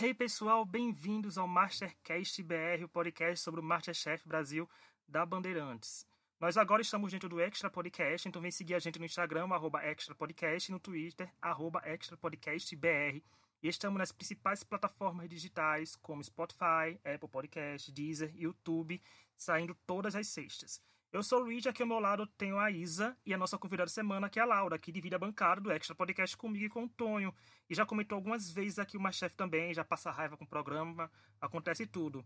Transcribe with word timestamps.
Hey 0.00 0.14
pessoal, 0.14 0.64
bem-vindos 0.64 1.36
ao 1.36 1.48
Mastercast 1.48 2.40
BR, 2.44 2.84
o 2.84 2.88
podcast 2.88 3.42
sobre 3.42 3.58
o 3.58 3.64
Masterchef 3.64 4.28
Brasil 4.28 4.70
da 5.08 5.26
Bandeirantes. 5.26 6.06
Nós 6.38 6.56
agora 6.56 6.82
estamos 6.82 7.10
dentro 7.10 7.28
do 7.28 7.40
Extra 7.40 7.68
Podcast, 7.68 8.28
então 8.28 8.40
vem 8.40 8.52
seguir 8.52 8.76
a 8.76 8.78
gente 8.78 8.96
no 8.96 9.04
Instagram, 9.04 9.48
arroba 9.52 9.82
Extra 9.82 10.14
Podcast, 10.14 10.70
e 10.70 10.72
no 10.72 10.78
Twitter, 10.78 11.28
arroba 11.42 11.82
Extra 11.84 12.16
Podcast 12.16 12.76
BR. 12.76 13.20
E 13.60 13.66
estamos 13.66 13.98
nas 13.98 14.12
principais 14.12 14.62
plataformas 14.62 15.28
digitais, 15.28 15.96
como 15.96 16.22
Spotify, 16.22 16.96
Apple 17.04 17.28
Podcast, 17.28 17.90
Deezer, 17.90 18.30
YouTube, 18.36 19.02
saindo 19.36 19.74
todas 19.84 20.14
as 20.14 20.28
sextas. 20.28 20.80
Eu 21.10 21.22
sou 21.22 21.40
o 21.40 21.44
Luigi, 21.44 21.66
aqui 21.66 21.80
ao 21.80 21.88
meu 21.88 21.98
lado 21.98 22.26
tenho 22.26 22.58
a 22.58 22.70
Isa 22.70 23.16
e 23.24 23.32
a 23.32 23.38
nossa 23.38 23.56
convidada 23.56 23.86
de 23.86 23.92
semana, 23.92 24.28
que 24.28 24.38
é 24.38 24.42
a 24.42 24.44
Laura, 24.44 24.78
que 24.78 24.92
divide 24.92 25.14
a 25.14 25.18
bancada 25.18 25.58
do 25.58 25.72
Extra 25.72 25.94
Podcast 25.94 26.36
comigo 26.36 26.66
e 26.66 26.68
com 26.68 26.84
o 26.84 26.88
Tonho. 26.88 27.34
E 27.68 27.74
já 27.74 27.86
comentou 27.86 28.16
algumas 28.16 28.50
vezes 28.50 28.78
aqui 28.78 28.98
o 28.98 29.00
Masterchef 29.00 29.34
também, 29.34 29.72
já 29.72 29.82
passa 29.82 30.10
raiva 30.10 30.36
com 30.36 30.44
o 30.44 30.48
programa, 30.48 31.10
acontece 31.40 31.86
tudo. 31.86 32.22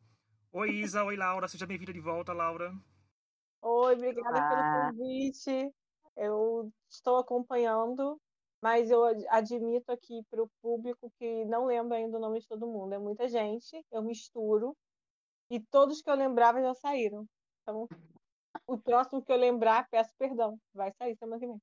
Oi 0.51 0.71
Isa, 0.73 1.05
oi 1.05 1.17
Laura, 1.17 1.47
seja 1.47 1.65
bem-vinda 1.65 1.93
de 1.93 2.01
volta, 2.01 2.33
Laura. 2.33 2.75
Oi, 3.61 3.95
obrigada 3.95 4.49
pelo 4.49 4.91
convite. 4.91 5.73
Eu 6.17 6.73
estou 6.91 7.19
acompanhando, 7.19 8.21
mas 8.61 8.91
eu 8.91 9.05
admito 9.31 9.93
aqui 9.93 10.25
para 10.29 10.43
o 10.43 10.51
público 10.61 11.09
que 11.21 11.45
não 11.45 11.67
lembro 11.67 11.95
ainda 11.95 12.19
o 12.19 12.21
nome 12.21 12.41
de 12.41 12.49
todo 12.49 12.67
mundo. 12.67 12.95
É 12.95 12.99
muita 12.99 13.29
gente, 13.29 13.81
eu 13.93 14.03
misturo. 14.03 14.77
E 15.49 15.61
todos 15.61 16.03
que 16.03 16.11
eu 16.11 16.17
lembrava 16.17 16.61
já 16.61 16.75
saíram. 16.75 17.29
Então, 17.63 17.89
o 18.67 18.79
próximo 18.79 19.23
que 19.23 19.33
eu 19.33 19.37
lembrar, 19.37 19.89
peço 19.91 20.15
perdão. 20.19 20.59
Vai 20.75 20.93
sair 20.93 21.17
semana 21.17 21.41
que 21.41 21.47
vem. 21.47 21.61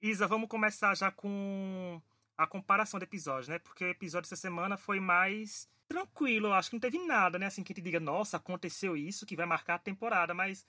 Isa, 0.00 0.26
vamos 0.26 0.48
começar 0.48 0.94
já 0.94 1.10
com 1.10 2.00
a 2.36 2.46
comparação 2.46 2.98
de 2.98 3.04
episódios, 3.04 3.48
né? 3.48 3.58
Porque 3.58 3.84
o 3.84 3.90
episódio 3.90 4.28
dessa 4.28 4.40
semana 4.40 4.76
foi 4.76 5.00
mais 5.00 5.68
tranquilo. 5.88 6.48
Eu 6.48 6.52
acho 6.52 6.70
que 6.70 6.76
não 6.76 6.80
teve 6.80 6.98
nada, 7.06 7.38
né? 7.38 7.46
Assim, 7.46 7.62
que 7.62 7.74
te 7.74 7.80
diga, 7.80 8.00
nossa, 8.00 8.36
aconteceu 8.36 8.96
isso, 8.96 9.26
que 9.26 9.36
vai 9.36 9.46
marcar 9.46 9.76
a 9.76 9.78
temporada. 9.78 10.34
Mas 10.34 10.66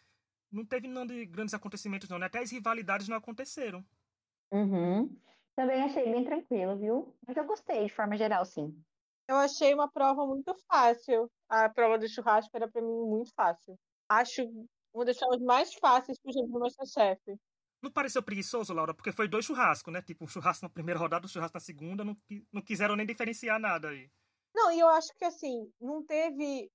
não 0.52 0.66
teve 0.66 0.88
nada 0.88 1.14
de 1.14 1.26
grandes 1.26 1.54
acontecimentos, 1.54 2.10
não, 2.10 2.20
né? 2.20 2.28
Até 2.28 2.40
as 2.40 2.52
rivalidades 2.52 3.08
não 3.08 3.18
aconteceram. 3.18 3.84
Uhum. 4.52 5.16
Também 5.56 5.84
achei 5.84 6.12
bem 6.12 6.24
tranquilo, 6.24 6.78
viu? 6.78 7.16
Mas 7.28 7.36
eu 7.36 7.46
gostei, 7.46 7.86
de 7.86 7.94
forma 7.94 8.18
geral, 8.18 8.46
sim. 8.46 8.78
Eu 9.28 9.38
achei 9.38 9.74
uma 9.74 9.90
prova 9.90 10.26
muito 10.26 10.56
fácil. 10.68 11.32
A 11.50 11.68
prova 11.68 11.98
do 11.98 12.08
churrasco 12.08 12.56
era 12.56 12.68
para 12.68 12.82
mim 12.82 13.06
muito 13.06 13.34
fácil 13.34 13.78
acho 14.10 14.42
uma 14.94 15.06
das 15.06 15.18
formas 15.18 15.42
mais 15.42 15.74
fáceis 15.76 16.18
pro 16.20 16.32
exemplo 16.32 16.54
do 16.54 16.60
Masterchef. 16.60 17.22
Não 17.82 17.92
pareceu 17.92 18.24
preguiçoso, 18.24 18.74
Laura? 18.74 18.94
Porque 18.94 19.12
foi 19.12 19.28
dois 19.28 19.46
churrascos, 19.46 19.94
né? 19.94 20.02
Tipo, 20.02 20.24
um 20.24 20.28
churrasco 20.28 20.66
na 20.66 20.70
primeira 20.70 21.00
rodada, 21.00 21.26
um 21.26 21.30
churrasco 21.30 21.58
na 21.58 21.62
segunda, 21.62 22.04
não, 22.04 22.18
não 22.52 22.62
quiseram 22.62 22.96
nem 22.96 23.06
diferenciar 23.06 23.60
nada 23.60 23.90
aí. 23.90 24.10
Não, 24.56 24.72
e 24.72 24.80
eu 24.80 24.88
acho 24.88 25.14
que 25.18 25.26
assim, 25.26 25.70
não 25.80 26.04
teve, 26.04 26.72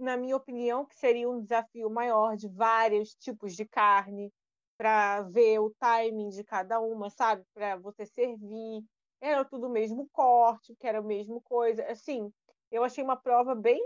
na 0.00 0.16
minha 0.16 0.36
opinião, 0.36 0.86
que 0.86 0.96
seria 0.96 1.28
um 1.28 1.42
desafio 1.42 1.90
maior 1.90 2.36
de 2.36 2.48
vários 2.48 3.14
tipos 3.14 3.54
de 3.54 3.66
carne 3.66 4.32
para 4.76 5.22
ver 5.22 5.60
o 5.60 5.70
timing 5.78 6.30
de 6.30 6.42
cada 6.42 6.80
uma, 6.80 7.10
sabe? 7.10 7.44
Para 7.54 7.76
você 7.76 8.06
servir. 8.06 8.82
Era 9.20 9.44
tudo 9.44 9.68
o 9.68 9.70
mesmo 9.70 10.08
corte, 10.10 10.74
que 10.80 10.86
era 10.86 10.98
a 10.98 11.02
mesma 11.02 11.40
coisa. 11.42 11.84
Assim, 11.84 12.32
eu 12.70 12.82
achei 12.82 13.04
uma 13.04 13.16
prova 13.16 13.54
bem 13.54 13.80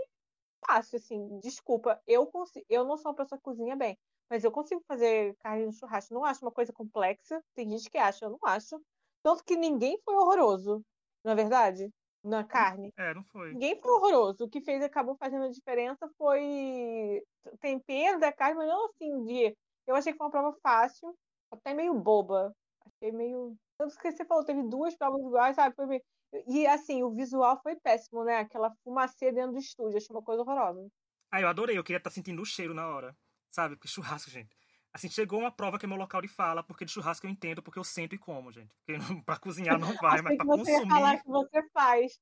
fácil, 0.65 0.97
assim. 0.97 1.39
Desculpa, 1.39 2.01
eu 2.07 2.27
consigo, 2.27 2.65
eu 2.69 2.85
não 2.85 2.97
sou 2.97 3.11
uma 3.11 3.15
pessoa 3.17 3.37
que 3.37 3.43
cozinha 3.43 3.75
bem, 3.75 3.97
mas 4.29 4.43
eu 4.43 4.51
consigo 4.51 4.81
fazer 4.87 5.35
carne 5.39 5.65
no 5.65 5.73
churrasco. 5.73 6.13
Não 6.13 6.25
acho 6.25 6.43
uma 6.43 6.51
coisa 6.51 6.73
complexa. 6.73 7.41
Tem 7.55 7.69
gente 7.69 7.89
que 7.89 7.97
acha, 7.97 8.25
eu 8.25 8.31
não 8.31 8.39
acho. 8.43 8.81
Tanto 9.23 9.43
que 9.43 9.55
ninguém 9.55 9.99
foi 10.03 10.15
horroroso, 10.15 10.83
na 11.23 11.31
é 11.31 11.35
verdade, 11.35 11.89
na 12.23 12.43
carne. 12.43 12.93
É, 12.97 13.13
não 13.13 13.23
foi. 13.23 13.53
Ninguém 13.53 13.79
foi 13.81 13.91
horroroso. 13.91 14.45
O 14.45 14.49
que 14.49 14.61
fez 14.61 14.83
acabou 14.83 15.15
fazendo 15.15 15.45
a 15.45 15.49
diferença 15.49 16.09
foi 16.17 17.23
tempero 17.59 18.19
da 18.19 18.31
carne, 18.31 18.57
mas 18.57 18.67
não 18.67 18.85
assim 18.85 19.23
de. 19.23 19.55
Eu 19.85 19.95
achei 19.95 20.11
que 20.11 20.17
foi 20.17 20.27
uma 20.27 20.31
prova 20.31 20.57
fácil, 20.61 21.15
até 21.51 21.73
meio 21.73 21.93
boba. 21.93 22.53
Achei 22.85 23.11
meio. 23.11 23.55
Tanto 23.77 23.97
que 23.97 24.11
você 24.11 24.25
falou, 24.25 24.43
teve 24.43 24.63
duas 24.63 24.95
provas 24.95 25.21
iguais, 25.21 25.55
sabe? 25.55 25.75
Foi 25.75 25.85
meio... 25.85 26.01
E 26.47 26.67
assim, 26.67 27.03
o 27.03 27.11
visual 27.11 27.59
foi 27.61 27.75
péssimo, 27.75 28.23
né? 28.23 28.37
Aquela 28.37 28.71
fumacê 28.83 29.31
dentro 29.31 29.53
do 29.53 29.59
estúdio, 29.59 29.97
achei 29.97 30.15
uma 30.15 30.23
coisa 30.23 30.41
horrorosa. 30.41 30.87
Ah, 31.31 31.41
eu 31.41 31.47
adorei, 31.47 31.77
eu 31.77 31.83
queria 31.83 31.97
estar 31.97 32.09
tá 32.09 32.13
sentindo 32.13 32.41
o 32.41 32.45
cheiro 32.45 32.73
na 32.73 32.87
hora. 32.87 33.15
Sabe? 33.49 33.75
Porque 33.75 33.87
churrasco, 33.87 34.29
gente. 34.29 34.55
Assim, 34.93 35.09
chegou 35.09 35.39
uma 35.39 35.51
prova 35.51 35.77
que 35.77 35.85
é 35.85 35.87
meu 35.87 35.97
local 35.97 36.21
de 36.21 36.27
fala, 36.27 36.63
porque 36.63 36.85
de 36.85 36.91
churrasco 36.91 37.25
eu 37.27 37.31
entendo, 37.31 37.61
porque 37.61 37.77
eu 37.77 37.83
sento 37.83 38.15
e 38.15 38.17
como, 38.17 38.51
gente. 38.51 38.73
Porque 38.75 38.97
não, 38.97 39.21
pra 39.23 39.37
cozinhar 39.37 39.79
não 39.79 39.93
vai, 39.95 40.21
mas 40.21 40.37
pra 40.37 40.45
você 40.45 40.71
consumir. 40.71 40.89
falar 40.89 41.21
que 41.21 41.27
você 41.27 41.69
faz. 41.71 42.19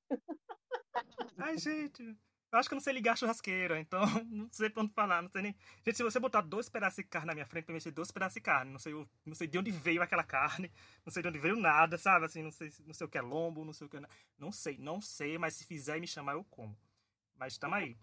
Ai, 1.37 1.57
gente. 1.57 2.17
Eu 2.55 2.59
acho 2.59 2.69
que 2.69 2.73
eu 2.73 2.77
não 2.77 2.83
sei 2.83 2.93
ligar 2.93 3.11
a 3.11 3.15
churrasqueira, 3.17 3.77
então 3.81 3.99
não 4.31 4.47
sei 4.49 4.69
pra 4.69 4.81
onde 4.81 4.93
falar. 4.93 5.21
Não 5.21 5.27
sei 5.27 5.41
nem... 5.41 5.55
Gente, 5.85 5.97
se 5.97 6.03
você 6.03 6.21
botar 6.21 6.39
dois 6.39 6.69
pedaços 6.69 6.95
de 6.95 7.03
carne 7.03 7.27
na 7.27 7.33
minha 7.33 7.45
frente, 7.45 7.65
pra 7.65 7.73
mim 7.73 7.81
ser 7.81 7.91
dois 7.91 8.11
pedaços 8.11 8.35
de 8.35 8.39
carne. 8.39 8.71
Não 8.71 8.79
sei, 8.79 8.93
não 9.25 9.35
sei 9.35 9.45
de 9.45 9.57
onde 9.57 9.71
veio 9.71 10.01
aquela 10.01 10.23
carne, 10.23 10.71
não 11.05 11.11
sei 11.11 11.21
de 11.21 11.27
onde 11.27 11.37
veio 11.37 11.57
nada, 11.57 11.97
sabe? 11.97 12.25
Assim, 12.25 12.41
não 12.41 12.51
sei, 12.51 12.71
não 12.85 12.93
sei 12.93 13.05
o 13.05 13.09
que 13.09 13.17
é 13.17 13.21
lombo, 13.21 13.65
não 13.65 13.73
sei 13.73 13.87
o 13.87 13.89
que 13.89 13.97
é. 13.97 14.01
Não 14.39 14.53
sei, 14.53 14.77
não 14.77 15.01
sei, 15.01 15.37
mas 15.37 15.55
se 15.55 15.65
fizer 15.65 15.97
e 15.97 15.99
me 15.99 16.07
chamar, 16.07 16.35
eu 16.35 16.45
como. 16.45 16.73
Mas 17.37 17.57
tamo 17.57 17.75
aí. 17.75 17.97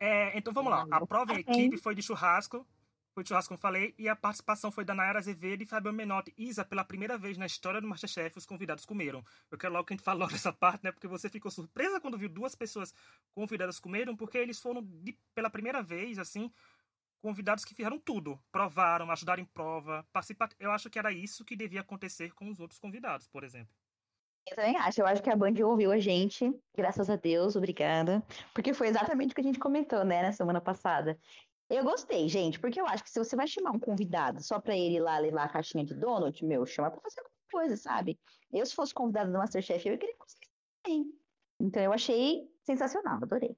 É, 0.00 0.34
então 0.38 0.54
vamos 0.54 0.72
lá. 0.72 0.86
A 0.90 1.06
prova 1.06 1.34
em 1.34 1.40
equipe 1.40 1.76
foi 1.76 1.94
de 1.94 2.00
churrasco 2.00 2.66
foi 3.14 3.22
o 3.22 3.26
churrasco, 3.26 3.48
como 3.48 3.58
falei, 3.58 3.94
e 3.96 4.08
a 4.08 4.16
participação 4.16 4.72
foi 4.72 4.84
da 4.84 4.92
Nayara 4.92 5.20
Azevedo 5.20 5.62
e 5.62 5.66
Fábio 5.66 5.92
Menotti. 5.92 6.34
Isa, 6.36 6.64
pela 6.64 6.84
primeira 6.84 7.16
vez 7.16 7.38
na 7.38 7.46
história 7.46 7.80
do 7.80 7.86
Masterchef, 7.86 8.36
os 8.36 8.44
convidados 8.44 8.84
comeram. 8.84 9.24
Eu 9.52 9.56
quero 9.56 9.72
logo 9.72 9.84
que 9.84 9.94
a 9.94 9.96
gente 9.96 10.04
fale 10.04 10.18
logo 10.18 10.32
dessa 10.34 10.52
parte, 10.52 10.82
né? 10.82 10.90
Porque 10.90 11.06
você 11.06 11.30
ficou 11.30 11.48
surpresa 11.48 12.00
quando 12.00 12.18
viu 12.18 12.28
duas 12.28 12.56
pessoas 12.56 12.92
convidadas 13.32 13.78
comeram, 13.78 14.16
porque 14.16 14.36
eles 14.36 14.58
foram, 14.58 14.82
de, 14.82 15.16
pela 15.32 15.48
primeira 15.48 15.80
vez, 15.80 16.18
assim, 16.18 16.52
convidados 17.22 17.64
que 17.64 17.72
fizeram 17.72 18.00
tudo. 18.00 18.36
Provaram, 18.50 19.08
ajudaram 19.12 19.42
em 19.42 19.46
prova, 19.46 20.04
participaram. 20.12 20.52
Eu 20.58 20.72
acho 20.72 20.90
que 20.90 20.98
era 20.98 21.12
isso 21.12 21.44
que 21.44 21.54
devia 21.54 21.82
acontecer 21.82 22.34
com 22.34 22.50
os 22.50 22.58
outros 22.58 22.80
convidados, 22.80 23.28
por 23.28 23.44
exemplo. 23.44 23.72
Eu 24.50 24.56
também 24.56 24.76
acho. 24.76 25.00
Eu 25.00 25.06
acho 25.06 25.22
que 25.22 25.30
a 25.30 25.36
Band 25.36 25.54
ouviu 25.64 25.92
a 25.92 25.98
gente, 25.98 26.52
graças 26.76 27.08
a 27.08 27.14
Deus, 27.14 27.54
obrigada. 27.54 28.22
Porque 28.52 28.74
foi 28.74 28.88
exatamente 28.88 29.30
o 29.30 29.34
que 29.36 29.40
a 29.40 29.44
gente 29.44 29.58
comentou, 29.60 30.04
né, 30.04 30.20
na 30.20 30.32
semana 30.32 30.60
passada. 30.60 31.16
Eu 31.70 31.82
gostei, 31.82 32.28
gente, 32.28 32.60
porque 32.60 32.80
eu 32.80 32.86
acho 32.86 33.02
que 33.02 33.10
se 33.10 33.18
você 33.18 33.34
vai 33.34 33.46
chamar 33.46 33.70
um 33.70 33.78
convidado 33.78 34.42
só 34.42 34.60
pra 34.60 34.76
ele 34.76 34.96
ir 34.96 35.00
lá 35.00 35.18
levar 35.18 35.44
a 35.44 35.48
caixinha 35.48 35.84
de 35.84 35.94
donut, 35.94 36.44
meu, 36.44 36.66
chama 36.66 36.90
pra 36.90 37.00
fazer 37.00 37.20
alguma 37.20 37.34
coisa, 37.50 37.76
sabe? 37.76 38.18
Eu, 38.52 38.66
se 38.66 38.74
fosse 38.74 38.92
convidado 38.92 39.32
do 39.32 39.38
Masterchef, 39.38 39.88
eu 39.88 39.98
queria 39.98 40.16
conseguir 40.16 40.48
também. 40.82 41.12
Então 41.58 41.82
eu 41.82 41.92
achei 41.92 42.48
sensacional, 42.64 43.18
adorei. 43.22 43.56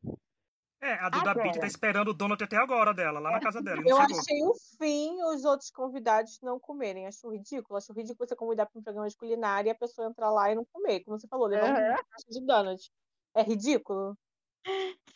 É, 0.80 0.92
a 0.94 1.08
Duda 1.08 1.30
agora. 1.30 1.50
Beat 1.50 1.60
tá 1.60 1.66
esperando 1.66 2.08
o 2.08 2.14
donut 2.14 2.42
até 2.42 2.56
agora 2.56 2.92
dela, 2.92 3.18
lá 3.18 3.32
na 3.32 3.40
casa 3.40 3.62
dela. 3.62 3.80
Eu 3.80 3.96
chegou. 3.96 4.20
achei 4.20 4.42
o 4.42 4.54
fim 4.78 5.22
os 5.22 5.44
outros 5.44 5.70
convidados 5.70 6.38
não 6.42 6.60
comerem. 6.60 7.06
Acho 7.06 7.30
ridículo. 7.30 7.76
Acho 7.76 7.92
ridículo 7.92 8.28
você 8.28 8.36
convidar 8.36 8.66
para 8.66 8.78
um 8.78 8.82
programa 8.82 9.08
de 9.08 9.16
culinária 9.16 9.70
e 9.70 9.72
a 9.72 9.74
pessoa 9.74 10.08
entrar 10.08 10.30
lá 10.30 10.52
e 10.52 10.54
não 10.54 10.66
comer. 10.66 11.00
Como 11.00 11.18
você 11.18 11.26
falou, 11.26 11.46
levar 11.46 11.70
uhum. 11.70 11.88
uma 11.88 12.04
caixa 12.04 12.28
de 12.28 12.40
donut. 12.40 12.90
É 13.34 13.42
ridículo. 13.42 14.16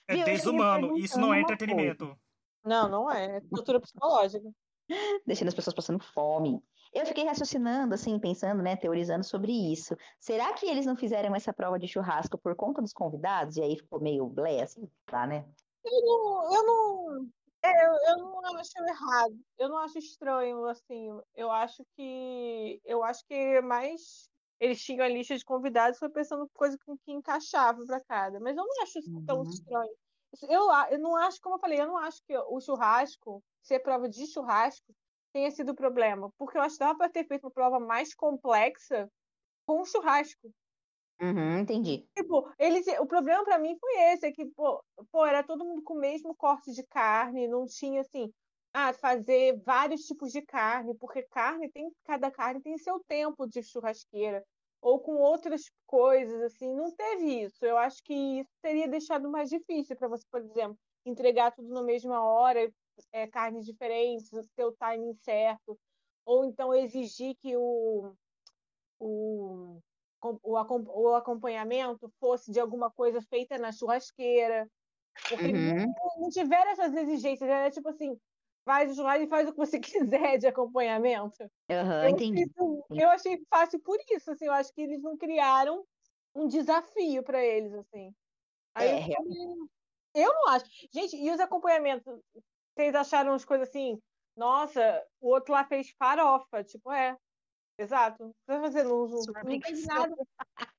É 0.08 0.24
desumano. 0.24 0.96
Isso 0.96 1.20
não 1.20 1.32
é 1.32 1.40
entretenimento. 1.40 2.06
Coisa. 2.06 2.29
Não, 2.64 2.88
não 2.88 3.10
é. 3.10 3.36
É 3.36 3.40
tortura 3.40 3.80
psicológica. 3.80 4.48
Deixando 5.26 5.48
as 5.48 5.54
pessoas 5.54 5.74
passando 5.74 6.02
fome. 6.02 6.62
Eu 6.92 7.06
fiquei 7.06 7.24
raciocinando, 7.24 7.94
assim, 7.94 8.18
pensando, 8.18 8.62
né, 8.62 8.74
teorizando 8.76 9.24
sobre 9.24 9.52
isso. 9.52 9.96
Será 10.18 10.52
que 10.54 10.66
eles 10.66 10.84
não 10.84 10.96
fizeram 10.96 11.34
essa 11.36 11.52
prova 11.52 11.78
de 11.78 11.86
churrasco 11.86 12.36
por 12.36 12.56
conta 12.56 12.82
dos 12.82 12.92
convidados? 12.92 13.56
E 13.56 13.62
aí 13.62 13.76
ficou 13.76 14.00
meio 14.00 14.26
blé, 14.26 14.62
assim, 14.62 14.90
tá, 15.06 15.26
né? 15.26 15.46
Eu 15.84 16.00
não, 16.02 16.54
eu 16.54 16.66
não, 16.66 17.28
é, 17.62 17.86
eu, 17.86 17.92
eu 18.08 18.18
não 18.18 18.56
acho 18.56 18.72
errado. 18.88 19.38
Eu 19.56 19.68
não 19.68 19.78
acho 19.78 19.98
estranho, 19.98 20.64
assim. 20.66 21.08
Eu 21.34 21.50
acho 21.50 21.84
que, 21.96 22.80
eu 22.84 23.04
acho 23.04 23.24
que 23.26 23.60
mais 23.60 24.28
eles 24.58 24.82
tinham 24.82 25.04
a 25.04 25.08
lista 25.08 25.36
de 25.36 25.44
convidados 25.44 25.98
foi 25.98 26.10
pensando 26.10 26.48
coisa 26.52 26.76
com 26.84 26.96
que 26.98 27.12
encaixava 27.12 27.84
para 27.86 28.00
cada. 28.00 28.38
Mas 28.40 28.56
eu 28.56 28.64
não 28.64 28.82
acho 28.82 28.98
isso 28.98 29.22
tão 29.26 29.38
uhum. 29.38 29.48
estranho. 29.48 29.92
Eu, 30.48 30.66
eu 30.90 30.98
não 30.98 31.16
acho, 31.16 31.40
como 31.40 31.56
eu 31.56 31.60
falei, 31.60 31.80
eu 31.80 31.86
não 31.86 31.96
acho 31.98 32.22
que 32.24 32.36
o 32.36 32.60
churrasco, 32.60 33.42
ser 33.62 33.80
prova 33.80 34.08
de 34.08 34.26
churrasco, 34.26 34.94
tenha 35.32 35.50
sido 35.50 35.72
o 35.72 35.74
problema. 35.76 36.30
Porque 36.38 36.56
eu 36.58 36.62
acho 36.62 36.76
que 36.76 36.80
dava 36.80 36.98
para 36.98 37.10
ter 37.10 37.26
feito 37.26 37.44
uma 37.44 37.50
prova 37.52 37.80
mais 37.80 38.14
complexa 38.14 39.08
com 39.66 39.80
o 39.82 39.86
churrasco. 39.86 40.52
Uhum, 41.20 41.58
entendi. 41.60 42.08
Tipo, 42.16 42.52
eles, 42.58 42.86
o 42.98 43.06
problema 43.06 43.44
para 43.44 43.58
mim 43.58 43.76
foi 43.78 43.92
esse, 44.12 44.26
é 44.26 44.32
que, 44.32 44.44
pô, 44.46 44.82
pô, 45.10 45.24
era 45.24 45.42
todo 45.44 45.64
mundo 45.64 45.82
com 45.82 45.94
o 45.94 45.98
mesmo 45.98 46.34
corte 46.36 46.72
de 46.72 46.84
carne, 46.86 47.48
não 47.48 47.66
tinha 47.66 48.00
assim, 48.00 48.32
ah, 48.72 48.92
fazer 48.92 49.60
vários 49.64 50.02
tipos 50.02 50.32
de 50.32 50.42
carne, 50.42 50.94
porque 50.98 51.22
carne 51.22 51.70
tem, 51.70 51.90
cada 52.04 52.30
carne 52.30 52.60
tem 52.60 52.76
seu 52.78 53.00
tempo 53.06 53.46
de 53.46 53.62
churrasqueira 53.62 54.44
ou 54.80 55.00
com 55.00 55.16
outras 55.16 55.62
coisas, 55.86 56.40
assim, 56.42 56.74
não 56.74 56.94
teve 56.94 57.42
isso. 57.42 57.64
Eu 57.64 57.76
acho 57.78 58.02
que 58.02 58.14
isso 58.40 58.50
teria 58.62 58.88
deixado 58.88 59.30
mais 59.30 59.50
difícil 59.50 59.96
para 59.96 60.08
você, 60.08 60.24
por 60.30 60.40
exemplo, 60.40 60.78
entregar 61.04 61.52
tudo 61.52 61.68
na 61.68 61.82
mesma 61.82 62.22
hora, 62.24 62.70
é, 63.12 63.26
carnes 63.26 63.66
diferentes, 63.66 64.30
o 64.58 64.72
timing 64.72 65.14
certo, 65.14 65.78
ou 66.24 66.44
então 66.44 66.74
exigir 66.74 67.34
que 67.40 67.56
o, 67.56 68.14
o 68.98 69.80
o, 70.22 70.56
o 71.02 71.14
acompanhamento 71.16 72.10
fosse 72.20 72.52
de 72.52 72.60
alguma 72.60 72.90
coisa 72.90 73.22
feita 73.22 73.58
na 73.58 73.72
churrasqueira. 73.72 74.68
Porque 75.28 75.52
Uhum. 75.52 75.94
não, 75.98 76.22
não 76.22 76.28
tiveram 76.30 76.70
essas 76.72 76.94
exigências, 76.94 77.48
era 77.48 77.70
tipo 77.70 77.88
assim, 77.88 78.18
faz 78.70 78.98
e 78.98 79.26
faz 79.28 79.48
o 79.48 79.52
que 79.52 79.58
você 79.58 79.80
quiser 79.80 80.38
de 80.38 80.46
acompanhamento. 80.46 81.36
Aham, 81.70 82.04
Eu 82.04 82.10
entendi. 82.10 82.42
achei, 82.42 82.44
isso- 82.44 82.86
eu 82.94 83.10
achei 83.10 83.38
fácil 83.50 83.80
por 83.82 83.98
isso, 84.10 84.30
assim, 84.30 84.46
eu 84.46 84.52
acho 84.52 84.72
que 84.72 84.82
eles 84.82 85.02
não 85.02 85.16
criaram 85.16 85.84
um 86.34 86.46
desafio 86.46 87.22
para 87.24 87.44
eles, 87.44 87.74
assim. 87.74 88.14
Aí 88.74 88.88
É, 88.90 89.06
eu, 89.16 89.68
eu 90.14 90.32
não 90.34 90.48
acho. 90.48 90.66
Gente, 90.92 91.16
e 91.16 91.30
os 91.30 91.40
acompanhamentos? 91.40 92.20
Vocês 92.76 92.94
acharam 92.94 93.34
as 93.34 93.44
coisas 93.44 93.68
assim? 93.68 93.98
Nossa, 94.36 95.04
o 95.20 95.28
outro 95.30 95.52
lá 95.52 95.64
fez 95.64 95.90
farofa, 95.98 96.64
tipo, 96.64 96.92
é. 96.92 97.16
Exato. 97.78 98.24
Não 98.24 98.34
precisa 98.46 98.62
fazer 98.62 98.84
não, 98.84 99.08
não, 99.08 99.20
não 99.26 99.58
nada. 99.86 100.14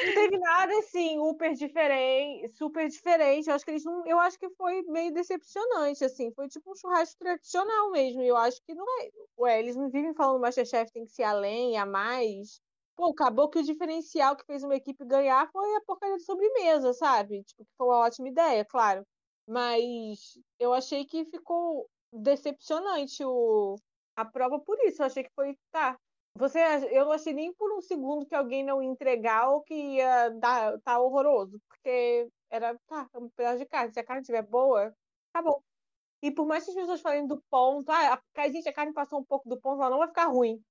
Não 0.00 0.12
teve 0.12 0.38
nada 0.38 0.78
assim, 0.78 1.18
super 1.18 1.52
diferente, 1.54 2.48
super 2.56 2.88
diferente. 2.88 3.48
Eu 3.48 3.54
acho 3.54 3.64
que 3.64 3.70
eles 3.70 3.84
não, 3.84 4.06
eu 4.06 4.18
acho 4.18 4.38
que 4.38 4.48
foi 4.56 4.82
meio 4.84 5.12
decepcionante 5.12 6.04
assim, 6.04 6.32
foi 6.34 6.48
tipo 6.48 6.72
um 6.72 6.76
churrasco 6.76 7.18
tradicional 7.18 7.90
mesmo. 7.90 8.22
e 8.22 8.28
Eu 8.28 8.36
acho 8.36 8.60
que 8.64 8.74
não 8.74 8.84
é, 9.02 9.10
ué, 9.38 9.58
eles 9.60 9.76
não 9.76 9.90
vivem 9.90 10.14
falando 10.14 10.40
MasterChef 10.40 10.90
tem 10.92 11.04
que 11.04 11.12
ser 11.12 11.24
além, 11.24 11.76
a 11.78 11.84
mais. 11.86 12.60
Pô, 12.96 13.10
acabou 13.12 13.48
que 13.50 13.58
o 13.58 13.62
diferencial 13.62 14.36
que 14.36 14.44
fez 14.46 14.62
uma 14.62 14.76
equipe 14.76 15.04
ganhar 15.04 15.48
foi 15.52 15.76
a 15.76 15.80
porcaria 15.82 16.16
de 16.16 16.24
sobremesa, 16.24 16.92
sabe? 16.94 17.42
Tipo, 17.44 17.64
que 17.64 17.70
foi 17.76 17.86
uma 17.86 17.98
ótima 18.06 18.28
ideia, 18.28 18.64
claro. 18.64 19.06
Mas 19.46 20.38
eu 20.58 20.72
achei 20.72 21.04
que 21.04 21.24
ficou 21.26 21.88
decepcionante 22.12 23.24
o, 23.24 23.76
a 24.16 24.24
prova 24.24 24.60
por 24.60 24.78
isso. 24.84 25.02
Eu 25.02 25.06
achei 25.06 25.24
que 25.24 25.30
foi, 25.34 25.56
tá. 25.70 25.98
Você, 26.34 26.58
eu 26.90 27.04
não 27.04 27.12
achei 27.12 27.32
nem 27.32 27.52
por 27.52 27.76
um 27.76 27.80
segundo 27.80 28.26
que 28.26 28.34
alguém 28.34 28.64
não 28.64 28.82
ia 28.82 28.88
entregar 28.88 29.48
ou 29.50 29.62
que 29.62 29.74
ia 29.74 30.30
dar, 30.30 30.80
tá 30.80 30.98
horroroso, 30.98 31.60
porque 31.68 32.28
era, 32.50 32.78
tá, 32.86 33.08
é 33.12 33.18
um 33.18 33.28
pedaço 33.28 33.58
de 33.58 33.66
carne. 33.66 33.92
Se 33.92 34.00
a 34.00 34.04
carne 34.04 34.22
estiver 34.22 34.42
boa, 34.42 34.94
tá 35.32 35.42
bom. 35.42 35.62
E 36.22 36.30
por 36.30 36.46
mais 36.46 36.64
que 36.64 36.70
as 36.70 36.76
pessoas 36.76 37.00
falem 37.00 37.26
do 37.26 37.42
ponto, 37.50 37.90
ah, 37.90 38.20
a, 38.36 38.48
gente, 38.48 38.68
a 38.68 38.72
carne 38.72 38.92
passou 38.92 39.20
um 39.20 39.24
pouco 39.24 39.48
do 39.48 39.60
ponto, 39.60 39.80
ela 39.80 39.90
não 39.90 39.98
vai 39.98 40.08
ficar 40.08 40.26
ruim. 40.26 40.62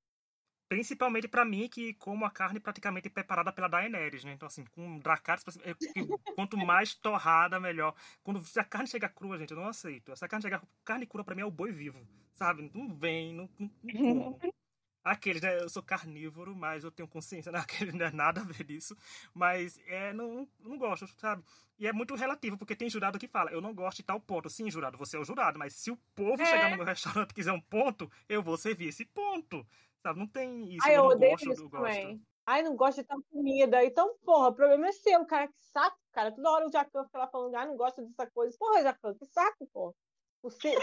Principalmente 0.67 1.27
pra 1.27 1.43
mim, 1.43 1.67
que 1.67 1.93
como 1.95 2.23
a 2.23 2.31
carne 2.31 2.57
praticamente 2.57 3.09
preparada 3.09 3.51
pela 3.51 3.67
Daenerys, 3.67 4.23
né? 4.23 4.31
Então, 4.31 4.47
assim, 4.47 4.63
com 4.71 4.99
Dracarys, 4.99 5.43
é 5.63 5.73
que 5.73 6.07
quanto 6.33 6.57
mais 6.57 6.95
torrada, 6.95 7.59
melhor. 7.59 7.93
Quando 8.23 8.41
a 8.57 8.63
carne 8.63 8.87
chega 8.87 9.09
crua, 9.09 9.37
gente, 9.37 9.51
eu 9.51 9.57
não 9.57 9.67
aceito. 9.67 10.15
Se 10.15 10.23
a 10.23 10.29
carne 10.29 10.43
chegar 10.43 10.63
carne 10.85 11.05
crua, 11.05 11.25
pra 11.25 11.35
mim 11.35 11.41
é 11.41 11.45
o 11.45 11.51
boi 11.51 11.73
vivo, 11.73 12.07
sabe? 12.31 12.71
Não 12.73 12.95
vem, 12.95 13.33
não, 13.33 13.49
não, 13.59 13.69
não 13.83 13.93
como. 13.93 14.39
Aqueles, 15.03 15.41
né? 15.41 15.59
Eu 15.61 15.69
sou 15.69 15.81
carnívoro, 15.81 16.55
mas 16.55 16.83
eu 16.83 16.91
tenho 16.91 17.07
consciência, 17.09 17.51
né? 17.51 17.59
Aquele 17.67 17.91
não 17.91 18.05
é 18.05 18.11
nada 18.11 18.41
a 18.41 18.43
ver 18.43 18.69
isso. 18.69 18.95
Mas 19.33 19.79
é, 19.87 20.13
não, 20.13 20.47
não 20.59 20.77
gosto, 20.77 21.07
sabe? 21.19 21.43
E 21.79 21.87
é 21.87 21.93
muito 21.93 22.13
relativo, 22.15 22.57
porque 22.57 22.75
tem 22.75 22.89
jurado 22.89 23.17
que 23.17 23.27
fala, 23.27 23.51
eu 23.51 23.61
não 23.61 23.73
gosto 23.73 23.97
de 23.97 24.03
tal 24.03 24.19
ponto. 24.19 24.49
Sim, 24.49 24.69
jurado, 24.69 24.97
você 24.97 25.17
é 25.17 25.19
o 25.19 25.25
jurado, 25.25 25.57
mas 25.57 25.73
se 25.75 25.89
o 25.91 25.97
povo 26.15 26.43
É. 26.43 26.45
chegar 26.45 26.69
no 26.69 26.75
meu 26.77 26.85
restaurante 26.85 27.31
e 27.31 27.33
quiser 27.33 27.51
um 27.51 27.61
ponto, 27.61 28.11
eu 28.29 28.43
vou 28.43 28.57
servir 28.57 28.87
esse 28.89 29.05
ponto. 29.05 29.67
Sabe? 30.03 30.19
Não 30.19 30.27
tem 30.27 30.73
isso, 30.75 30.87
Ai, 30.87 30.95
eu 30.97 30.97
eu 30.97 31.03
não 31.03 31.09
odeio 31.09 31.31
gosto, 31.31 31.51
isso 31.51 31.63
eu 31.63 31.69
também. 31.69 32.17
gosto. 32.17 32.21
Ai, 32.45 32.63
não 32.63 32.75
gosto 32.75 32.97
de 33.01 33.03
tanta 33.07 33.23
comida. 33.31 33.83
Então, 33.85 34.17
porra, 34.23 34.49
o 34.49 34.53
problema 34.55 34.87
é 34.87 34.91
seu, 34.91 35.25
cara. 35.25 35.47
Que 35.47 35.53
saco, 35.59 35.97
cara. 36.11 36.31
Toda 36.33 36.49
hora 36.51 36.67
o 36.67 36.71
Jacan 36.71 37.05
fica 37.05 37.17
lá 37.19 37.27
falando, 37.27 37.55
ah, 37.55 37.65
não 37.65 37.77
gosto 37.77 38.01
dessa 38.03 38.29
coisa. 38.31 38.55
Porra, 38.57 38.81
Jacan, 38.83 39.15
que 39.15 39.25
saco, 39.25 39.67
porra. 39.71 39.93
Você, 40.43 40.75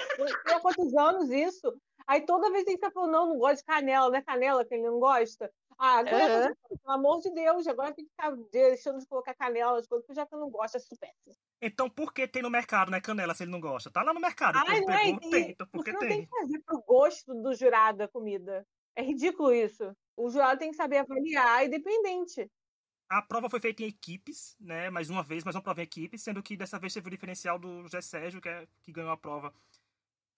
tem 0.44 0.54
há 0.54 0.60
quantos 0.60 0.94
anos 0.94 1.30
isso? 1.30 1.74
Aí 2.06 2.24
toda 2.24 2.50
vez 2.50 2.66
ele 2.66 2.76
fica 2.76 2.90
falando, 2.90 3.12
não, 3.12 3.26
não 3.28 3.38
gosto 3.38 3.58
de 3.58 3.64
canela, 3.64 4.08
não 4.08 4.16
é 4.16 4.22
canela 4.22 4.64
que 4.64 4.74
ele 4.74 4.84
não 4.84 4.98
gosta. 4.98 5.52
Ah, 5.78 5.98
agora, 5.98 6.24
Aham. 6.24 6.54
pelo 6.68 6.80
amor 6.86 7.20
de 7.20 7.30
Deus, 7.32 7.66
agora 7.66 7.94
tem 7.94 8.04
que 8.04 8.10
ficar 8.10 8.30
deixando 8.50 8.98
de 8.98 9.06
colocar 9.06 9.34
canela 9.34 9.74
nas 9.74 9.86
coisas, 9.86 10.06
porque 10.06 10.12
o 10.18 10.22
Jacan 10.22 10.38
não 10.38 10.50
gosta, 10.50 10.78
é 10.78 10.80
super. 10.80 11.10
Então 11.60 11.90
por 11.90 12.12
que 12.12 12.26
tem 12.28 12.42
no 12.42 12.50
mercado, 12.50 12.90
né, 12.90 13.00
canela, 13.00 13.34
se 13.34 13.42
ele 13.44 13.50
não 13.50 13.60
gosta? 13.60 13.90
Tá 13.90 14.02
lá 14.02 14.14
no 14.14 14.20
mercado, 14.20 14.60
povo 14.64 14.86
não 14.86 14.94
é? 14.94 15.06
pegou, 15.06 15.20
E- 15.24 15.30
tem, 15.30 15.50
então 15.50 15.66
por 15.66 15.82
Você 15.82 15.90
que 15.90 15.96
não 15.96 16.06
tem 16.06 16.18
tem? 16.18 16.26
que 16.26 16.28
fazer 16.30 16.62
pro 16.64 16.82
gosto 16.82 17.34
do 17.34 17.54
jurado 17.54 18.02
a 18.02 18.08
comida. 18.08 18.66
É 18.94 19.02
ridículo 19.02 19.52
isso. 19.52 19.92
O 20.16 20.30
jurado 20.30 20.58
tem 20.58 20.70
que 20.70 20.76
saber 20.76 20.98
avaliar, 20.98 21.64
independente. 21.66 22.50
A 23.08 23.22
prova 23.22 23.48
foi 23.48 23.58
feita 23.58 23.82
em 23.82 23.86
equipes, 23.86 24.54
né? 24.60 24.90
Mais 24.90 25.08
uma 25.08 25.22
vez, 25.22 25.42
mais 25.42 25.56
uma 25.56 25.62
prova 25.62 25.80
em 25.80 25.84
equipe, 25.84 26.18
sendo 26.18 26.42
que 26.42 26.56
dessa 26.56 26.78
vez 26.78 26.92
teve 26.92 27.08
o 27.08 27.10
diferencial 27.10 27.58
do 27.58 27.82
José 27.82 28.02
Sérgio, 28.02 28.40
que, 28.40 28.48
é, 28.50 28.68
que 28.82 28.92
ganhou 28.92 29.10
a 29.10 29.16
prova. 29.16 29.52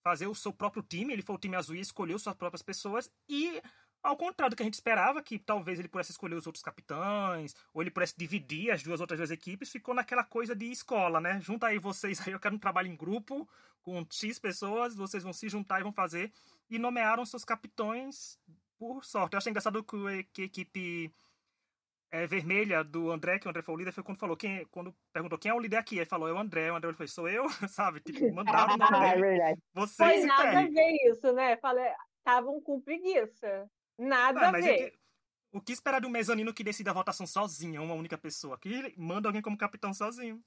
Fazer 0.01 0.27
o 0.27 0.33
seu 0.33 0.53
próprio 0.53 0.81
time, 0.81 1.11
ele 1.11 1.21
foi 1.21 1.35
o 1.35 1.39
time 1.39 1.57
azul 1.57 1.75
e 1.75 1.81
escolheu 1.81 2.17
suas 2.17 2.35
próprias 2.35 2.61
pessoas. 2.61 3.11
E, 3.27 3.61
ao 4.01 4.15
contrário 4.15 4.51
do 4.51 4.55
que 4.55 4.63
a 4.63 4.65
gente 4.65 4.75
esperava, 4.75 5.21
que 5.21 5.37
talvez 5.37 5.79
ele 5.79 5.89
pudesse 5.89 6.11
escolher 6.11 6.35
os 6.35 6.47
outros 6.47 6.63
capitães, 6.63 7.53
ou 7.73 7.81
ele 7.81 7.91
pudesse 7.91 8.15
dividir 8.17 8.71
as 8.71 8.81
duas 8.81 9.01
outras 9.01 9.19
duas 9.19 9.31
equipes, 9.31 9.69
ficou 9.69 9.93
naquela 9.93 10.23
coisa 10.23 10.55
de 10.55 10.71
escola, 10.71 11.19
né? 11.19 11.41
Junta 11.41 11.67
aí 11.67 11.77
vocês 11.77 12.25
aí, 12.25 12.31
eu 12.31 12.39
quero 12.39 12.55
um 12.55 12.59
trabalho 12.59 12.87
em 12.87 12.95
grupo, 12.95 13.49
com 13.81 14.05
X 14.09 14.39
pessoas, 14.39 14.95
vocês 14.95 15.23
vão 15.23 15.33
se 15.33 15.49
juntar 15.49 15.81
e 15.81 15.83
vão 15.83 15.91
fazer. 15.91 16.31
E 16.69 16.79
nomearam 16.79 17.25
seus 17.25 17.43
capitães 17.43 18.39
por 18.79 19.03
sorte. 19.03 19.33
Eu 19.33 19.39
achei 19.39 19.49
engraçado 19.49 19.83
que, 19.83 20.23
que 20.31 20.41
a 20.43 20.45
equipe 20.45 21.13
é, 22.11 22.27
vermelha 22.27 22.83
do 22.83 23.09
André, 23.11 23.39
que 23.39 23.47
o 23.47 23.49
André 23.49 23.61
foi 23.61 23.73
o 23.75 23.77
líder, 23.77 23.91
foi 23.93 24.03
quando 24.03 24.19
falou, 24.19 24.35
quem, 24.37 24.65
quando 24.65 24.93
perguntou 25.13 25.39
quem 25.39 25.51
é 25.51 25.53
o 25.53 25.59
líder 25.59 25.77
aqui, 25.77 25.97
ele 25.97 26.05
falou, 26.05 26.27
é 26.27 26.33
o 26.33 26.37
André, 26.37 26.71
o 26.71 26.75
André 26.75 26.89
ele 26.89 26.97
falou, 26.97 27.07
sou 27.07 27.29
eu, 27.29 27.45
sabe? 27.69 28.01
Tipo, 28.01 28.33
mandaram 28.33 28.75
o 28.75 28.77
nome 28.77 28.97
Ah, 28.97 29.07
é 29.07 29.17
verdade. 29.19 29.61
você 29.73 30.03
Foi 30.03 30.19
nada 30.25 30.59
a 30.59 30.67
ver 30.67 30.97
isso, 31.09 31.31
né? 31.33 31.57
Falei, 31.57 31.89
estavam 32.17 32.61
com 32.61 32.81
preguiça. 32.81 33.69
Nada 33.97 34.41
Ah, 34.41 34.49
a 34.49 34.51
ver. 34.51 34.63
é 34.63 34.89
que- 34.89 34.99
o 35.53 35.61
que 35.61 35.73
esperar 35.73 35.99
de 35.99 36.07
um 36.07 36.09
mezanino 36.09 36.53
que 36.53 36.63
decide 36.63 36.89
a 36.89 36.93
votação 36.93 37.27
sozinho, 37.27 37.83
uma 37.83 37.93
única 37.93 38.17
pessoa, 38.17 38.57
que 38.57 38.93
manda 38.97 39.27
alguém 39.27 39.41
como 39.41 39.57
capitão 39.57 39.93
sozinho? 39.93 40.41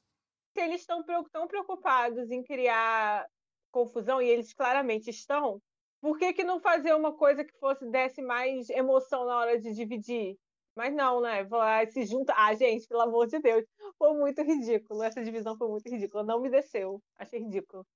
Se 0.55 0.61
eles 0.63 0.81
estão 0.81 1.03
tão 1.03 1.47
preocupados 1.47 2.31
em 2.31 2.43
criar 2.43 3.27
confusão, 3.71 4.23
e 4.23 4.29
eles 4.29 4.55
claramente 4.55 5.11
estão, 5.11 5.61
por 6.01 6.17
que, 6.19 6.33
que 6.33 6.45
não 6.45 6.61
fazer 6.61 6.95
uma 6.95 7.13
coisa 7.17 7.45
que 7.45 7.59
fosse 7.59 7.85
desse 7.91 8.23
mais 8.23 8.71
emoção 8.71 9.27
na 9.27 9.37
hora 9.37 9.59
de 9.61 9.73
dividir? 9.75 10.37
Mas 10.77 10.95
não, 10.95 11.21
né? 11.21 11.47
Se 11.91 12.05
junta. 12.05 12.35
Ah, 12.37 12.55
gente, 12.55 12.87
pelo 12.89 13.03
amor 13.03 13.27
de 13.27 13.39
Deus. 13.39 13.65
Foi 13.99 14.13
muito 14.15 14.43
ridículo. 14.43 15.03
Essa 15.03 15.23
divisão 15.23 15.57
foi 15.57 15.69
muito 15.69 15.89
ridícula. 15.89 16.25
Não 16.25 16.41
me 16.41 16.51
desceu. 16.51 17.03
Achei 17.17 17.41
ridículo. 17.41 17.87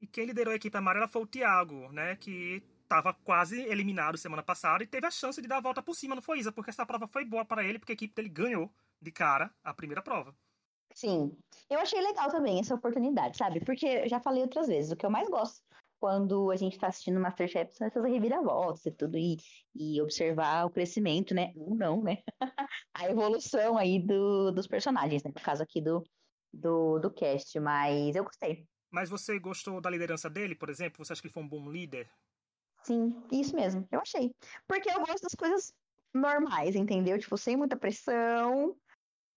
E 0.00 0.06
quem 0.06 0.24
liderou 0.24 0.52
a 0.52 0.56
equipe 0.56 0.76
amarela 0.76 1.06
foi 1.06 1.22
o 1.22 1.26
Thiago, 1.26 1.92
né? 1.92 2.16
Que 2.16 2.62
estava 2.82 3.14
quase 3.14 3.62
eliminado 3.62 4.18
semana 4.18 4.42
passada 4.42 4.82
e 4.82 4.86
teve 4.86 5.06
a 5.06 5.10
chance 5.10 5.40
de 5.40 5.48
dar 5.48 5.58
a 5.58 5.62
volta 5.62 5.82
por 5.82 5.94
cima, 5.94 6.14
não 6.14 6.20
foi, 6.20 6.38
Isa? 6.38 6.52
Porque 6.52 6.70
essa 6.70 6.84
prova 6.84 7.06
foi 7.06 7.24
boa 7.24 7.44
para 7.44 7.64
ele, 7.64 7.78
porque 7.78 7.92
a 7.92 7.94
equipe 7.94 8.14
dele 8.14 8.28
ganhou 8.28 8.70
de 9.00 9.10
cara 9.10 9.50
a 9.64 9.72
primeira 9.72 10.02
prova. 10.02 10.34
Sim, 10.94 11.34
eu 11.70 11.78
achei 11.78 11.98
legal 12.02 12.28
também 12.30 12.60
essa 12.60 12.74
oportunidade, 12.74 13.38
sabe? 13.38 13.64
Porque 13.64 13.86
eu 13.86 14.08
já 14.08 14.20
falei 14.20 14.42
outras 14.42 14.66
vezes, 14.66 14.92
o 14.92 14.96
que 14.96 15.06
eu 15.06 15.10
mais 15.10 15.26
gosto 15.28 15.62
quando 16.02 16.50
a 16.50 16.56
gente 16.56 16.76
tá 16.76 16.88
assistindo 16.88 17.20
Masterchef 17.20 17.72
são 17.76 17.86
essas 17.86 18.04
reviravoltas 18.04 18.84
e 18.84 18.90
tudo, 18.90 19.16
e, 19.16 19.36
e 19.72 20.02
observar 20.02 20.66
o 20.66 20.70
crescimento, 20.70 21.32
né? 21.32 21.52
Ou 21.54 21.76
não, 21.76 22.02
né? 22.02 22.18
A 22.92 23.08
evolução 23.08 23.78
aí 23.78 24.04
do, 24.04 24.50
dos 24.50 24.66
personagens, 24.66 25.22
né? 25.22 25.30
No 25.32 25.40
caso 25.40 25.62
aqui 25.62 25.80
do, 25.80 26.02
do, 26.52 26.98
do 26.98 27.08
cast, 27.08 27.56
mas 27.60 28.16
eu 28.16 28.24
gostei. 28.24 28.66
Mas 28.90 29.08
você 29.08 29.38
gostou 29.38 29.80
da 29.80 29.88
liderança 29.88 30.28
dele, 30.28 30.56
por 30.56 30.68
exemplo? 30.68 31.04
Você 31.04 31.12
acha 31.12 31.22
que 31.22 31.28
ele 31.28 31.32
foi 31.34 31.44
um 31.44 31.48
bom 31.48 31.70
líder? 31.70 32.10
Sim, 32.82 33.22
isso 33.30 33.54
mesmo, 33.54 33.86
eu 33.92 34.00
achei. 34.00 34.34
Porque 34.66 34.90
eu 34.90 34.98
gosto 35.06 35.22
das 35.22 35.36
coisas 35.36 35.72
normais, 36.12 36.74
entendeu? 36.74 37.16
Tipo, 37.16 37.38
sem 37.38 37.56
muita 37.56 37.76
pressão. 37.76 38.76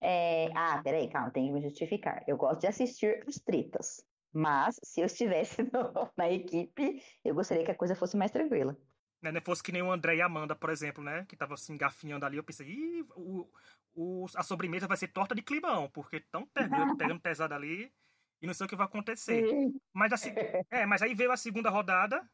É... 0.01 0.49
Ah, 0.55 0.81
peraí, 0.83 1.07
calma, 1.11 1.29
tem 1.29 1.45
que 1.45 1.51
me 1.51 1.61
justificar. 1.61 2.23
Eu 2.27 2.37
gosto 2.37 2.61
de 2.61 2.67
assistir 2.67 3.23
as 3.27 3.35
tretas. 3.35 4.03
Mas, 4.35 4.75
se 4.83 4.99
eu 4.99 5.05
estivesse 5.05 5.63
no- 5.71 6.11
na 6.17 6.29
equipe, 6.29 7.01
eu 7.23 7.33
gostaria 7.33 7.63
que 7.63 7.71
a 7.71 7.75
coisa 7.75 7.95
fosse 7.95 8.17
mais 8.17 8.31
tranquila. 8.31 8.77
Né? 9.21 9.31
Não 9.31 9.41
fosse 9.41 9.63
que 9.63 9.71
nem 9.71 9.81
o 9.81 9.89
André 9.91 10.17
e 10.17 10.21
a 10.21 10.25
Amanda, 10.25 10.55
por 10.55 10.69
exemplo, 10.69 11.01
né? 11.01 11.25
Que 11.25 11.37
tava 11.37 11.55
se 11.55 11.71
engafinhando 11.71 12.25
ali. 12.25 12.35
Eu 12.35 12.43
pensei, 12.43 12.67
Ih, 12.67 13.01
o, 13.15 13.49
o- 13.95 14.25
a 14.35 14.43
sobremesa 14.43 14.87
vai 14.87 14.97
ser 14.97 15.07
torta 15.07 15.33
de 15.33 15.41
climão, 15.41 15.89
porque 15.89 16.17
estão 16.17 16.45
pegando, 16.45 16.97
pegando 16.97 17.21
pesado 17.21 17.53
ali 17.53 17.93
e 18.41 18.45
não 18.45 18.53
sei 18.53 18.65
o 18.65 18.69
que 18.69 18.75
vai 18.75 18.85
acontecer. 18.85 19.45
Mas, 19.93 20.11
assim, 20.11 20.31
é, 20.69 20.85
mas 20.85 21.01
aí 21.01 21.15
veio 21.15 21.31
a 21.31 21.37
segunda 21.37 21.69
rodada 21.69 22.29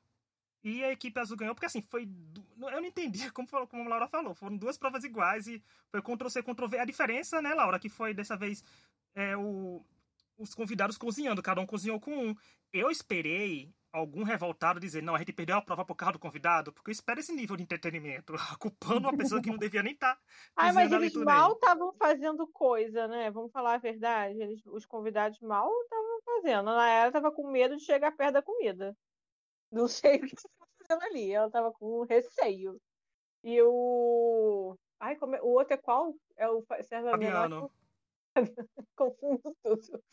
e 0.64 0.84
a 0.84 0.92
equipe 0.92 1.20
azul 1.20 1.38
ganhou, 1.38 1.54
porque 1.54 1.68
assim, 1.68 1.82
foi. 1.84 2.04
Eu 2.60 2.82
não 2.82 2.86
entendi 2.86 3.32
como, 3.32 3.48
como 3.68 3.84
a 3.84 3.88
Laura 3.88 4.08
falou. 4.08 4.34
Foram 4.34 4.58
duas 4.58 4.78
provas 4.78 5.04
iguais 5.04 5.48
e 5.48 5.64
foi 5.92 6.02
Ctrl-C, 6.02 6.42
Ctrl-V. 6.42 6.80
A 6.80 6.86
diferença, 6.86 7.42
né, 7.42 7.54
Laura, 7.54 7.80
que 7.80 7.90
foi 7.90 8.14
dessa 8.14 8.36
vez 8.36 8.64
é, 9.16 9.38
o, 9.38 9.86
os 10.42 10.54
convidados 10.54 10.98
cozinhando, 10.98 11.42
cada 11.42 11.62
um 11.62 11.66
cozinhou 11.66 12.00
com 12.00 12.12
um. 12.12 12.36
Eu 12.74 12.90
esperei 12.90 13.74
algum 13.92 14.24
revoltado 14.24 14.80
dizer, 14.80 15.04
não, 15.04 15.16
a 15.16 15.20
gente 15.20 15.34
perdeu 15.34 15.58
a 15.58 15.62
prova 15.62 15.84
por 15.84 15.96
causa 15.96 16.14
do 16.14 16.20
convidado, 16.20 16.72
porque 16.72 16.90
eu 16.90 16.94
espero 16.94 17.20
esse 17.20 17.34
nível 17.34 17.58
de 17.58 17.64
entretenimento, 17.64 18.34
culpando 18.60 19.08
uma 19.08 19.18
pessoa 19.18 19.42
que 19.42 19.50
não 19.50 19.58
devia 19.58 19.84
nem 19.84 19.96
tá 19.96 20.12
estar. 20.12 20.24
Ai, 20.56 20.72
mas 20.72 20.84
Cozinhando 20.84 20.96
ali 20.96 21.06
eles 21.06 21.24
mal 21.24 21.54
estavam 21.54 21.94
fazendo 21.94 22.48
coisa, 22.48 23.08
né? 23.08 23.30
Vamos 23.32 23.52
falar 23.52 23.76
a 23.76 23.80
verdade. 23.80 24.42
Eles, 24.42 24.66
os 24.66 24.86
convidados 24.86 25.40
mal 25.42 25.70
estavam 25.84 26.22
fazendo. 26.26 26.70
A 26.70 26.76
Nayara 26.76 27.10
estava 27.10 27.32
com 27.32 27.52
medo 27.52 27.76
de 27.76 27.84
chegar 27.84 28.16
perto 28.16 28.34
da 28.34 28.42
comida. 28.42 28.96
Não 29.72 29.88
sei 29.88 30.18
o 30.18 30.22
que 30.22 30.36
estava 30.36 30.70
fazendo 30.80 31.04
ali. 31.04 31.32
Ela 31.32 31.48
estava 31.48 31.72
com 31.72 32.06
receio. 32.06 32.80
E 33.44 33.62
o. 33.62 34.78
Ai, 35.00 35.16
como 35.16 35.36
é... 35.36 35.42
o 35.42 35.48
outro 35.48 35.74
é 35.74 35.78
qual? 35.78 36.14
É 36.38 36.48
o 36.48 36.64
César 36.84 37.12
Fabiano. 37.12 37.72
Confundo 38.96 39.56
tudo. 39.64 40.04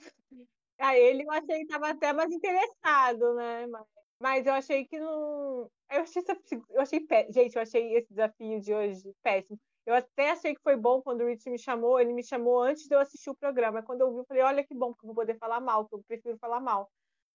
Aí 0.78 1.00
ele 1.00 1.24
eu 1.24 1.30
achei 1.30 1.58
que 1.58 1.62
estava 1.62 1.90
até 1.90 2.12
mais 2.12 2.32
interessado, 2.32 3.34
né? 3.34 3.66
Mas, 3.66 3.86
mas 4.20 4.46
eu 4.46 4.52
achei 4.54 4.86
que 4.86 4.98
não. 4.98 5.70
Eu 5.90 6.02
achei, 6.02 6.22
eu 6.70 6.80
achei 6.80 7.00
pé... 7.00 7.26
Gente, 7.30 7.56
eu 7.56 7.62
achei 7.62 7.94
esse 7.94 8.08
desafio 8.10 8.60
de 8.60 8.74
hoje 8.74 9.12
péssimo. 9.22 9.58
Eu 9.86 9.94
até 9.94 10.30
achei 10.30 10.54
que 10.54 10.62
foi 10.62 10.76
bom 10.76 11.00
quando 11.02 11.22
o 11.22 11.26
Rich 11.26 11.48
me 11.50 11.58
chamou. 11.58 11.98
Ele 11.98 12.12
me 12.12 12.22
chamou 12.22 12.60
antes 12.60 12.84
de 12.86 12.94
eu 12.94 13.00
assistir 13.00 13.30
o 13.30 13.36
programa. 13.36 13.82
Quando 13.82 14.02
eu 14.02 14.12
vi, 14.12 14.18
eu 14.18 14.24
falei: 14.26 14.42
olha 14.42 14.64
que 14.64 14.74
bom, 14.74 14.92
porque 14.92 15.06
eu 15.06 15.08
vou 15.08 15.14
poder 15.14 15.38
falar 15.38 15.60
mal, 15.60 15.88
que 15.88 15.94
eu 15.94 16.02
prefiro 16.06 16.38
falar 16.38 16.60
mal. 16.60 16.90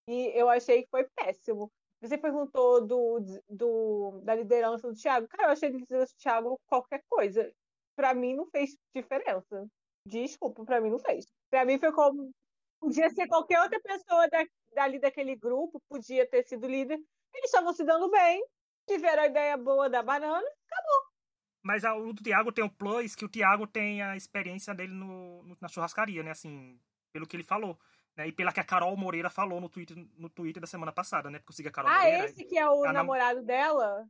E 0.08 0.32
eu 0.36 0.50
achei 0.50 0.84
que 0.84 0.90
foi 0.90 1.08
péssimo. 1.16 1.72
Você 2.02 2.18
perguntou 2.18 2.86
do, 2.86 3.20
do, 3.50 4.22
da 4.24 4.36
liderança 4.36 4.88
do 4.88 4.94
Thiago. 4.96 5.28
Cara, 5.28 5.50
eu 5.50 5.52
achei 5.54 5.70
a 5.70 5.72
liderança 5.72 6.14
do 6.14 6.22
Thiago 6.22 6.60
qualquer 6.68 7.02
coisa. 7.10 7.52
Para 7.96 8.14
mim 8.14 8.36
não 8.36 8.46
fez 8.48 8.78
diferença. 8.96 9.68
Desculpa, 10.06 10.66
para 10.66 10.82
mim 10.82 10.90
não 10.90 11.00
fez. 11.00 11.26
Para 11.50 11.66
mim 11.66 11.80
foi 11.80 11.92
como. 11.92 12.32
Podia 12.80 13.10
ser 13.10 13.28
qualquer 13.28 13.62
outra 13.62 13.80
pessoa 13.80 14.28
da, 14.28 14.46
dali 14.74 15.00
daquele 15.00 15.36
grupo, 15.36 15.82
podia 15.90 16.28
ter 16.30 16.44
sido 16.44 16.68
líder. 16.68 17.00
Eles 17.34 17.46
estavam 17.46 17.74
se 17.74 17.84
dando 17.86 18.10
bem, 18.12 18.46
tiveram 18.88 19.24
a 19.24 19.28
ideia 19.28 19.56
boa 19.56 19.90
da 19.90 20.04
banana, 20.04 20.46
acabou. 20.46 21.14
Mas 21.64 21.86
a, 21.86 21.96
o 21.96 22.12
do 22.12 22.22
Thiago 22.22 22.52
tem 22.52 22.64
o 22.64 22.70
plus 22.70 23.16
que 23.16 23.24
o 23.24 23.30
Thiago 23.30 23.66
tem 23.66 24.02
a 24.02 24.18
experiência 24.18 24.74
dele 24.76 24.94
no, 24.94 25.44
no, 25.44 25.58
na 25.62 25.70
churrascaria, 25.70 26.22
né? 26.22 26.32
Assim, 26.32 26.78
pelo 27.14 27.26
que 27.26 27.38
ele 27.38 27.44
falou. 27.44 27.80
Né? 28.18 28.28
E 28.28 28.32
pela 28.34 28.52
que 28.52 28.60
a 28.60 28.66
Carol 28.66 28.96
Moreira 28.98 29.30
falou 29.30 29.62
no 29.62 29.70
Twitter, 29.70 29.98
no 30.18 30.30
Twitter 30.30 30.60
da 30.60 30.68
semana 30.68 30.92
passada, 30.92 31.30
né? 31.30 31.40
Porque 31.40 31.52
eu 31.52 31.56
segui 31.56 31.70
a 31.70 31.72
Carol 31.72 31.90
ah, 31.90 31.96
Moreira. 31.96 32.24
Ah, 32.24 32.26
esse 32.26 32.44
que 32.44 32.58
é 32.58 32.70
o 32.70 32.84
namorado 32.92 33.40
nam... 33.40 33.46
dela? 33.46 34.08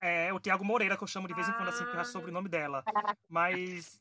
É, 0.00 0.32
o 0.32 0.38
Tiago 0.38 0.64
Moreira, 0.64 0.96
que 0.96 1.02
eu 1.02 1.08
chamo 1.08 1.26
de 1.26 1.34
vez 1.34 1.48
em 1.48 1.52
quando, 1.54 1.68
assim, 1.68 1.82
porque 1.82 1.98
é 1.98 2.02
o 2.02 2.04
sobrenome 2.04 2.48
dela. 2.48 2.84
Mas. 3.28 4.00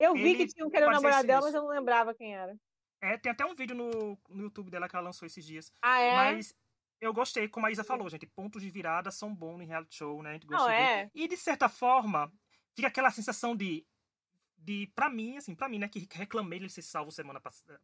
Eu 0.00 0.14
vi 0.14 0.34
que 0.34 0.46
tinha 0.46 0.66
um 0.66 0.70
que 0.70 0.76
era 0.76 0.88
o 0.88 0.90
namorado 0.90 1.26
dela, 1.26 1.42
mas 1.42 1.54
eu 1.54 1.62
não 1.62 1.68
lembrava 1.68 2.14
quem 2.14 2.34
era. 2.34 2.56
É, 3.02 3.18
tem 3.18 3.30
até 3.30 3.44
um 3.44 3.54
vídeo 3.54 3.76
no, 3.76 4.18
no 4.28 4.42
YouTube 4.42 4.70
dela 4.70 4.88
que 4.88 4.96
ela 4.96 5.04
lançou 5.04 5.26
esses 5.26 5.44
dias. 5.44 5.72
Ah, 5.82 6.00
é? 6.00 6.14
Mas 6.16 6.54
eu 7.00 7.12
gostei, 7.12 7.48
como 7.48 7.66
a 7.66 7.70
Isa 7.70 7.84
falou, 7.84 8.08
gente. 8.08 8.26
Pontos 8.26 8.62
de 8.62 8.70
virada 8.70 9.10
são 9.10 9.34
bons 9.34 9.60
em 9.60 9.66
reality 9.66 9.96
show, 9.96 10.22
né? 10.22 10.30
A 10.30 10.32
gente 10.32 10.46
gosta 10.46 10.64
não, 10.64 10.70
é. 10.70 11.10
E 11.14 11.28
de 11.28 11.36
certa 11.36 11.68
forma, 11.68 12.32
fica 12.74 12.88
aquela 12.88 13.10
sensação 13.10 13.54
de 13.54 13.86
de 14.62 14.86
para 14.94 15.08
mim, 15.08 15.38
assim, 15.38 15.54
para 15.54 15.68
mim, 15.68 15.78
né, 15.78 15.88
que 15.88 16.06
reclamei 16.12 16.58
ele 16.58 16.68
ser 16.68 16.82
salvo 16.82 17.10
semana, 17.10 17.40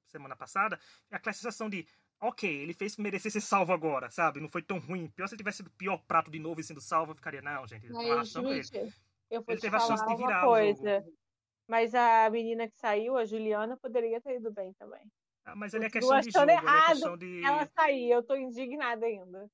semana 0.07 0.37
passada, 0.37 0.79
é 1.11 1.17
aquela 1.17 1.33
sensação 1.33 1.71
de, 1.71 1.87
ok, 2.21 2.49
ele 2.51 2.75
fez 2.75 2.99
merecer 2.99 3.33
ser 3.33 3.41
salvo 3.41 3.73
agora, 3.73 4.11
sabe? 4.11 4.41
Não 4.41 4.49
foi 4.51 4.63
tão 4.63 4.79
ruim. 4.79 5.09
Pior 5.09 5.27
se 5.27 5.35
ele 5.35 5.39
tivesse 5.39 5.59
sido 5.59 5.71
pior 5.71 5.97
prato 6.07 6.31
de 6.31 6.39
novo 6.39 6.61
e 6.61 6.65
sendo 6.65 6.81
salvo, 6.81 7.13
eu 7.13 7.17
ficaria, 7.17 7.41
não, 7.41 7.67
gente, 7.67 7.89
não 7.89 8.13
arrastando 8.13 8.53
ele. 8.53 8.63
Eu 9.31 9.43
vou 9.43 9.55
ele 9.55 9.61
teve 9.61 9.75
a 9.75 9.81
chance 9.81 10.07
de 10.07 10.17
virar 10.17 10.43
coisa. 10.43 11.05
Mas 11.67 11.95
a 11.95 12.31
menina 12.31 12.69
que 12.69 12.77
saiu, 12.77 13.17
a 13.17 13.25
Juliana, 13.25 13.77
poderia 13.77 14.21
ter 14.21 14.37
ido 14.37 14.53
bem 14.53 14.73
também. 14.75 15.03
Ah, 15.45 15.55
mas 15.55 15.75
ele 15.75 15.87
é 15.87 15.91
questão 15.91 16.21
de 16.21 16.31
jogo, 16.31 16.51
errado, 16.51 16.91
é 16.91 16.93
questão 16.93 17.17
de... 17.17 17.45
ela 17.45 17.67
sair, 17.67 18.11
eu 18.11 18.23
tô 18.23 18.35
indignada 18.35 19.07
ainda. 19.07 19.51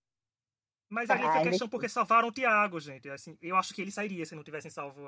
Mas 0.89 1.09
ali 1.09 1.23
foi 1.23 1.43
questão 1.43 1.69
porque 1.69 1.89
salvaram 1.89 2.29
o 2.29 2.33
Thiago, 2.33 2.79
gente. 2.79 3.09
Assim, 3.09 3.37
eu 3.41 3.57
acho 3.57 3.75
que 3.75 3.81
ele 3.81 3.91
sairia 3.91 4.27
se 4.27 4.35
não 4.35 4.43
tivessem 4.43 4.71
salvo 4.71 5.03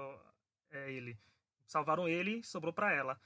é, 0.70 0.90
ele. 0.90 1.18
Salvaram 1.66 2.08
ele, 2.08 2.42
sobrou 2.42 2.73
para 2.73 2.92
ela. 2.92 3.20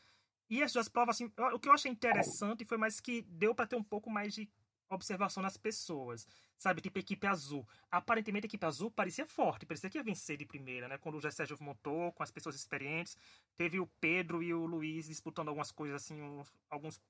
E 0.50 0.62
as 0.62 0.72
duas 0.72 0.88
provas, 0.88 1.16
assim, 1.16 1.32
o 1.52 1.58
que 1.58 1.68
eu 1.68 1.72
achei 1.72 1.90
interessante 1.90 2.64
foi 2.64 2.78
mais 2.78 3.00
que 3.00 3.22
deu 3.22 3.54
para 3.54 3.66
ter 3.66 3.76
um 3.76 3.82
pouco 3.82 4.10
mais 4.10 4.34
de 4.34 4.50
observação 4.88 5.42
nas 5.42 5.56
pessoas. 5.56 6.26
Sabe, 6.56 6.80
tipo 6.80 6.98
equipe 6.98 7.26
azul. 7.26 7.66
Aparentemente 7.90 8.46
a 8.46 8.48
equipe 8.48 8.66
azul 8.66 8.90
parecia 8.90 9.26
forte, 9.26 9.64
parecia 9.64 9.88
que 9.88 9.98
ia 9.98 10.02
vencer 10.02 10.36
de 10.36 10.44
primeira, 10.44 10.88
né? 10.88 10.98
Quando 10.98 11.16
o 11.16 11.20
José 11.20 11.30
Sérgio 11.30 11.56
montou, 11.60 12.12
com 12.12 12.22
as 12.22 12.30
pessoas 12.30 12.56
experientes. 12.56 13.16
Teve 13.56 13.78
o 13.78 13.86
Pedro 14.00 14.42
e 14.42 14.52
o 14.52 14.66
Luiz 14.66 15.06
disputando 15.06 15.48
algumas 15.48 15.70
coisas, 15.70 16.02
assim, 16.02 16.20
uns, 16.20 16.52
alguns 16.68 17.00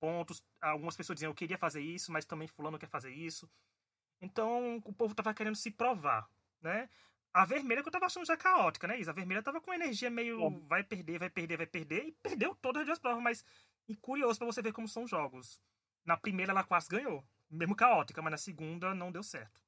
pontos. 0.00 0.42
Algumas 0.60 0.96
pessoas 0.96 1.16
diziam, 1.16 1.30
eu 1.30 1.34
queria 1.34 1.58
fazer 1.58 1.80
isso, 1.80 2.10
mas 2.10 2.24
também 2.24 2.48
fulano 2.48 2.78
quer 2.78 2.88
fazer 2.88 3.12
isso. 3.12 3.48
Então, 4.20 4.82
o 4.84 4.92
povo 4.92 5.14
tava 5.14 5.34
querendo 5.34 5.56
se 5.56 5.70
provar, 5.70 6.28
né? 6.60 6.88
A 7.32 7.44
vermelha 7.44 7.82
que 7.82 7.88
eu 7.88 7.92
tava 7.92 8.06
achando 8.06 8.24
já 8.24 8.36
caótica, 8.36 8.86
né, 8.86 8.98
Isa? 8.98 9.10
A 9.10 9.14
vermelha 9.14 9.42
tava 9.42 9.60
com 9.60 9.72
energia 9.72 10.08
meio 10.08 10.40
é. 10.40 10.50
vai 10.66 10.82
perder, 10.82 11.18
vai 11.18 11.28
perder, 11.28 11.58
vai 11.58 11.66
perder, 11.66 12.06
e 12.06 12.12
perdeu 12.12 12.54
todas 12.54 12.80
as 12.80 12.86
duas 12.86 12.98
provas, 12.98 13.22
mas 13.22 13.44
e 13.86 13.94
curioso 13.94 14.38
para 14.38 14.46
você 14.46 14.62
ver 14.62 14.72
como 14.72 14.88
são 14.88 15.06
jogos. 15.06 15.60
Na 16.06 16.16
primeira 16.16 16.52
ela 16.52 16.64
quase 16.64 16.88
ganhou, 16.88 17.24
mesmo 17.50 17.74
caótica, 17.74 18.22
mas 18.22 18.30
na 18.30 18.38
segunda 18.38 18.94
não 18.94 19.10
deu 19.10 19.22
certo. 19.22 19.60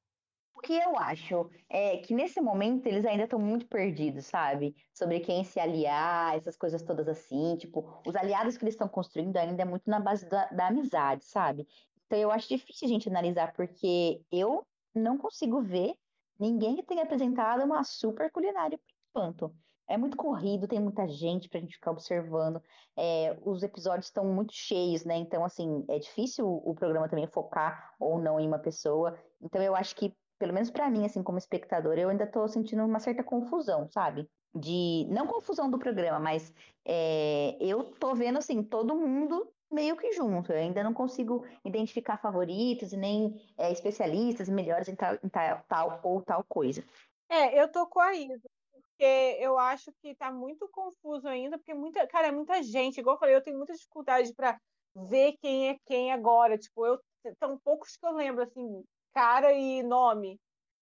O 0.55 0.61
que 0.61 0.73
eu 0.73 0.97
acho 0.97 1.49
é 1.69 1.97
que 1.97 2.13
nesse 2.13 2.41
momento 2.41 2.85
eles 2.85 3.05
ainda 3.05 3.23
estão 3.23 3.39
muito 3.39 3.65
perdidos, 3.67 4.25
sabe? 4.25 4.75
Sobre 4.93 5.21
quem 5.21 5.43
se 5.43 5.57
aliar, 5.59 6.35
essas 6.35 6.57
coisas 6.57 6.81
todas 6.81 7.07
assim. 7.07 7.55
Tipo, 7.57 8.01
os 8.05 8.15
aliados 8.15 8.57
que 8.57 8.63
eles 8.65 8.73
estão 8.73 8.87
construindo 8.87 9.37
ainda 9.37 9.61
é 9.61 9.65
muito 9.65 9.89
na 9.89 10.01
base 10.01 10.27
da, 10.27 10.45
da 10.47 10.67
amizade, 10.67 11.23
sabe? 11.23 11.65
Então 12.05 12.19
eu 12.19 12.31
acho 12.31 12.49
difícil 12.49 12.87
a 12.87 12.91
gente 12.91 13.07
analisar, 13.07 13.53
porque 13.53 14.21
eu 14.31 14.65
não 14.93 15.17
consigo 15.17 15.61
ver 15.61 15.95
ninguém 16.37 16.75
que 16.75 16.83
tenha 16.83 17.03
apresentado 17.03 17.63
uma 17.63 17.83
super 17.83 18.29
culinária 18.31 18.77
por 18.77 18.91
enquanto. 19.09 19.55
É 19.89 19.97
muito 19.97 20.15
corrido, 20.15 20.67
tem 20.67 20.79
muita 20.79 21.07
gente 21.07 21.49
pra 21.49 21.59
gente 21.59 21.73
ficar 21.73 21.89
observando. 21.89 22.61
É, 22.95 23.35
os 23.43 23.63
episódios 23.63 24.05
estão 24.05 24.23
muito 24.23 24.53
cheios, 24.53 25.03
né? 25.03 25.17
Então, 25.17 25.43
assim, 25.43 25.83
é 25.89 25.97
difícil 25.97 26.45
o, 26.47 26.75
programa 26.75 27.09
também 27.09 27.25
focar 27.25 27.95
ou 27.99 28.21
não 28.21 28.39
em 28.39 28.47
uma 28.47 28.59
pessoa. 28.59 29.17
Então, 29.41 29.59
eu 29.63 29.75
acho 29.75 29.95
que, 29.95 30.15
pelo 30.37 30.53
menos 30.53 30.69
para 30.69 30.91
mim, 30.91 31.05
assim, 31.05 31.23
como 31.23 31.39
espectador, 31.39 31.97
eu 31.97 32.09
ainda 32.09 32.27
tô 32.27 32.47
sentindo 32.47 32.85
uma 32.85 32.99
certa 32.99 33.23
confusão, 33.23 33.89
sabe? 33.89 34.29
De. 34.53 35.07
Não 35.09 35.25
confusão 35.25 35.71
do 35.71 35.79
programa, 35.79 36.19
mas 36.19 36.53
é, 36.85 37.57
eu 37.59 37.83
tô 37.83 38.13
vendo, 38.13 38.37
assim, 38.37 38.61
todo 38.61 38.95
mundo 38.95 39.51
meio 39.71 39.97
que 39.97 40.11
junto. 40.11 40.51
Eu 40.51 40.59
ainda 40.59 40.83
não 40.83 40.93
consigo 40.93 41.47
identificar 41.65 42.17
favoritos 42.17 42.93
e 42.93 42.97
nem 42.97 43.41
é, 43.57 43.71
especialistas 43.71 44.49
melhores 44.49 44.87
em 44.87 44.95
tal, 44.95 45.15
em 45.15 45.29
tal, 45.29 45.63
tal, 45.67 45.99
ou 46.03 46.21
tal 46.21 46.43
coisa. 46.47 46.83
É, 47.27 47.59
eu 47.59 47.71
tô 47.71 47.87
com 47.87 47.99
a 47.99 48.15
Isa, 48.15 48.49
porque 48.99 49.37
eu 49.39 49.57
acho 49.57 49.93
que 50.01 50.13
tá 50.13 50.29
muito 50.29 50.67
confuso 50.67 51.25
ainda, 51.25 51.57
porque 51.57 51.73
muita, 51.73 52.05
cara, 52.05 52.27
é 52.27 52.31
muita 52.31 52.61
gente. 52.61 52.99
Igual 52.99 53.15
eu 53.15 53.19
falei, 53.19 53.33
eu 53.33 53.41
tenho 53.41 53.57
muita 53.57 53.73
dificuldade 53.73 54.33
para 54.35 54.59
ver 54.93 55.37
quem 55.41 55.69
é 55.69 55.77
quem 55.85 56.11
agora. 56.11 56.57
Tipo, 56.57 56.85
eu 56.85 56.99
são 57.37 57.57
poucos 57.63 57.95
que 57.95 58.05
eu 58.05 58.11
lembro 58.11 58.43
assim, 58.43 58.83
cara 59.13 59.53
e 59.53 59.81
nome. 59.83 60.37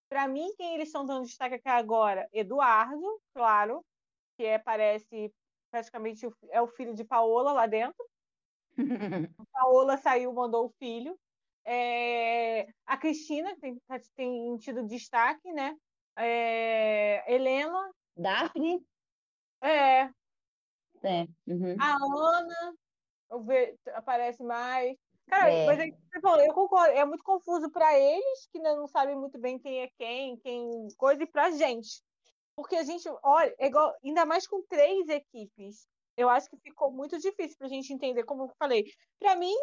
Para 0.09 0.27
mim, 0.27 0.51
quem 0.57 0.73
eles 0.73 0.87
estão 0.87 1.05
dando 1.05 1.25
destaque 1.25 1.55
aqui 1.55 1.69
agora? 1.69 2.27
Eduardo, 2.33 3.21
claro, 3.35 3.85
que 4.35 4.45
é, 4.45 4.57
parece 4.57 5.31
praticamente 5.69 6.27
é 6.49 6.61
o 6.61 6.67
filho 6.67 6.95
de 6.95 7.03
Paola 7.03 7.51
lá 7.51 7.67
dentro. 7.67 8.03
Paola 9.51 9.95
saiu, 9.97 10.33
mandou 10.33 10.65
o 10.65 10.73
filho. 10.79 11.15
É, 11.63 12.67
a 12.85 12.97
Cristina 12.97 13.55
tem, 13.59 13.77
tá, 13.87 13.99
tem 14.15 14.57
tido 14.57 14.87
destaque, 14.87 15.51
né? 15.53 15.75
É, 16.15 17.31
Helena. 17.31 17.91
Daphne? 18.17 18.85
É. 19.61 20.09
é. 21.03 21.27
Uhum. 21.47 21.75
A 21.79 21.95
Ana 21.95 22.73
ve, 23.45 23.77
aparece 23.93 24.43
mais. 24.43 24.97
Cara, 25.27 25.51
é. 25.51 25.65
mas 25.65 25.79
é, 25.79 26.47
eu 26.47 26.53
concordo, 26.53 26.93
é 26.93 27.03
muito 27.03 27.23
confuso 27.23 27.69
para 27.71 27.97
eles, 27.97 28.47
que 28.51 28.59
não 28.59 28.87
sabem 28.87 29.15
muito 29.15 29.37
bem 29.39 29.59
quem 29.59 29.81
é 29.81 29.89
quem, 29.97 30.37
quem 30.37 30.87
coisa, 30.97 31.23
e 31.23 31.27
pra 31.27 31.51
gente. 31.51 32.01
Porque 32.55 32.75
a 32.75 32.83
gente, 32.83 33.07
olha, 33.23 33.53
é 33.59 33.67
igual, 33.67 33.93
ainda 34.03 34.25
mais 34.25 34.47
com 34.47 34.63
três 34.63 35.07
equipes 35.09 35.87
eu 36.17 36.27
acho 36.27 36.49
que 36.49 36.57
ficou 36.57 36.91
muito 36.91 37.17
difícil 37.19 37.55
para 37.57 37.67
a 37.67 37.69
gente 37.69 37.93
entender, 37.93 38.23
como 38.23 38.43
eu 38.43 38.51
falei. 38.57 38.91
Para 39.19 39.35
mim, 39.35 39.53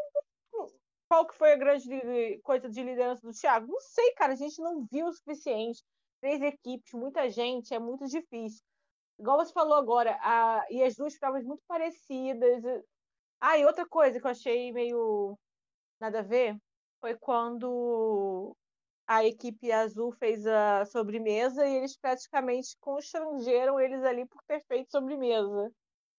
qual 1.08 1.26
que 1.26 1.34
foi 1.34 1.52
a 1.52 1.56
grande 1.56 2.40
coisa 2.44 2.70
de 2.70 2.80
liderança 2.80 3.26
do 3.26 3.32
Thiago? 3.32 3.66
Não 3.66 3.80
sei, 3.80 4.12
cara, 4.12 4.32
a 4.32 4.36
gente 4.36 4.62
não 4.62 4.86
viu 4.90 5.08
o 5.08 5.12
suficiente. 5.12 5.82
Três 6.24 6.40
equipes, 6.40 6.94
muita 6.94 7.28
gente, 7.28 7.74
é 7.74 7.78
muito 7.78 8.06
difícil. 8.06 8.62
Igual 9.18 9.36
você 9.44 9.52
falou 9.52 9.74
agora, 9.74 10.18
a, 10.22 10.64
e 10.70 10.82
as 10.82 10.94
duas 10.94 11.18
provas 11.18 11.44
muito 11.44 11.62
parecidas. 11.68 12.62
Ah, 13.38 13.58
e 13.58 13.66
outra 13.66 13.86
coisa 13.86 14.18
que 14.18 14.26
eu 14.26 14.30
achei 14.30 14.72
meio 14.72 15.38
nada 16.00 16.20
a 16.20 16.22
ver 16.22 16.56
foi 16.98 17.14
quando 17.18 18.56
a 19.06 19.22
equipe 19.22 19.70
azul 19.70 20.12
fez 20.12 20.46
a 20.46 20.86
sobremesa 20.86 21.66
e 21.66 21.76
eles 21.76 21.94
praticamente 21.94 22.74
constrangeram 22.80 23.78
eles 23.78 24.02
ali 24.02 24.26
por 24.26 24.42
ter 24.44 24.64
feito 24.64 24.92
sobremesa 24.92 25.70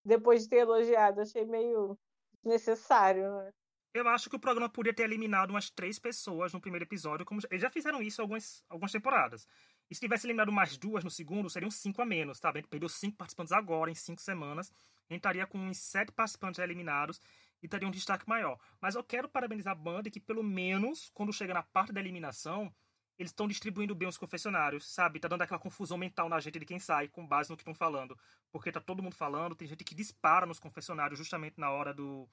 depois 0.05 0.43
de 0.43 0.49
ter 0.49 0.57
elogiado. 0.57 1.21
Achei 1.21 1.47
meio 1.47 1.97
desnecessário. 2.43 3.23
Né? 3.37 3.51
Eu 3.95 4.09
acho 4.09 4.29
que 4.29 4.35
o 4.35 4.39
programa 4.39 4.67
podia 4.67 4.93
ter 4.93 5.03
eliminado 5.03 5.51
umas 5.51 5.69
três 5.69 5.97
pessoas 5.97 6.51
no 6.51 6.59
primeiro 6.59 6.83
episódio. 6.83 7.25
Como 7.25 7.39
eles 7.49 7.61
já 7.61 7.69
fizeram 7.69 8.01
isso 8.01 8.21
algumas, 8.21 8.61
algumas 8.67 8.91
temporadas. 8.91 9.47
E 9.89 9.95
se 9.95 10.01
tivesse 10.01 10.27
eliminado 10.27 10.51
mais 10.51 10.75
duas 10.75 11.01
no 11.01 11.09
segundo, 11.09 11.49
seriam 11.49 11.71
cinco 11.71 12.01
a 12.01 12.05
menos, 12.05 12.37
tá? 12.37 12.49
A 12.49 12.53
gente 12.57 12.67
perdeu 12.67 12.89
cinco 12.89 13.15
participantes 13.15 13.53
agora, 13.53 13.89
em 13.89 13.95
cinco 13.95 14.21
semanas. 14.21 14.69
A 15.09 15.13
gente 15.13 15.19
estaria 15.19 15.47
com 15.47 15.57
uns 15.57 15.77
sete 15.77 16.11
participantes 16.11 16.59
eliminados 16.59 17.21
e 17.63 17.69
teria 17.69 17.87
um 17.87 17.91
destaque 17.91 18.27
maior. 18.27 18.59
Mas 18.81 18.95
eu 18.95 19.03
quero 19.03 19.29
parabenizar 19.29 19.71
a 19.71 19.75
banda 19.75 20.09
que, 20.09 20.19
pelo 20.19 20.43
menos, 20.43 21.09
quando 21.13 21.31
chega 21.31 21.53
na 21.53 21.63
parte 21.63 21.93
da 21.93 22.01
eliminação, 22.01 22.75
eles 23.17 23.31
estão 23.31 23.47
distribuindo 23.47 23.95
bem 23.95 24.09
os 24.09 24.17
confessionários, 24.17 24.93
sabe? 24.93 25.21
Tá 25.21 25.29
dando 25.29 25.43
aquela 25.43 25.57
confusão 25.57 25.97
mental 25.97 26.27
na 26.27 26.41
gente 26.41 26.59
de 26.59 26.65
quem 26.65 26.79
sai, 26.79 27.07
com 27.07 27.25
base 27.25 27.49
no 27.49 27.55
que 27.55 27.61
estão 27.61 27.73
falando. 27.73 28.19
Porque 28.51 28.73
tá 28.73 28.81
todo 28.81 29.01
mundo 29.01 29.15
falando, 29.15 29.55
tem 29.55 29.69
gente 29.69 29.85
que 29.85 29.95
dispara 29.95 30.45
nos 30.45 30.59
confessionários 30.59 31.17
justamente 31.17 31.57
na 31.57 31.71
hora 31.71 31.93
do, 31.93 32.27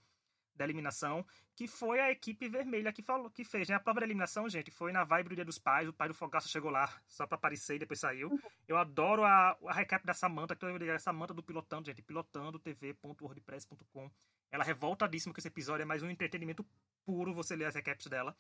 da 0.54 0.64
eliminação, 0.64 1.25
que 1.54 1.66
foi 1.66 2.00
a 2.00 2.11
equipe 2.11 2.49
vermelha 2.49 2.92
que 2.92 3.02
falou, 3.02 3.30
que 3.30 3.44
fez, 3.44 3.68
né? 3.68 3.75
A 3.75 3.80
prova 3.80 4.00
da 4.00 4.06
eliminação, 4.06 4.49
gente, 4.49 4.71
foi 4.71 4.92
na 4.92 5.04
vibe 5.04 5.30
do 5.30 5.35
Dia 5.35 5.44
dos 5.44 5.59
Pais, 5.59 5.88
o 5.88 5.92
pai 5.92 6.09
do 6.09 6.14
Fogaça 6.14 6.49
chegou 6.49 6.71
lá 6.71 6.92
só 7.09 7.26
pra 7.26 7.37
aparecer 7.37 7.76
e 7.76 7.78
depois 7.78 8.00
saiu. 8.00 8.30
Uhum. 8.30 8.38
Eu 8.66 8.76
adoro 8.76 9.25
a, 9.25 9.56
a 9.66 9.73
recap 9.73 10.04
da 10.04 10.14
Samanta, 10.14 10.54
que 10.54 10.64
eu 10.64 10.99
Samanta 10.99 11.35
do 11.35 11.42
Pilotando, 11.42 11.87
gente, 11.87 12.02
pilotando 12.02 12.59
tv.wordpress.com. 12.59 14.11
Ela 14.50 14.64
revoltadíssima 14.64 15.32
com 15.32 15.40
esse 15.40 15.49
episódio, 15.49 15.82
é 15.82 15.87
mais 15.87 16.02
um 16.02 16.11
entretenimento 16.11 16.64
puro 17.04 17.32
você 17.32 17.56
ler 17.56 17.64
as 17.64 17.75
recaps 17.75 18.06
dela 18.06 18.37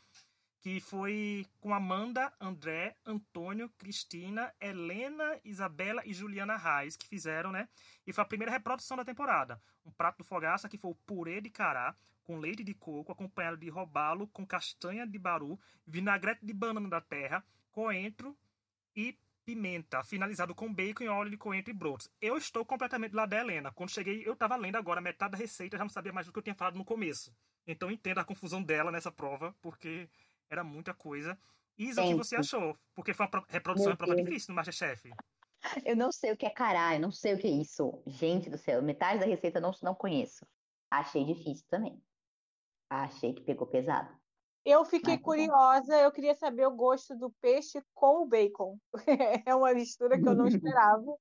que 0.62 0.78
foi 0.78 1.44
com 1.60 1.74
Amanda, 1.74 2.32
André, 2.40 2.96
Antônio, 3.04 3.68
Cristina, 3.70 4.54
Helena, 4.60 5.36
Isabela 5.44 6.02
e 6.06 6.14
Juliana 6.14 6.56
Reis, 6.56 6.96
que 6.96 7.04
fizeram, 7.04 7.50
né? 7.50 7.68
E 8.06 8.12
foi 8.12 8.22
a 8.22 8.26
primeira 8.26 8.52
reprodução 8.52 8.96
da 8.96 9.04
temporada. 9.04 9.60
Um 9.84 9.90
prato 9.90 10.18
do 10.18 10.24
Fogaça 10.24 10.68
que 10.68 10.78
foi 10.78 10.92
o 10.92 10.94
purê 10.94 11.40
de 11.40 11.50
cará, 11.50 11.96
com 12.22 12.38
leite 12.38 12.62
de 12.62 12.74
coco, 12.74 13.10
acompanhado 13.10 13.56
de 13.56 13.68
robalo, 13.68 14.28
com 14.28 14.46
castanha 14.46 15.04
de 15.04 15.18
baru, 15.18 15.58
vinagrete 15.84 16.46
de 16.46 16.52
banana 16.52 16.88
da 16.88 17.00
terra, 17.00 17.44
coentro 17.72 18.38
e 18.94 19.18
pimenta, 19.44 20.04
finalizado 20.04 20.54
com 20.54 20.72
bacon 20.72 21.08
óleo 21.08 21.30
de 21.30 21.36
coentro 21.36 21.72
e 21.72 21.74
brotos. 21.74 22.08
Eu 22.20 22.36
estou 22.36 22.64
completamente 22.64 23.16
lá 23.16 23.26
da 23.26 23.36
Helena. 23.36 23.72
Quando 23.72 23.90
cheguei, 23.90 24.22
eu 24.24 24.34
estava 24.34 24.54
lendo 24.54 24.76
agora 24.76 25.00
metade 25.00 25.32
da 25.32 25.38
receita, 25.38 25.76
já 25.76 25.82
não 25.82 25.90
sabia 25.90 26.12
mais 26.12 26.28
do 26.28 26.32
que 26.32 26.38
eu 26.38 26.42
tinha 26.44 26.54
falado 26.54 26.76
no 26.76 26.84
começo. 26.84 27.34
Então 27.66 27.90
entenda 27.90 28.20
a 28.20 28.24
confusão 28.24 28.62
dela 28.62 28.92
nessa 28.92 29.10
prova, 29.10 29.52
porque 29.60 30.08
era 30.52 30.62
muita 30.62 30.92
coisa. 30.92 31.38
Isa, 31.78 32.02
o 32.02 32.08
que 32.08 32.14
você 32.14 32.36
achou? 32.36 32.76
Porque 32.94 33.14
foi 33.14 33.26
uma 33.26 33.44
reprodução 33.48 33.88
Meu 33.88 33.96
prova 33.96 34.14
Deus. 34.14 34.28
difícil 34.28 34.50
no 34.50 34.56
Masterchef. 34.56 35.10
Eu 35.84 35.96
não 35.96 36.12
sei 36.12 36.32
o 36.32 36.36
que 36.36 36.44
é 36.44 36.50
cará, 36.50 36.94
eu 36.94 37.00
não 37.00 37.10
sei 37.10 37.34
o 37.34 37.38
que 37.38 37.46
é 37.46 37.50
isso. 37.50 38.02
Gente 38.06 38.50
do 38.50 38.58
céu, 38.58 38.82
metade 38.82 39.20
da 39.20 39.26
receita 39.26 39.58
eu 39.58 39.62
não, 39.62 39.72
não 39.82 39.94
conheço. 39.94 40.44
Achei 40.90 41.24
difícil 41.24 41.64
também. 41.70 42.02
Achei 42.90 43.32
que 43.32 43.42
pegou 43.42 43.66
pesado. 43.66 44.14
Eu 44.64 44.84
fiquei 44.84 45.14
Mas, 45.14 45.22
curiosa, 45.22 45.96
eu 46.00 46.12
queria 46.12 46.34
saber 46.34 46.66
o 46.66 46.76
gosto 46.76 47.16
do 47.16 47.30
peixe 47.40 47.82
com 47.94 48.22
o 48.22 48.26
bacon. 48.26 48.78
é 49.46 49.54
uma 49.54 49.72
mistura 49.72 50.20
que 50.20 50.28
eu 50.28 50.34
não 50.34 50.46
esperava. 50.46 51.16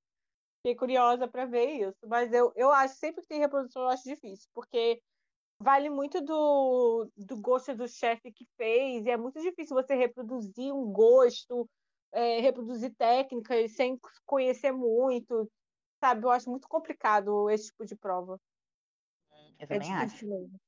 Fiquei 0.58 0.76
curiosa 0.76 1.28
para 1.28 1.46
ver 1.46 1.88
isso. 1.88 2.08
Mas 2.08 2.34
eu, 2.34 2.52
eu 2.56 2.72
acho, 2.72 2.96
sempre 2.96 3.22
que 3.22 3.28
tem 3.28 3.40
reprodução, 3.40 3.84
eu 3.84 3.90
acho 3.90 4.04
difícil, 4.04 4.50
porque 4.54 5.02
vale 5.62 5.90
muito 5.90 6.20
do, 6.22 7.10
do 7.16 7.38
gosto 7.38 7.76
do 7.76 7.88
chefe 7.88 8.32
que 8.32 8.46
fez, 8.58 9.06
e 9.06 9.12
é 9.12 9.18
muito 9.18 9.40
difícil 9.40 9.76
você 9.76 9.94
reproduzir 9.96 10.74
um 10.74 10.92
gosto, 10.92 11.70
é, 12.12 12.40
reproduzir 12.40 12.94
técnicas 12.96 13.72
sem 13.74 14.00
conhecer 14.26 14.72
muito, 14.72 15.50
sabe? 16.00 16.26
Eu 16.26 16.32
acho 16.32 16.50
muito 16.50 16.68
complicado 16.68 17.50
esse 17.50 17.68
tipo 17.68 17.86
de 17.86 17.96
prova. 17.96 18.40
Eu 19.60 19.66
é 19.66 19.66
também 19.68 19.94
acho. 19.94 20.28
Mesmo. 20.28 20.60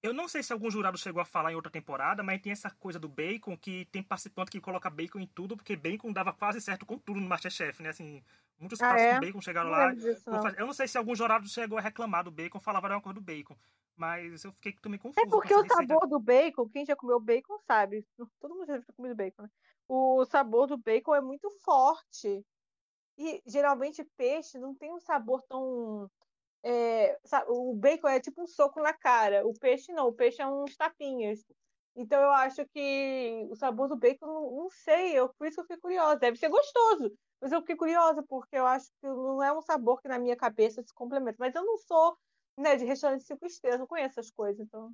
Eu 0.00 0.14
não 0.14 0.28
sei 0.28 0.42
se 0.42 0.52
algum 0.52 0.70
jurado 0.70 0.96
chegou 0.96 1.20
a 1.20 1.24
falar 1.24 1.52
em 1.52 1.56
outra 1.56 1.72
temporada, 1.72 2.22
mas 2.22 2.40
tem 2.40 2.52
essa 2.52 2.70
coisa 2.70 2.98
do 2.98 3.08
bacon, 3.08 3.56
que 3.58 3.84
tem 3.86 4.02
participante 4.02 4.50
que 4.50 4.60
coloca 4.60 4.88
bacon 4.88 5.18
em 5.18 5.26
tudo, 5.26 5.56
porque 5.56 5.76
bacon 5.76 6.12
dava 6.12 6.32
quase 6.32 6.60
certo 6.60 6.86
com 6.86 6.96
tudo 6.96 7.20
no 7.20 7.28
Masterchef, 7.28 7.82
né? 7.82 7.90
Assim, 7.90 8.22
muitos 8.58 8.80
ah, 8.80 8.96
é? 8.96 9.14
com 9.14 9.20
bacon 9.20 9.40
chegaram 9.40 9.70
não 9.70 9.76
lá. 9.76 9.92
Disso, 9.92 10.30
não. 10.30 10.48
Eu 10.50 10.66
não 10.66 10.72
sei 10.72 10.86
se 10.86 10.96
algum 10.96 11.16
jurado 11.16 11.48
chegou 11.48 11.76
a 11.76 11.80
reclamar 11.80 12.24
do 12.24 12.30
bacon, 12.30 12.60
falava 12.60 12.88
uma 12.88 13.00
coisa 13.00 13.14
do 13.14 13.20
bacon. 13.20 13.56
Mas 13.98 14.44
eu 14.44 14.52
fiquei 14.52 14.72
também 14.80 14.98
confuso. 14.98 15.26
É 15.26 15.28
porque 15.28 15.52
o 15.52 15.66
sabor 15.66 16.06
do 16.06 16.20
bacon, 16.20 16.68
quem 16.68 16.86
já 16.86 16.94
comeu 16.94 17.18
bacon 17.18 17.58
sabe. 17.66 18.06
Todo 18.40 18.54
mundo 18.54 18.66
já 18.66 18.80
comeu 18.96 19.14
bacon, 19.14 19.42
né? 19.42 19.50
O 19.88 20.24
sabor 20.24 20.68
do 20.68 20.78
bacon 20.78 21.16
é 21.16 21.20
muito 21.20 21.50
forte. 21.64 22.44
E 23.18 23.42
geralmente 23.44 24.04
peixe 24.16 24.56
não 24.56 24.72
tem 24.72 24.92
um 24.92 25.00
sabor 25.00 25.42
tão. 25.48 26.08
É, 26.62 27.18
sabe, 27.24 27.46
o 27.48 27.74
bacon 27.74 28.06
é 28.06 28.20
tipo 28.20 28.40
um 28.40 28.46
soco 28.46 28.80
na 28.80 28.92
cara. 28.92 29.44
O 29.44 29.52
peixe 29.52 29.92
não, 29.92 30.06
o 30.06 30.12
peixe 30.12 30.40
é 30.40 30.46
uns 30.46 30.76
tapinhas. 30.76 31.44
Então 31.96 32.22
eu 32.22 32.30
acho 32.30 32.64
que 32.66 33.48
o 33.50 33.56
sabor 33.56 33.88
do 33.88 33.96
bacon, 33.96 34.26
não, 34.26 34.68
sei, 34.70 35.18
eu, 35.18 35.28
por 35.34 35.48
isso 35.48 35.56
que 35.56 35.60
eu 35.60 35.64
fiquei 35.64 35.78
curiosa. 35.78 36.20
Deve 36.20 36.36
ser 36.36 36.48
gostoso, 36.48 37.12
mas 37.40 37.50
eu 37.50 37.60
fiquei 37.60 37.74
curiosa 37.74 38.22
porque 38.28 38.56
eu 38.56 38.66
acho 38.66 38.86
que 39.00 39.08
não 39.08 39.42
é 39.42 39.52
um 39.52 39.60
sabor 39.62 40.00
que 40.00 40.06
na 40.06 40.20
minha 40.20 40.36
cabeça 40.36 40.80
se 40.84 40.94
complementa. 40.94 41.36
Mas 41.40 41.56
eu 41.56 41.64
não 41.64 41.76
sou 41.78 42.16
né, 42.58 42.76
de 42.76 42.84
restaurante 42.84 43.24
cinco 43.24 43.46
estrelas, 43.46 43.80
não 43.80 43.86
conheço 43.86 44.20
essas 44.20 44.30
coisas, 44.30 44.60
então. 44.60 44.92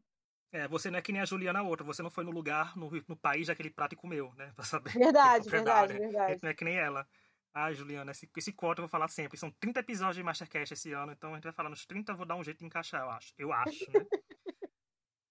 É, 0.52 0.68
você 0.68 0.90
não 0.90 0.98
é 0.98 1.02
que 1.02 1.10
nem 1.10 1.20
a 1.20 1.24
Juliana 1.24 1.62
outra, 1.62 1.84
você 1.84 2.02
não 2.02 2.10
foi 2.10 2.22
no 2.22 2.30
lugar, 2.30 2.76
no, 2.76 2.88
no 3.08 3.16
país 3.16 3.48
daquele 3.48 3.70
prato 3.70 3.94
e 3.94 3.96
comeu, 3.96 4.32
né? 4.36 4.52
Pra 4.54 4.64
saber. 4.64 4.92
Verdade, 4.92 5.48
verdade, 5.50 5.92
verdade. 5.94 6.38
Não 6.42 6.50
é 6.50 6.54
que 6.54 6.64
nem 6.64 6.76
ela. 6.76 7.06
Ah, 7.52 7.72
Juliana, 7.72 8.10
esse, 8.10 8.28
esse 8.36 8.52
corte 8.52 8.78
eu 8.78 8.84
vou 8.84 8.88
falar 8.88 9.08
sempre. 9.08 9.38
São 9.38 9.50
30 9.50 9.80
episódios 9.80 10.16
de 10.16 10.22
Mastercast 10.22 10.74
esse 10.74 10.92
ano, 10.92 11.12
então 11.12 11.30
a 11.30 11.34
gente 11.34 11.44
vai 11.44 11.52
falar 11.52 11.70
nos 11.70 11.86
30, 11.86 12.12
eu 12.12 12.16
vou 12.16 12.26
dar 12.26 12.36
um 12.36 12.44
jeito 12.44 12.58
de 12.58 12.66
encaixar, 12.66 13.02
eu 13.02 13.10
acho. 13.10 13.34
Eu 13.38 13.52
acho, 13.52 13.90
né? 13.92 14.04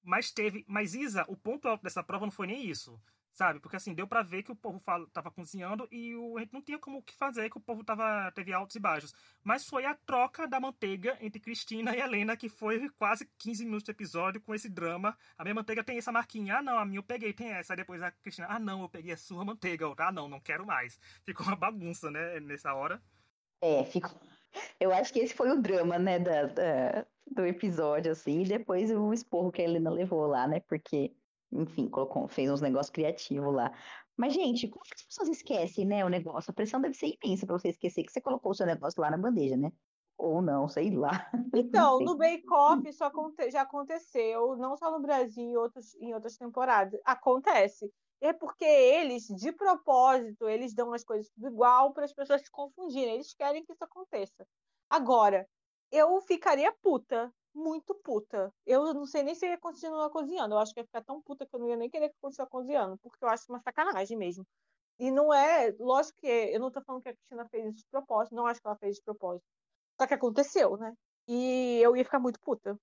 mas 0.04 0.32
teve. 0.32 0.66
Mas, 0.68 0.94
Isa, 0.94 1.26
o 1.28 1.36
ponto 1.36 1.68
alto 1.68 1.84
dessa 1.84 2.04
prova 2.04 2.26
não 2.26 2.32
foi 2.32 2.48
nem 2.48 2.66
isso 2.66 3.00
sabe? 3.34 3.60
Porque 3.60 3.76
assim, 3.76 3.94
deu 3.94 4.08
para 4.08 4.22
ver 4.22 4.44
que 4.44 4.52
o 4.52 4.56
povo 4.56 4.80
tava 5.12 5.32
cozinhando 5.32 5.88
e 5.92 6.16
o, 6.16 6.38
a 6.38 6.42
gente 6.42 6.54
não 6.54 6.62
tinha 6.62 6.78
como 6.78 7.00
o 7.00 7.02
que 7.02 7.16
fazer, 7.16 7.50
que 7.50 7.58
o 7.58 7.62
povo 7.62 7.84
tava, 7.84 8.32
teve 8.32 8.54
altos 8.54 8.76
e 8.76 8.80
baixos. 8.80 9.13
Mas 9.44 9.66
foi 9.66 9.86
a 9.86 9.96
troca 9.96 10.48
da 10.48 10.60
manteiga 10.60 11.18
entre 11.20 11.39
Cristina 11.39 11.96
e 11.96 12.00
Helena, 12.00 12.38
que 12.38 12.48
foi 12.48 12.89
quase 12.92 13.30
15 13.39 13.66
minutos 13.66 13.84
de 13.86 13.92
episódio 13.92 14.39
com 14.39 14.54
esse 14.54 14.70
drama. 14.70 15.18
A 15.38 15.44
minha 15.44 15.56
manteiga 15.56 15.84
tem 15.84 15.98
essa 15.98 16.12
marquinha, 16.12 16.58
ah 16.58 16.62
não, 16.62 16.78
a 16.78 16.86
minha 16.86 17.00
eu 17.00 17.04
peguei, 17.04 17.34
tem 17.34 17.50
essa. 17.50 17.74
Aí 17.74 17.78
depois 17.78 18.02
a 18.02 18.12
Cristina, 18.12 18.48
ah 18.50 18.60
não, 18.60 18.84
eu 18.84 18.89
peguei 18.89 19.13
a 19.13 19.18
sua 19.18 19.44
manteiga. 19.44 19.92
Ah 19.98 20.12
não, 20.12 20.30
não 20.30 20.39
quero 20.39 20.66
mais. 20.66 21.00
Ficou 21.26 21.46
uma 21.46 21.56
bagunça, 21.56 22.12
né, 22.12 22.39
nessa 22.39 22.74
hora. 22.74 23.02
É, 23.62 23.84
ficou. 23.86 24.12
Eu 24.80 24.94
acho 24.94 25.12
que 25.12 25.20
esse 25.20 25.34
foi 25.34 25.50
o 25.50 25.60
drama, 25.60 25.98
né, 25.98 26.20
da, 26.20 26.44
da 26.46 27.08
do 27.28 27.46
episódio, 27.46 28.12
assim, 28.12 28.42
e 28.42 28.48
depois 28.48 28.92
o 28.92 29.14
esporro 29.14 29.52
que 29.52 29.62
a 29.62 29.66
Helena 29.66 29.90
levou 29.90 30.26
lá, 30.28 30.48
né, 30.48 30.60
porque 30.62 31.16
enfim, 31.54 31.88
colocou, 31.88 32.28
fez 32.28 32.50
uns 32.50 32.62
negócios 32.62 32.90
criativos 32.90 33.54
lá. 33.54 33.72
Mas, 34.18 34.34
gente, 34.34 34.68
como 34.68 34.84
que 34.84 34.96
as 34.96 35.04
pessoas 35.04 35.30
esquecem, 35.30 35.86
né, 35.86 36.04
o 36.06 36.10
negócio? 36.10 36.52
A 36.52 36.54
pressão 36.54 36.82
deve 36.82 36.96
ser 36.96 37.16
imensa 37.24 37.46
para 37.46 37.58
você 37.58 37.70
esquecer 37.70 38.04
que 38.04 38.12
você 38.12 38.22
colocou 38.22 38.52
o 38.52 38.56
seu 38.56 38.66
negócio 38.66 39.02
lá 39.02 39.10
na 39.10 39.18
bandeja, 39.18 39.58
né? 39.58 39.72
Ou 40.18 40.42
não, 40.42 40.68
sei 40.68 40.92
lá. 40.92 41.30
Então, 41.56 42.00
no 42.00 42.18
Bake 42.18 42.52
Off 42.52 42.88
isso 42.88 43.04
já 43.52 43.62
aconteceu, 43.62 44.56
não 44.58 44.76
só 44.76 44.92
no 44.92 45.00
Brasil, 45.00 45.44
em, 45.44 45.56
outros, 45.56 45.94
em 45.96 46.14
outras 46.14 46.36
temporadas. 46.36 47.00
Acontece. 47.06 47.92
É 48.22 48.34
porque 48.34 48.66
eles, 48.66 49.28
de 49.28 49.52
propósito, 49.52 50.48
eles 50.48 50.74
dão 50.74 50.94
as 50.94 51.04
coisas 51.04 51.30
tudo 51.30 51.48
igual 51.48 51.94
para 51.94 52.06
as 52.06 52.14
pessoas 52.14 52.42
se 52.42 52.50
confundirem. 52.50 53.16
Eles 53.16 53.34
querem 53.34 53.64
que 53.64 53.74
isso 53.74 53.84
aconteça. 53.84 54.48
Agora, 54.90 55.48
eu 55.93 56.19
ficaria 56.21 56.71
puta 56.82 57.32
muito 57.53 57.93
puta. 57.95 58.51
Eu 58.65 58.93
não 58.93 59.06
sei 59.06 59.23
nem 59.23 59.36
se 59.36 59.45
eu 59.45 59.51
ia 59.51 59.58
continuar 59.58 60.10
cozinhando. 60.10 60.56
Eu 60.56 60.60
acho 60.60 60.73
que 60.73 60.79
ia 60.79 60.86
ficar 60.86 61.03
tão 61.03 61.21
puta 61.21 61.45
que 61.45 61.56
eu 61.56 61.60
não 61.60 61.69
ia 61.69 61.77
nem 61.77 61.89
querer 61.89 62.12
continuar 62.19 62.47
cozinhando, 62.47 62.97
porque 62.97 63.23
eu 63.23 63.29
acho 63.29 63.45
uma 63.47 63.60
sacanagem 63.60 64.17
mesmo. 64.17 64.45
E 64.99 65.12
não 65.12 65.34
é, 65.34 65.73
lógico 65.79 66.17
que 66.19 66.27
eu 66.27 66.60
não 66.60 66.71
tô 66.71 66.82
falando 66.82 67.03
que 67.03 67.10
a 67.10 67.13
Cristina 67.13 67.47
fez 67.49 67.65
isso 67.65 67.77
de 67.77 67.86
propósito, 67.91 68.36
não 68.36 68.45
acho 68.45 68.62
que 68.62 68.67
ela 68.67 68.77
fez 68.77 68.95
de 68.95 69.03
propósito. 69.03 69.45
Só 69.99 70.08
que 70.08 70.13
aconteceu, 70.13 70.77
né? 70.77 70.93
E 71.27 71.79
eu 71.82 71.95
ia 71.95 72.03
ficar 72.03 72.19
muito 72.19 72.39
puta. 72.39 72.75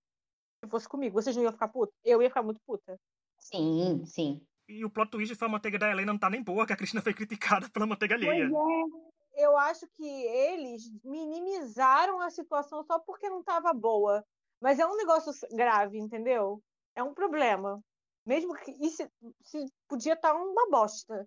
Se 0.62 0.70
fosse 0.70 0.88
comigo, 0.88 1.20
vocês 1.20 1.34
não 1.34 1.42
iam 1.42 1.52
ficar 1.52 1.68
puta? 1.68 1.92
Eu 2.04 2.22
ia 2.22 2.28
ficar 2.28 2.42
muito 2.42 2.60
puta. 2.66 2.96
Sim, 3.38 4.04
sim. 4.06 4.40
E 4.68 4.84
o 4.84 4.90
plot 4.90 5.10
twist 5.10 5.34
foi 5.34 5.48
a 5.48 5.50
manteiga 5.50 5.78
da 5.78 5.90
Helena 5.90 6.12
não 6.12 6.18
tá 6.18 6.30
nem 6.30 6.42
boa, 6.42 6.66
que 6.66 6.72
a 6.72 6.76
Cristina 6.76 7.02
foi 7.02 7.14
criticada 7.14 7.68
pela 7.70 7.86
manteiga 7.86 8.14
alheia. 8.14 8.48
Pois 8.50 9.06
é 9.06 9.10
eu 9.40 9.56
acho 9.56 9.86
que 9.94 10.06
eles 10.06 10.82
minimizaram 11.04 12.20
a 12.20 12.30
situação 12.30 12.82
só 12.84 12.98
porque 12.98 13.28
não 13.28 13.40
estava 13.40 13.72
boa. 13.72 14.24
Mas 14.60 14.78
é 14.78 14.86
um 14.86 14.96
negócio 14.96 15.32
grave, 15.52 15.98
entendeu? 15.98 16.62
É 16.94 17.02
um 17.02 17.14
problema. 17.14 17.82
Mesmo 18.26 18.54
que 18.54 18.72
isso 18.72 19.02
se 19.42 19.66
podia 19.88 20.12
estar 20.14 20.32
tá 20.32 20.38
uma 20.38 20.68
bosta. 20.68 21.26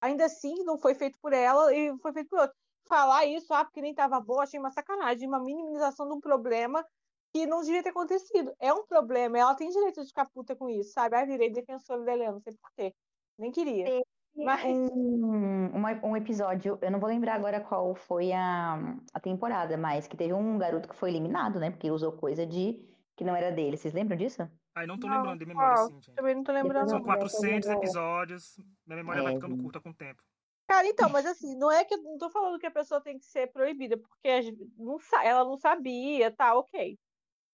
Ainda 0.00 0.26
assim, 0.26 0.62
não 0.64 0.78
foi 0.78 0.94
feito 0.94 1.18
por 1.20 1.32
ela 1.32 1.74
e 1.74 1.96
foi 1.98 2.12
feito 2.12 2.28
por 2.28 2.40
outro. 2.40 2.56
Falar 2.88 3.26
isso, 3.26 3.52
ah, 3.52 3.64
porque 3.64 3.82
nem 3.82 3.90
estava 3.90 4.20
boa, 4.20 4.44
achei 4.44 4.58
uma 4.58 4.70
sacanagem, 4.70 5.28
uma 5.28 5.42
minimização 5.42 6.08
de 6.08 6.14
um 6.14 6.20
problema 6.20 6.86
que 7.32 7.46
não 7.46 7.60
devia 7.60 7.82
ter 7.82 7.90
acontecido. 7.90 8.54
É 8.58 8.72
um 8.72 8.86
problema, 8.86 9.38
ela 9.38 9.54
tem 9.54 9.68
direito 9.68 10.00
de 10.00 10.08
ficar 10.08 10.30
puta 10.30 10.56
com 10.56 10.70
isso, 10.70 10.92
sabe? 10.92 11.16
Ah, 11.16 11.24
virei 11.24 11.50
defensora 11.50 12.02
da 12.04 12.12
Helena, 12.12 12.32
não 12.32 12.40
sei 12.40 12.56
porquê. 12.56 12.94
Nem 13.36 13.50
queria. 13.50 14.02
Mas... 14.44 14.64
Um, 14.64 15.66
uma, 15.74 15.92
um 16.04 16.16
episódio, 16.16 16.78
eu 16.80 16.90
não 16.90 17.00
vou 17.00 17.08
lembrar 17.08 17.34
agora 17.34 17.60
qual 17.60 17.94
foi 17.94 18.32
a, 18.32 18.96
a 19.12 19.20
temporada, 19.20 19.76
mas 19.76 20.06
que 20.06 20.16
teve 20.16 20.32
um 20.32 20.56
garoto 20.56 20.88
que 20.88 20.94
foi 20.94 21.10
eliminado, 21.10 21.58
né? 21.58 21.70
Porque 21.70 21.90
usou 21.90 22.12
coisa 22.12 22.46
de 22.46 22.80
que 23.16 23.24
não 23.24 23.34
era 23.34 23.50
dele. 23.50 23.76
Vocês 23.76 23.92
lembram 23.92 24.16
disso? 24.16 24.48
Ai, 24.74 24.86
não 24.86 24.98
tô 24.98 25.08
não, 25.08 25.16
lembrando 25.16 25.38
de 25.40 25.46
memória, 25.46 25.76
sim, 25.86 25.94
gente. 25.94 26.12
Também 26.12 26.34
não 26.36 26.44
tô 26.44 26.52
lembrando. 26.52 26.88
São 26.88 27.02
400 27.02 27.68
episódios, 27.68 28.56
minha 28.86 28.96
memória 28.96 29.20
é. 29.20 29.24
vai 29.24 29.34
ficando 29.34 29.60
curta 29.60 29.80
com 29.80 29.90
o 29.90 29.94
tempo. 29.94 30.22
Cara, 30.68 30.86
então, 30.86 31.08
mas 31.10 31.26
assim, 31.26 31.56
não 31.56 31.72
é 31.72 31.84
que 31.84 31.94
eu 31.94 32.02
não 32.02 32.18
tô 32.18 32.30
falando 32.30 32.58
que 32.60 32.66
a 32.66 32.70
pessoa 32.70 33.00
tem 33.00 33.18
que 33.18 33.24
ser 33.24 33.50
proibida, 33.50 33.96
porque 33.96 34.54
não, 34.76 34.98
ela 35.22 35.42
não 35.44 35.56
sabia, 35.56 36.30
tá, 36.30 36.54
ok. 36.54 36.96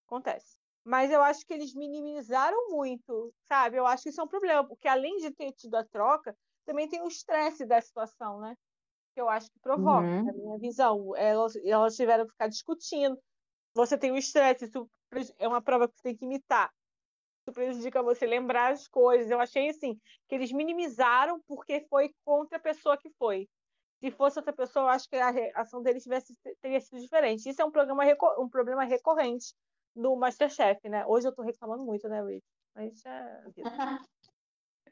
Acontece. 0.07 0.59
Mas 0.85 1.11
eu 1.11 1.23
acho 1.23 1.47
que 1.47 1.55
eles 1.55 1.75
minimizaram 1.75 2.71
muito, 2.71 3.33
sabe? 3.45 3.79
Eu 3.79 3.87
acho 3.87 4.03
que 4.03 4.11
isso 4.11 4.21
é 4.21 4.25
um 4.25 4.29
problema, 4.29 4.67
porque 4.67 4.87
além 4.87 5.17
de 5.17 5.31
ter 5.31 5.53
tido 5.53 5.77
a 5.77 5.85
troca, 5.85 6.37
também 6.65 6.89
tem 6.89 7.03
o 7.03 7.09
estresse 7.09 7.65
da 7.67 7.81
situação, 7.81 8.41
né? 8.41 8.57
Que 9.15 9.21
eu 9.21 9.29
acho 9.29 9.51
que 9.51 9.59
provoca, 9.61 10.07
Uhum. 10.07 10.25
na 10.25 10.33
minha 10.33 10.59
visão. 10.59 11.15
Elas, 11.17 11.55
elas 11.57 11.95
tiveram 11.95 12.25
que 12.27 12.33
ficar 12.33 12.49
discutindo. 12.49 13.19
Você 13.75 13.97
tem 13.99 14.11
o 14.13 14.17
estresse, 14.17 14.65
isso 14.67 14.89
é 15.39 15.47
uma 15.47 15.63
prova 15.63 15.89
que 15.89 15.95
você 15.97 16.03
tem 16.03 16.17
que 16.17 16.25
imitar. 16.25 16.73
Isso 17.43 17.53
prejudica 17.53 18.03
você 18.03 18.27
lembrar 18.27 18.73
as 18.73 18.89
coisas. 18.89 19.31
Eu 19.31 19.39
achei 19.41 19.69
assim, 19.69 20.01
que 20.29 20.35
eles 20.35 20.51
minimizaram 20.53 21.41
porque 21.47 21.87
foi 21.89 22.11
contra 22.25 22.57
a 22.57 22.61
pessoa 22.61 22.97
que 22.97 23.11
foi. 23.19 23.49
Se 24.03 24.11
fosse 24.11 24.39
outra 24.39 24.53
pessoa, 24.53 24.87
eu 24.87 24.89
acho 24.89 25.09
que 25.09 25.17
a 25.17 25.31
reação 25.31 25.83
deles 25.83 26.03
tivesse, 26.03 26.35
teria 26.61 26.81
sido 26.81 27.01
diferente. 27.01 27.49
Isso 27.49 27.61
é 27.63 27.65
um, 27.65 27.71
programa, 27.71 28.03
um 28.39 28.49
problema 28.49 28.85
recorrente 28.85 29.55
do 29.95 30.17
Masterchef, 30.17 30.89
né? 30.89 31.07
Hoje 31.07 31.29
eu 31.29 31.35
tô 31.35 31.43
reclamando 31.43 31.85
muito, 31.85 32.09
né, 32.09 32.23
Rich? 32.23 32.45
Mas 32.75 33.05
é... 33.05 33.45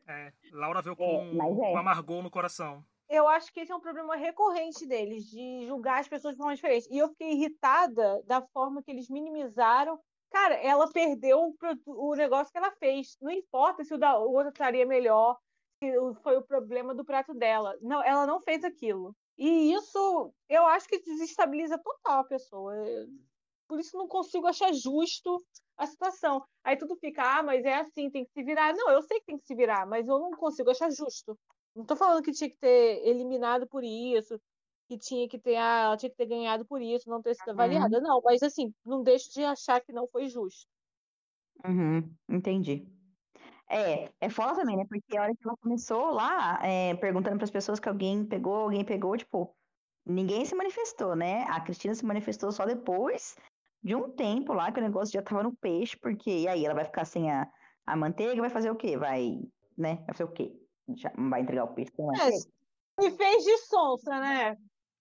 É, 0.07 0.33
Laura 0.53 0.83
veio 0.83 0.97
com, 0.97 1.33
mas 1.35 1.53
é. 1.53 1.55
com 1.55 1.77
amargor 1.77 2.23
no 2.23 2.31
coração. 2.31 2.85
Eu 3.09 3.29
acho 3.29 3.53
que 3.53 3.61
esse 3.61 3.71
é 3.71 3.77
um 3.77 3.81
problema 3.81 4.17
recorrente 4.17 4.87
deles, 4.87 5.25
de 5.27 5.67
julgar 5.67 6.01
as 6.01 6.09
pessoas 6.09 6.35
de 6.35 6.39
forma 6.39 6.55
diferente. 6.55 6.89
E 6.91 6.99
eu 6.99 7.09
fiquei 7.09 7.33
irritada 7.33 8.23
da 8.25 8.41
forma 8.41 8.83
que 8.83 8.91
eles 8.91 9.11
minimizaram. 9.11 10.01
Cara, 10.31 10.55
ela 10.55 10.91
perdeu 10.91 11.55
o, 11.87 12.15
negócio 12.15 12.51
que 12.51 12.57
ela 12.57 12.71
fez. 12.73 13.19
Não 13.21 13.31
importa 13.31 13.85
se 13.85 13.93
o 13.93 13.99
da 13.99 14.19
o 14.19 14.33
outro 14.33 14.49
estaria 14.49 14.87
melhor, 14.87 15.39
se 15.79 15.93
foi 16.23 16.39
o 16.39 16.43
problema 16.43 16.95
do 16.95 17.05
prato 17.05 17.35
dela. 17.35 17.77
Não, 17.83 18.03
ela 18.03 18.27
não 18.27 18.41
fez 18.41 18.65
aquilo. 18.65 19.15
E 19.37 19.75
isso, 19.75 20.33
eu 20.49 20.65
acho 20.67 20.89
que 20.89 21.03
desestabiliza 21.03 21.79
total 21.79 22.21
a 22.21 22.25
pessoa. 22.25 22.75
Eu- 22.75 23.09
Por 23.69 23.79
isso 23.79 23.97
não 23.97 24.09
consigo 24.09 24.47
achar 24.47 24.73
justo 24.73 25.39
a 25.83 25.87
situação. 25.87 26.45
Aí 26.63 26.77
tudo 26.77 26.97
fica, 26.97 27.39
ah, 27.39 27.43
mas 27.43 27.65
é 27.65 27.75
assim, 27.75 28.09
tem 28.11 28.25
que 28.25 28.33
se 28.33 28.43
virar. 28.43 28.73
Não, 28.75 28.91
eu 28.91 29.03
sei 29.03 29.19
que 29.21 29.27
tem 29.27 29.39
que 29.39 29.47
se 29.47 29.55
virar, 29.55 29.87
mas 29.87 30.07
eu 30.07 30.19
não 30.19 30.31
consigo 30.31 30.71
achar 30.71 30.91
justo. 30.91 31.37
Não 31.75 31.85
tô 31.85 31.97
falando 31.97 32.23
que 32.23 32.33
tinha 32.33 32.49
que 32.49 32.59
ter 32.59 33.07
eliminado 33.07 33.67
por 33.67 33.83
isso, 33.83 34.39
que 34.89 34.97
tinha 34.97 35.29
que 35.29 35.39
ter, 35.39 35.57
ah, 35.57 35.83
ela 35.85 35.97
tinha 35.97 36.11
que 36.11 36.17
ter 36.17 36.27
ganhado 36.27 36.65
por 36.65 36.81
isso, 36.81 37.09
não 37.11 37.21
ter 37.21 37.35
sido 37.35 37.51
avaliada. 37.51 38.01
Não, 38.01 38.21
mas 38.23 38.43
assim, 38.43 38.73
não 38.85 39.03
deixo 39.03 39.33
de 39.33 39.43
achar 39.45 39.81
que 39.81 39.93
não 39.93 40.07
foi 40.07 40.29
justo. 40.29 40.67
Uhum, 41.65 42.15
entendi. 42.29 42.87
É, 43.69 44.11
é 44.21 44.29
foda 44.29 44.55
também, 44.55 44.77
né? 44.77 44.85
Porque 44.89 45.17
a 45.17 45.23
hora 45.23 45.35
que 45.35 45.49
ela 45.49 45.57
começou 45.57 46.11
lá, 46.11 46.61
é, 46.63 46.95
perguntando 46.97 47.37
para 47.37 47.45
as 47.45 47.51
pessoas 47.51 47.81
que 47.81 47.89
alguém 47.89 48.25
pegou, 48.25 48.55
alguém 48.55 48.85
pegou, 48.85 49.17
tipo, 49.17 49.57
ninguém 50.05 50.45
se 50.45 50.55
manifestou, 50.55 51.17
né? 51.17 51.45
A 51.49 51.61
Cristina 51.61 51.95
se 51.95 52.05
manifestou 52.05 52.53
só 52.53 52.67
depois 52.67 53.35
de 53.83 53.95
um 53.95 54.11
tempo 54.11 54.53
lá 54.53 54.71
que 54.71 54.81
o 54.81 54.83
negócio 54.83 55.13
já 55.13 55.23
tava 55.23 55.43
no 55.43 55.55
peixe, 55.57 55.97
porque 55.97 56.31
e 56.31 56.49
aí 56.49 56.65
ela 56.65 56.75
vai 56.75 56.85
ficar 56.85 57.05
sem 57.05 57.31
a, 57.31 57.51
a 57.87 57.97
manteiga, 57.97 58.41
vai 58.41 58.51
fazer 58.51 58.71
o 58.71 58.77
quê? 58.77 58.97
Vai, 58.97 59.41
né? 59.77 59.97
Vai 60.07 60.15
fazer 60.15 60.25
o 60.25 60.33
quê? 60.33 60.53
Já 60.97 61.13
vai 61.17 61.41
entregar 61.43 61.65
o 61.65 61.75
peixe 61.75 61.91
com 61.93 62.13
É, 62.15 62.19
manteiga? 62.19 62.53
me 62.99 63.11
fez 63.11 63.45
de 63.45 63.59
sonsa, 63.59 64.21
né? 64.21 64.57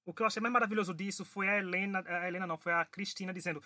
O 0.06 0.14
que 0.14 0.22
eu 0.24 0.26
achei 0.26 0.42
mais 0.42 0.52
maravilhoso 0.52 0.94
disso 0.94 1.24
foi 1.24 1.48
a 1.48 1.60
Helena, 1.60 2.04
a 2.06 2.28
Helena 2.28 2.48
não, 2.48 2.58
foi 2.58 2.74
a 2.74 2.84
Cristina 2.86 3.34
dizendo, 3.34 3.62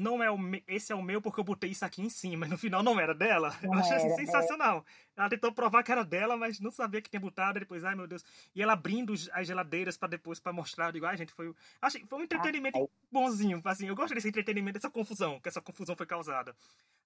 não 0.00 0.22
é 0.22 0.30
o 0.30 0.38
me- 0.38 0.64
esse 0.66 0.92
é 0.92 0.96
o 0.96 1.02
meu 1.02 1.20
porque 1.20 1.38
eu 1.38 1.44
botei 1.44 1.70
isso 1.70 1.84
aqui 1.84 2.00
em 2.02 2.08
cima, 2.08 2.46
e 2.46 2.48
no 2.48 2.56
final 2.56 2.82
não 2.82 2.98
era 2.98 3.14
dela. 3.14 3.54
Não 3.62 3.74
eu 3.74 3.80
achei 3.80 3.96
assim, 3.96 4.06
era, 4.06 4.14
é. 4.14 4.16
sensacional. 4.16 4.84
Ela 5.14 5.28
tentou 5.28 5.52
provar 5.52 5.82
que 5.82 5.92
era 5.92 6.02
dela, 6.02 6.36
mas 6.36 6.58
não 6.58 6.70
sabia 6.70 7.02
que 7.02 7.10
tinha 7.10 7.20
botado, 7.20 7.58
e 7.58 7.60
depois, 7.60 7.84
ai 7.84 7.94
meu 7.94 8.06
Deus. 8.06 8.24
E 8.54 8.62
ela 8.62 8.72
abrindo 8.72 9.12
as 9.32 9.46
geladeiras 9.46 9.96
pra 9.98 10.08
depois 10.08 10.40
para 10.40 10.52
mostrar, 10.52 10.90
digo, 10.90 11.04
ai 11.04 11.16
gente, 11.16 11.32
foi, 11.32 11.54
achei, 11.82 12.04
foi 12.06 12.18
um 12.18 12.22
entretenimento 12.22 12.78
ai. 12.78 12.88
bonzinho, 13.12 13.60
assim, 13.64 13.88
eu 13.88 13.94
gosto 13.94 14.14
desse 14.14 14.28
entretenimento, 14.28 14.78
dessa 14.78 14.90
confusão, 14.90 15.38
que 15.38 15.48
essa 15.48 15.60
confusão 15.60 15.94
foi 15.94 16.06
causada. 16.06 16.56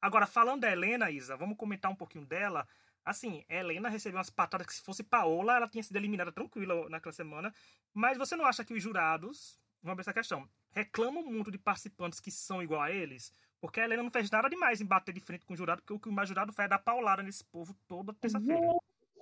Agora, 0.00 0.26
falando 0.26 0.60
da 0.60 0.70
Helena, 0.70 1.10
Isa, 1.10 1.36
vamos 1.36 1.56
comentar 1.56 1.90
um 1.90 1.96
pouquinho 1.96 2.24
dela. 2.24 2.66
Assim, 3.04 3.44
a 3.48 3.54
Helena 3.54 3.88
recebeu 3.88 4.18
umas 4.18 4.30
patadas 4.30 4.66
que 4.66 4.74
se 4.74 4.82
fosse 4.82 5.02
Paola, 5.02 5.56
ela 5.56 5.68
tinha 5.68 5.82
sido 5.82 5.96
eliminada 5.96 6.30
tranquila 6.32 6.88
naquela 6.88 7.12
semana. 7.12 7.52
Mas 7.92 8.16
você 8.16 8.36
não 8.36 8.46
acha 8.46 8.64
que 8.64 8.72
os 8.72 8.82
jurados, 8.82 9.58
vamos 9.82 9.96
ver 9.96 10.02
essa 10.02 10.12
questão, 10.12 10.48
reclamam 10.74 11.22
muito 11.22 11.50
de 11.50 11.58
participantes 11.58 12.20
que 12.20 12.30
são 12.30 12.62
igual 12.62 12.82
a 12.82 12.90
eles? 12.90 13.32
Porque 13.60 13.80
a 13.80 13.84
Helena 13.84 14.02
não 14.02 14.10
fez 14.10 14.30
nada 14.30 14.48
demais 14.48 14.80
em 14.80 14.84
bater 14.84 15.12
de 15.12 15.20
frente 15.20 15.46
com 15.46 15.54
o 15.54 15.56
jurado, 15.56 15.80
porque 15.80 15.94
o 15.94 15.98
que 15.98 16.08
o 16.08 16.12
mais 16.12 16.28
jurado 16.28 16.52
faz 16.52 16.66
é 16.66 16.70
dar 16.70 16.78
paulada 16.78 17.22
nesse 17.22 17.44
povo 17.44 17.74
toda 17.88 18.12
terça-feira. 18.12 18.76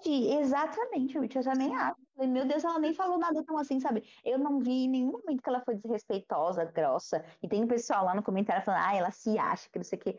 Exatamente, 0.04 1.16
Ruth, 1.16 1.36
eu 1.36 1.44
também 1.44 1.74
acho. 1.76 1.96
Meu 2.18 2.44
Deus, 2.44 2.64
ela 2.64 2.78
nem 2.78 2.92
falou 2.92 3.18
nada 3.18 3.42
tão 3.44 3.56
assim, 3.56 3.78
sabe? 3.78 4.02
Eu 4.24 4.38
não 4.38 4.58
vi 4.58 4.84
em 4.84 4.88
nenhum 4.88 5.12
momento 5.12 5.42
que 5.42 5.48
ela 5.48 5.60
foi 5.60 5.76
desrespeitosa, 5.76 6.64
grossa. 6.64 7.24
E 7.40 7.48
tem 7.48 7.62
um 7.62 7.68
pessoal 7.68 8.04
lá 8.04 8.14
no 8.14 8.22
comentário 8.22 8.64
falando, 8.64 8.84
ah, 8.84 8.96
ela 8.96 9.10
se 9.10 9.38
acha 9.38 9.68
que 9.70 9.78
não 9.78 9.84
sei 9.84 9.98
o 9.98 10.02
quê. 10.02 10.18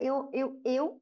Eu, 0.00 0.28
eu, 0.32 0.60
eu, 0.64 1.01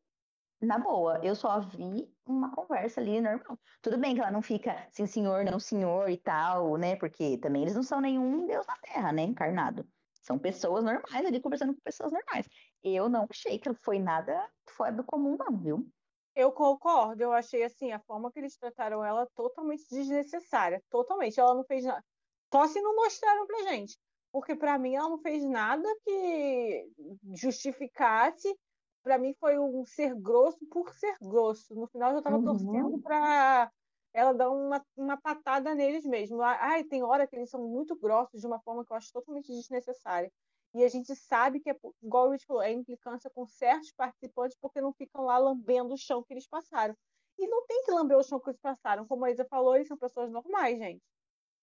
na 0.60 0.78
boa, 0.78 1.18
eu 1.22 1.34
só 1.34 1.60
vi 1.60 2.12
uma 2.26 2.54
conversa 2.54 3.00
ali 3.00 3.20
normal. 3.20 3.58
Tudo 3.80 3.98
bem 3.98 4.14
que 4.14 4.20
ela 4.20 4.30
não 4.30 4.42
fica 4.42 4.86
sim, 4.90 5.06
senhor, 5.06 5.44
não, 5.44 5.58
senhor 5.58 6.10
e 6.10 6.18
tal, 6.18 6.76
né? 6.76 6.96
Porque 6.96 7.38
também 7.38 7.62
eles 7.62 7.74
não 7.74 7.82
são 7.82 8.00
nenhum 8.00 8.46
deus 8.46 8.66
na 8.66 8.76
terra, 8.76 9.12
né? 9.12 9.22
Encarnado. 9.22 9.86
São 10.22 10.38
pessoas 10.38 10.84
normais 10.84 11.26
ali 11.26 11.40
conversando 11.40 11.74
com 11.74 11.80
pessoas 11.80 12.12
normais. 12.12 12.46
Eu 12.82 13.08
não 13.08 13.26
achei 13.30 13.58
que 13.58 13.72
foi 13.74 13.98
nada 13.98 14.48
fora 14.68 14.92
do 14.92 15.04
comum, 15.04 15.36
não, 15.38 15.58
viu? 15.58 15.86
Eu 16.34 16.52
concordo, 16.52 17.22
eu 17.22 17.32
achei 17.32 17.64
assim, 17.64 17.90
a 17.90 17.98
forma 18.00 18.30
que 18.30 18.38
eles 18.38 18.56
trataram 18.56 19.04
ela 19.04 19.26
totalmente 19.34 19.84
desnecessária, 19.90 20.82
totalmente. 20.88 21.40
Ela 21.40 21.54
não 21.54 21.64
fez 21.64 21.84
nada. 21.84 22.04
Só 22.52 22.66
se 22.66 22.80
não 22.80 22.94
mostraram 22.94 23.46
pra 23.46 23.62
gente. 23.72 23.98
Porque 24.32 24.54
pra 24.54 24.78
mim 24.78 24.94
ela 24.94 25.08
não 25.08 25.18
fez 25.18 25.42
nada 25.42 25.88
que 26.04 26.88
justificasse. 27.34 28.56
Pra 29.02 29.18
mim 29.18 29.34
foi 29.34 29.58
um 29.58 29.84
ser 29.84 30.14
grosso 30.14 30.58
por 30.70 30.92
ser 30.94 31.16
grosso. 31.20 31.74
No 31.74 31.86
final 31.88 32.10
eu 32.10 32.16
já 32.16 32.22
tava 32.22 32.38
Uhum. 32.38 32.40
torcendo 32.40 33.00
pra 33.02 33.70
ela 34.12 34.32
dar 34.34 34.50
uma, 34.50 34.84
uma 34.96 35.20
patada 35.20 35.74
neles 35.74 36.04
mesmo. 36.04 36.42
Ai, 36.42 36.84
tem 36.84 37.02
hora 37.02 37.26
que 37.26 37.36
eles 37.36 37.50
são 37.50 37.66
muito 37.68 37.96
grossos 37.98 38.40
de 38.40 38.46
uma 38.46 38.60
forma 38.60 38.84
que 38.84 38.92
eu 38.92 38.96
acho 38.96 39.12
totalmente 39.12 39.52
desnecessária. 39.52 40.30
E 40.74 40.84
a 40.84 40.88
gente 40.88 41.14
sabe 41.16 41.60
que, 41.60 41.70
é, 41.70 41.74
igual 42.02 42.28
o 42.28 42.30
Rich 42.32 42.44
falou, 42.46 42.62
é 42.62 42.70
implicância 42.72 43.30
com 43.30 43.46
certos 43.46 43.92
participantes 43.92 44.56
porque 44.60 44.80
não 44.80 44.92
ficam 44.92 45.24
lá 45.24 45.38
lambendo 45.38 45.94
o 45.94 45.98
chão 45.98 46.22
que 46.24 46.32
eles 46.32 46.46
passaram. 46.46 46.94
E 47.38 47.46
não 47.48 47.66
tem 47.66 47.82
que 47.84 47.90
lamber 47.90 48.16
o 48.18 48.22
chão 48.22 48.38
que 48.40 48.50
eles 48.50 48.60
passaram. 48.60 49.06
Como 49.06 49.24
a 49.24 49.30
Isa 49.30 49.46
falou, 49.48 49.74
eles 49.74 49.88
são 49.88 49.96
pessoas 49.98 50.30
normais, 50.30 50.78
gente. 50.78 51.02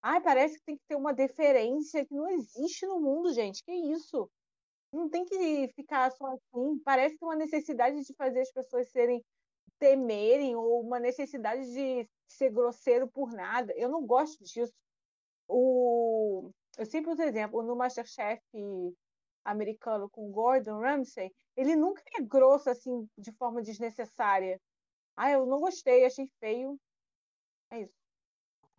Ai, 0.02 0.22
parece 0.22 0.58
que 0.58 0.66
tem 0.66 0.78
que 0.78 0.84
ter 0.88 0.96
uma 0.96 1.14
deferência 1.14 2.06
que 2.06 2.14
não 2.16 2.30
existe 2.30 2.86
no 2.88 3.00
mundo, 3.02 3.34
gente. 3.34 3.64
Que 3.64 3.74
isso? 3.74 4.30
Não 4.98 5.08
tem 5.08 5.24
que 5.24 5.68
ficar 5.76 6.12
só 6.12 6.26
assim. 6.26 6.80
Parece 6.84 7.16
que 7.16 7.24
uma 7.24 7.36
necessidade 7.36 8.04
de 8.04 8.14
fazer 8.16 8.42
as 8.42 8.52
pessoas 8.52 8.90
serem 8.90 9.24
temerem 9.78 10.56
ou 10.56 10.82
uma 10.82 11.00
necessidade 11.00 11.72
de 11.72 12.10
ser 12.28 12.50
grosseiro 12.50 13.08
por 13.08 13.32
nada. 13.32 13.72
Eu 13.78 13.90
não 13.90 14.04
gosto 14.06 14.44
disso. 14.44 14.74
O... 15.48 16.50
Eu 16.78 16.86
sempre 16.88 17.12
uso 17.12 17.22
exemplo, 17.22 17.62
no 17.62 17.76
Masterchef 17.76 18.42
americano 19.46 20.10
com 20.10 20.32
Gordon 20.32 20.80
Ramsay, 20.80 21.32
ele 21.56 21.76
nunca 21.76 22.02
é 22.18 22.22
grosso 22.22 22.70
assim 22.70 23.08
de 23.18 23.32
forma 23.34 23.62
desnecessária. 23.62 24.60
Ah, 25.16 25.32
eu 25.32 25.46
não 25.46 25.60
gostei, 25.60 26.06
achei 26.06 26.28
feio. 26.40 26.78
É 27.70 27.82
isso. 27.82 27.94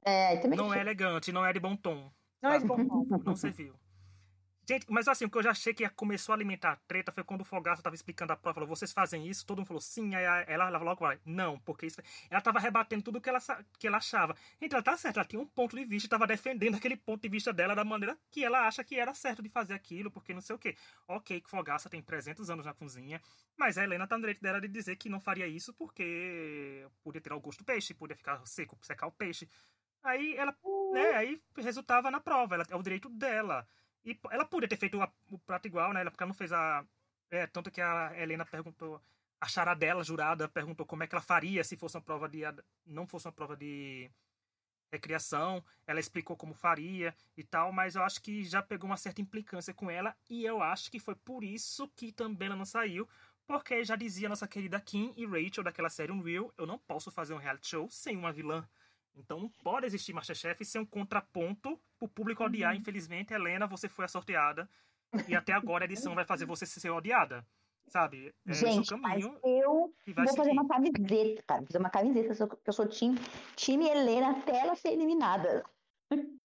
É, 0.02 0.36
também 0.38 0.58
Não 0.58 0.74
é 0.74 0.80
elegante, 0.80 1.32
não 1.32 1.46
é 1.46 1.52
de 1.52 1.60
bom 1.60 1.76
tom. 1.76 2.10
Não 2.42 2.52
é 2.52 2.58
de 2.58 2.66
sabe? 2.66 2.84
bom 2.84 3.04
tom. 3.04 3.18
Não 3.24 3.36
serviu. 3.36 3.74
Gente, 4.68 4.84
mas 4.90 5.08
assim, 5.08 5.24
o 5.24 5.30
que 5.30 5.38
eu 5.38 5.42
já 5.42 5.52
achei 5.52 5.72
que 5.72 5.88
começou 5.88 6.34
a 6.34 6.36
alimentar 6.36 6.72
a 6.72 6.76
treta 6.76 7.10
foi 7.10 7.24
quando 7.24 7.40
o 7.40 7.44
Fogaça 7.44 7.80
tava 7.80 7.96
explicando 7.96 8.34
a 8.34 8.36
prova, 8.36 8.56
falou, 8.56 8.68
vocês 8.68 8.92
fazem 8.92 9.26
isso? 9.26 9.46
Todo 9.46 9.60
mundo 9.60 9.66
falou, 9.66 9.80
sim, 9.80 10.14
aí 10.14 10.44
ela, 10.46 10.68
ela 10.68 10.78
logo 10.78 11.00
vai, 11.00 11.18
não, 11.24 11.58
porque 11.60 11.86
isso... 11.86 12.02
Ela 12.28 12.42
tava 12.42 12.58
rebatendo 12.58 13.02
tudo 13.02 13.18
que 13.18 13.30
ela, 13.30 13.38
que 13.78 13.86
ela 13.86 13.96
achava. 13.96 14.36
Então, 14.60 14.76
ela 14.76 14.84
tá 14.84 14.94
certa, 14.94 15.20
ela 15.20 15.26
tinha 15.26 15.40
um 15.40 15.46
ponto 15.46 15.74
de 15.74 15.86
vista, 15.86 16.06
tava 16.06 16.26
defendendo 16.26 16.74
aquele 16.74 16.98
ponto 16.98 17.22
de 17.22 17.30
vista 17.30 17.50
dela 17.50 17.74
da 17.74 17.82
maneira 17.82 18.18
que 18.30 18.44
ela 18.44 18.68
acha 18.68 18.84
que 18.84 19.00
era 19.00 19.14
certo 19.14 19.42
de 19.42 19.48
fazer 19.48 19.72
aquilo, 19.72 20.10
porque 20.10 20.34
não 20.34 20.42
sei 20.42 20.54
o 20.54 20.58
quê. 20.58 20.76
Ok, 21.06 21.40
que 21.40 21.48
Fogaça 21.48 21.88
tem 21.88 22.02
300 22.02 22.50
anos 22.50 22.66
na 22.66 22.74
cozinha, 22.74 23.22
mas 23.56 23.78
a 23.78 23.84
Helena 23.84 24.06
tá 24.06 24.16
no 24.16 24.20
direito 24.20 24.42
dela 24.42 24.60
de 24.60 24.68
dizer 24.68 24.96
que 24.96 25.08
não 25.08 25.18
faria 25.18 25.46
isso 25.46 25.72
porque 25.72 26.86
podia 27.02 27.22
tirar 27.22 27.36
o 27.36 27.40
gosto 27.40 27.60
do 27.60 27.64
peixe, 27.64 27.94
podia 27.94 28.14
ficar 28.14 28.46
seco, 28.46 28.78
secar 28.82 29.06
o 29.06 29.12
peixe. 29.12 29.48
Aí 30.02 30.36
ela, 30.36 30.54
né, 30.92 31.14
aí 31.14 31.42
resultava 31.56 32.10
na 32.10 32.20
prova, 32.20 32.54
ela, 32.54 32.66
é 32.68 32.76
o 32.76 32.82
direito 32.82 33.08
dela. 33.08 33.66
E 34.04 34.18
ela 34.30 34.44
podia 34.44 34.68
ter 34.68 34.76
feito 34.76 35.00
a- 35.00 35.12
o 35.30 35.38
prato 35.38 35.66
igual, 35.66 35.92
né? 35.92 36.04
Porque 36.04 36.22
ela 36.22 36.28
não 36.28 36.34
fez 36.34 36.52
a. 36.52 36.84
É, 37.30 37.46
tanto 37.46 37.70
que 37.70 37.80
a 37.80 38.12
Helena 38.18 38.44
perguntou. 38.46 39.00
A 39.40 39.46
charadela 39.48 40.02
jurada 40.02 40.48
perguntou 40.48 40.84
como 40.86 41.02
é 41.04 41.06
que 41.06 41.14
ela 41.14 41.22
faria 41.22 41.62
se 41.64 41.76
fosse 41.76 41.96
uma 41.96 42.02
prova 42.02 42.28
de. 42.28 42.40
Não 42.86 43.06
fosse 43.06 43.26
uma 43.26 43.32
prova 43.32 43.56
de 43.56 44.10
recriação. 44.92 45.64
Ela 45.86 46.00
explicou 46.00 46.36
como 46.36 46.54
faria 46.54 47.14
e 47.36 47.44
tal, 47.44 47.72
mas 47.72 47.94
eu 47.96 48.02
acho 48.02 48.20
que 48.22 48.44
já 48.44 48.62
pegou 48.62 48.88
uma 48.88 48.96
certa 48.96 49.20
implicância 49.20 49.74
com 49.74 49.90
ela. 49.90 50.16
E 50.28 50.44
eu 50.44 50.62
acho 50.62 50.90
que 50.90 50.98
foi 50.98 51.14
por 51.14 51.44
isso 51.44 51.88
que 51.96 52.12
também 52.12 52.46
ela 52.46 52.56
não 52.56 52.64
saiu. 52.64 53.08
Porque 53.46 53.82
já 53.84 53.96
dizia 53.96 54.28
nossa 54.28 54.46
querida 54.48 54.80
Kim 54.80 55.12
e 55.16 55.24
Rachel 55.26 55.64
daquela 55.64 55.88
série 55.90 56.12
Unreal: 56.12 56.52
eu 56.58 56.66
não 56.66 56.78
posso 56.78 57.10
fazer 57.10 57.34
um 57.34 57.38
reality 57.38 57.68
show 57.68 57.88
sem 57.90 58.16
uma 58.16 58.32
vilã. 58.32 58.68
Então 59.18 59.40
não 59.40 59.48
pode 59.62 59.86
existir 59.86 60.12
Masterchef 60.12 60.64
sem 60.64 60.80
um 60.80 60.86
contraponto 60.86 61.78
pro 61.98 62.08
público 62.08 62.44
odiar. 62.44 62.74
Infelizmente, 62.76 63.32
Helena, 63.34 63.66
você 63.66 63.88
foi 63.88 64.04
a 64.04 64.08
sorteada. 64.08 64.68
E 65.26 65.34
até 65.34 65.52
agora 65.52 65.84
a 65.84 65.86
edição 65.86 66.14
vai 66.14 66.24
fazer 66.24 66.46
você 66.46 66.66
ser 66.66 66.90
odiada. 66.90 67.46
Sabe? 67.88 68.34
É 68.46 68.52
Gente, 68.52 68.92
é 68.92 68.96
o 68.96 69.00
mas 69.00 69.24
caminho 69.24 69.40
eu 69.42 69.94
vou 70.14 70.34
fazer 70.34 70.50
seguir. 70.50 70.52
uma 70.52 70.68
camiseta, 70.68 71.42
cara. 71.46 71.60
Vou 71.60 71.66
fazer 71.68 71.78
uma 71.78 71.90
camiseta, 71.90 72.28
eu 72.28 72.34
sou, 72.34 72.60
eu 72.66 72.72
sou 72.72 72.86
time, 72.86 73.18
time 73.56 73.88
Helena 73.88 74.30
até 74.32 74.58
ela 74.58 74.74
ser 74.76 74.90
eliminada. 74.92 75.64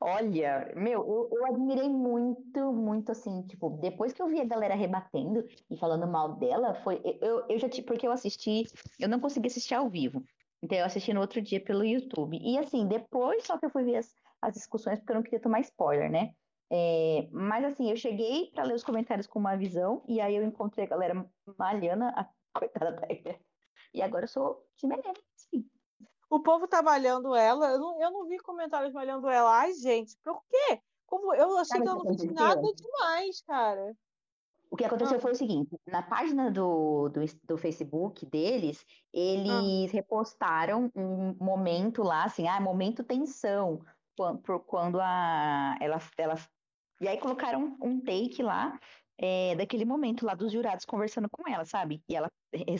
Olha, 0.00 0.72
meu, 0.74 1.00
eu, 1.06 1.28
eu 1.38 1.46
admirei 1.46 1.88
muito, 1.88 2.72
muito 2.72 3.12
assim, 3.12 3.42
tipo, 3.46 3.70
depois 3.80 4.12
que 4.12 4.20
eu 4.20 4.26
vi 4.26 4.40
a 4.40 4.44
galera 4.44 4.74
rebatendo 4.74 5.46
e 5.70 5.76
falando 5.76 6.08
mal 6.08 6.34
dela, 6.34 6.74
foi, 6.82 7.00
eu, 7.20 7.46
eu 7.48 7.58
já, 7.58 7.68
porque 7.86 8.08
eu 8.08 8.10
assisti, 8.10 8.64
eu 8.98 9.08
não 9.08 9.20
consegui 9.20 9.46
assistir 9.46 9.74
ao 9.74 9.88
vivo, 9.88 10.24
então 10.62 10.78
eu 10.78 10.84
assisti 10.84 11.12
no 11.12 11.20
outro 11.20 11.40
dia 11.42 11.62
pelo 11.62 11.84
YouTube, 11.84 12.38
e 12.40 12.58
assim, 12.58 12.86
depois 12.86 13.44
só 13.44 13.58
que 13.58 13.66
eu 13.66 13.70
fui 13.70 13.84
ver 13.84 13.96
as, 13.96 14.14
as 14.40 14.54
discussões, 14.54 14.98
porque 14.98 15.12
eu 15.12 15.16
não 15.16 15.22
queria 15.22 15.40
tomar 15.40 15.60
spoiler, 15.60 16.10
né? 16.10 16.32
É, 16.70 17.28
mas 17.30 17.64
assim, 17.64 17.90
eu 17.90 17.96
cheguei 17.96 18.50
pra 18.52 18.64
ler 18.64 18.74
os 18.74 18.84
comentários 18.84 19.26
com 19.26 19.38
uma 19.38 19.56
visão, 19.56 20.04
e 20.08 20.20
aí 20.20 20.36
eu 20.36 20.44
encontrei 20.44 20.86
a 20.86 20.88
galera 20.88 21.30
malhando 21.58 22.04
a 22.04 22.28
coitada 22.54 22.92
da 22.92 23.06
Helena, 23.10 23.38
e 23.94 24.02
agora 24.02 24.24
eu 24.24 24.28
sou 24.28 24.66
time 24.76 24.94
Helena, 24.94 25.14
sim. 25.36 25.68
O 26.30 26.40
povo 26.40 26.66
tá 26.66 26.82
malhando 26.82 27.34
ela. 27.34 27.72
Eu 27.72 27.78
não, 27.78 28.02
eu 28.02 28.10
não 28.10 28.26
vi 28.26 28.38
comentários 28.38 28.94
malhando 28.94 29.28
ela. 29.28 29.54
Ai, 29.54 29.74
gente, 29.74 30.16
por 30.24 30.42
quê? 30.48 30.80
Como 31.06 31.34
eu 31.34 31.58
achei 31.58 31.76
Sabe 31.76 31.82
que 31.82 31.88
ela 31.88 31.98
não 31.98 32.16
fez 32.16 32.32
nada 32.32 32.72
demais, 32.74 33.42
cara. 33.42 33.94
O 34.72 34.76
que 34.76 34.86
aconteceu 34.86 35.18
Ah. 35.18 35.20
foi 35.20 35.32
o 35.32 35.34
seguinte, 35.34 35.68
na 35.86 36.02
página 36.02 36.50
do, 36.50 37.10
do, 37.10 37.20
do 37.44 37.58
Facebook 37.58 38.24
deles, 38.24 38.86
eles 39.12 39.92
repostaram 39.92 40.90
um 40.96 41.34
momento 41.38 42.02
lá, 42.02 42.24
assim, 42.24 42.48
ah, 42.48 42.58
momento 42.58 43.04
tensão, 43.04 43.84
quan- 44.16 44.38
por 44.38 44.60
quando 44.60 44.98
a, 44.98 45.76
ela, 45.78 45.98
ela... 46.16 46.36
E 47.02 47.06
aí 47.06 47.18
colocaram 47.18 47.76
um 47.82 48.00
take 48.00 48.42
lá, 48.42 48.80
é, 49.18 49.54
daquele 49.56 49.84
momento 49.84 50.24
lá 50.24 50.34
dos 50.34 50.50
jurados 50.50 50.86
conversando 50.86 51.28
com 51.30 51.46
ela, 51.46 51.66
sabe? 51.66 52.02
E 52.08 52.16
ela 52.16 52.30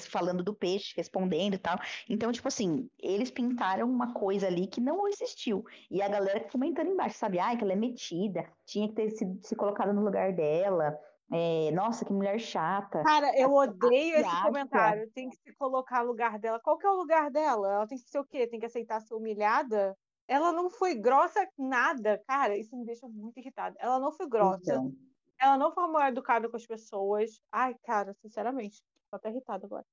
falando 0.08 0.42
do 0.42 0.54
peixe, 0.54 0.94
respondendo 0.96 1.54
e 1.54 1.58
tal. 1.58 1.78
Então, 2.08 2.32
tipo 2.32 2.48
assim, 2.48 2.88
eles 2.98 3.30
pintaram 3.30 3.86
uma 3.90 4.14
coisa 4.14 4.46
ali 4.46 4.66
que 4.66 4.80
não 4.80 5.06
existiu. 5.08 5.62
E 5.90 6.00
a 6.00 6.08
galera 6.08 6.40
comentando 6.48 6.88
embaixo, 6.88 7.18
sabe? 7.18 7.38
Ai, 7.38 7.56
que 7.56 7.64
ela 7.64 7.74
é 7.74 7.76
metida, 7.76 8.50
tinha 8.64 8.88
que 8.88 8.94
ter 8.94 9.10
se, 9.10 9.26
se 9.42 9.54
colocado 9.56 9.92
no 9.92 10.02
lugar 10.02 10.32
dela. 10.34 10.98
É, 11.34 11.70
nossa, 11.70 12.04
que 12.04 12.12
mulher 12.12 12.38
chata. 12.38 13.02
Cara, 13.02 13.32
eu 13.38 13.50
odeio 13.52 14.16
esse 14.16 14.42
comentário. 14.42 15.10
Tem 15.12 15.30
que 15.30 15.36
se 15.36 15.52
colocar 15.54 16.02
no 16.02 16.08
lugar 16.08 16.38
dela. 16.38 16.60
Qual 16.60 16.76
que 16.76 16.86
é 16.86 16.90
o 16.90 16.96
lugar 16.96 17.30
dela? 17.30 17.72
Ela 17.72 17.86
tem 17.86 17.96
que 17.96 18.04
ser 18.04 18.18
o 18.18 18.24
quê? 18.24 18.46
Tem 18.46 18.60
que 18.60 18.66
aceitar 18.66 19.00
ser 19.00 19.14
humilhada? 19.14 19.96
Ela 20.28 20.52
não 20.52 20.68
foi 20.68 20.94
grossa 20.94 21.48
nada, 21.58 22.22
cara. 22.28 22.56
Isso 22.56 22.76
me 22.76 22.84
deixa 22.84 23.08
muito 23.08 23.38
irritada. 23.38 23.74
Ela 23.78 23.98
não 23.98 24.12
foi 24.12 24.28
grossa. 24.28 24.60
Então, 24.60 24.92
Ela 25.40 25.56
não 25.56 25.72
foi 25.72 25.88
mal 25.88 26.06
educada 26.08 26.50
com 26.50 26.56
as 26.56 26.66
pessoas. 26.66 27.40
Ai, 27.50 27.74
cara, 27.82 28.12
sinceramente, 28.20 28.82
tô 29.10 29.16
até 29.16 29.30
irritada 29.30 29.64
agora. 29.64 29.86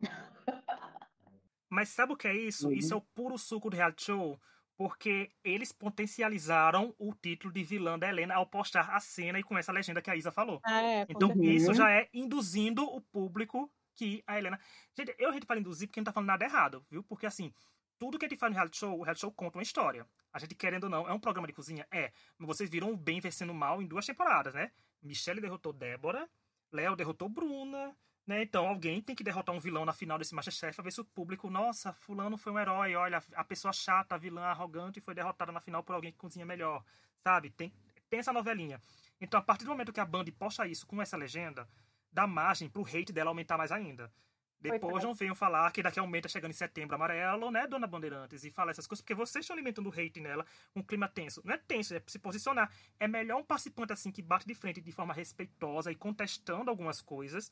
Mas 1.70 1.90
sabe 1.90 2.14
o 2.14 2.16
que 2.16 2.26
é 2.26 2.34
isso? 2.34 2.68
Uhum. 2.68 2.72
Isso 2.72 2.94
é 2.94 2.96
o 2.96 3.02
puro 3.14 3.38
suco 3.38 3.70
do 3.70 3.76
reality 3.76 4.04
show. 4.04 4.40
Porque 4.80 5.30
eles 5.44 5.72
potencializaram 5.72 6.94
o 6.98 7.12
título 7.14 7.52
de 7.52 7.62
vilã 7.62 7.98
da 7.98 8.08
Helena 8.08 8.36
ao 8.36 8.46
postar 8.46 8.88
a 8.88 8.98
cena 8.98 9.38
e 9.38 9.42
com 9.42 9.58
essa 9.58 9.70
legenda 9.70 10.00
que 10.00 10.10
a 10.10 10.16
Isa 10.16 10.32
falou. 10.32 10.58
Ah, 10.64 10.80
é, 10.80 11.06
Então 11.06 11.28
certeza. 11.28 11.52
isso 11.52 11.74
já 11.74 11.90
é 11.90 12.08
induzindo 12.14 12.82
o 12.84 12.98
público 12.98 13.70
que 13.94 14.24
a 14.26 14.38
Helena. 14.38 14.58
Gente, 14.96 15.14
eu 15.18 15.28
a 15.28 15.32
gente 15.32 15.44
fala 15.44 15.60
induzir 15.60 15.86
porque 15.86 16.00
não 16.00 16.06
tá 16.06 16.14
falando 16.14 16.28
nada 16.28 16.46
errado, 16.46 16.82
viu? 16.90 17.02
Porque 17.02 17.26
assim, 17.26 17.52
tudo 17.98 18.18
que 18.18 18.24
a 18.24 18.28
gente 18.30 18.38
faz 18.38 18.50
no 18.50 18.54
reality 18.54 18.78
show, 18.78 18.98
o 18.98 19.02
reality 19.02 19.20
show 19.20 19.30
conta 19.30 19.58
uma 19.58 19.62
história. 19.62 20.06
A 20.32 20.38
gente 20.38 20.54
querendo 20.54 20.84
ou 20.84 20.90
não, 20.90 21.06
é 21.06 21.12
um 21.12 21.20
programa 21.20 21.46
de 21.46 21.52
cozinha? 21.52 21.86
É. 21.90 22.10
Mas 22.38 22.46
vocês 22.48 22.70
viram 22.70 22.90
o 22.90 22.96
bem 22.96 23.20
vencendo 23.20 23.50
o 23.50 23.54
mal 23.54 23.82
em 23.82 23.86
duas 23.86 24.06
temporadas, 24.06 24.54
né? 24.54 24.72
Michelle 25.02 25.42
derrotou 25.42 25.74
Débora, 25.74 26.26
Léo 26.72 26.96
derrotou 26.96 27.28
Bruna, 27.28 27.94
né? 28.30 28.44
Então 28.44 28.68
alguém 28.68 29.02
tem 29.02 29.16
que 29.16 29.24
derrotar 29.24 29.52
um 29.52 29.58
vilão 29.58 29.84
na 29.84 29.92
final 29.92 30.16
desse 30.16 30.32
Masterchef 30.36 30.76
pra 30.76 30.84
ver 30.84 30.92
se 30.92 31.00
o 31.00 31.04
público, 31.04 31.50
nossa, 31.50 31.92
fulano 31.92 32.36
foi 32.36 32.52
um 32.52 32.58
herói, 32.60 32.94
olha, 32.94 33.20
a 33.34 33.42
pessoa 33.42 33.72
chata, 33.72 34.14
a 34.14 34.18
vilã 34.18 34.42
arrogante 34.42 35.00
foi 35.00 35.14
derrotada 35.14 35.50
na 35.50 35.60
final 35.60 35.82
por 35.82 35.96
alguém 35.96 36.12
que 36.12 36.18
cozinha 36.18 36.46
melhor, 36.46 36.84
sabe? 37.24 37.50
Tem, 37.50 37.72
tem 38.08 38.20
essa 38.20 38.32
novelinha. 38.32 38.80
Então, 39.20 39.40
a 39.40 39.42
partir 39.42 39.64
do 39.64 39.70
momento 39.70 39.92
que 39.92 39.98
a 39.98 40.04
Band 40.04 40.26
posta 40.38 40.64
isso 40.64 40.86
com 40.86 41.02
essa 41.02 41.16
legenda, 41.16 41.68
dá 42.12 42.24
margem 42.24 42.68
pro 42.68 42.86
hate 42.86 43.12
dela 43.12 43.30
aumentar 43.30 43.58
mais 43.58 43.72
ainda. 43.72 44.08
Depois 44.60 45.02
não 45.02 45.12
venham 45.14 45.34
falar 45.34 45.72
que 45.72 45.82
daqui 45.82 45.98
a 45.98 46.02
um 46.02 46.06
mês 46.06 46.22
tá 46.22 46.28
chegando 46.28 46.50
em 46.50 46.54
setembro 46.54 46.94
amarelo, 46.94 47.50
né, 47.50 47.66
dona 47.66 47.86
Bandeirantes? 47.86 48.44
E 48.44 48.50
falar 48.50 48.70
essas 48.70 48.86
coisas, 48.86 49.02
porque 49.02 49.14
vocês 49.14 49.42
estão 49.42 49.56
alimentando 49.56 49.88
o 49.88 49.92
hate 49.92 50.20
nela, 50.20 50.46
um 50.76 50.82
clima 50.82 51.08
tenso. 51.08 51.40
Não 51.44 51.54
é 51.54 51.58
tenso, 51.58 51.94
é 51.94 52.02
se 52.06 52.18
posicionar. 52.18 52.70
É 53.00 53.08
melhor 53.08 53.40
um 53.40 53.44
participante 53.44 53.92
assim 53.92 54.12
que 54.12 54.22
bate 54.22 54.46
de 54.46 54.54
frente 54.54 54.80
de 54.80 54.92
forma 54.92 55.14
respeitosa 55.14 55.90
e 55.90 55.96
contestando 55.96 56.70
algumas 56.70 57.00
coisas, 57.00 57.50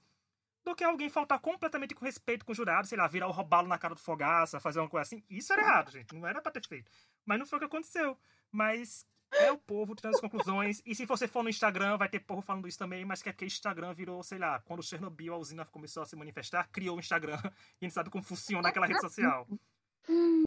do 0.65 0.75
que 0.75 0.85
alguém 0.85 1.09
faltar 1.09 1.39
completamente 1.41 1.95
com 1.95 2.05
respeito 2.05 2.45
com 2.45 2.53
o 2.53 2.55
jurado, 2.55 2.87
sei 2.87 2.99
lá, 2.99 3.07
virar 3.07 3.29
o 3.29 3.33
robalo 3.33 3.69
na 3.69 3.79
cara 3.79 3.95
do 3.95 4.01
fogaça, 4.01 4.61
fazer 4.61 4.81
uma 4.81 4.89
coisa 4.89 5.03
assim. 5.03 5.23
Isso 5.31 5.53
era 5.53 5.63
errado, 5.63 5.91
gente. 5.91 6.15
Não 6.15 6.27
era 6.27 6.43
pra 6.43 6.53
ter 6.53 6.67
feito. 6.67 6.91
Mas 7.25 7.39
não 7.39 7.47
foi 7.47 7.57
o 7.57 7.61
que 7.61 7.67
aconteceu. 7.67 8.19
Mas 8.51 9.07
é 9.33 9.53
o 9.53 9.59
povo 9.59 9.95
tirando 9.95 10.15
as 10.15 10.21
conclusões. 10.21 10.83
E 10.85 10.95
se 10.95 11.05
você 11.05 11.29
for 11.29 11.43
no 11.43 11.49
Instagram, 11.49 11.97
vai 11.97 12.09
ter 12.09 12.21
povo 12.21 12.43
falando 12.43 12.69
isso 12.69 12.79
também, 12.79 13.05
mas 13.05 13.23
que 13.23 13.29
é 13.29 13.33
porque 13.33 13.45
o 13.45 13.47
Instagram 13.47 13.95
virou, 13.95 14.23
sei 14.23 14.39
lá, 14.39 14.61
quando 14.61 14.81
o 14.81 14.83
Chernobyl, 14.83 15.35
a 15.35 15.39
usina 15.39 15.65
começou 15.65 16.03
a 16.03 16.07
se 16.07 16.17
manifestar, 16.17 16.69
criou 16.71 16.97
o 16.97 17.01
Instagram. 17.01 17.39
E 17.81 17.85
a 17.85 17.89
gente 17.89 17.95
sabe 17.95 18.11
como 18.11 18.25
funciona 18.25 18.69
aquela 18.69 18.87
rede 18.87 19.01
social. 19.01 19.47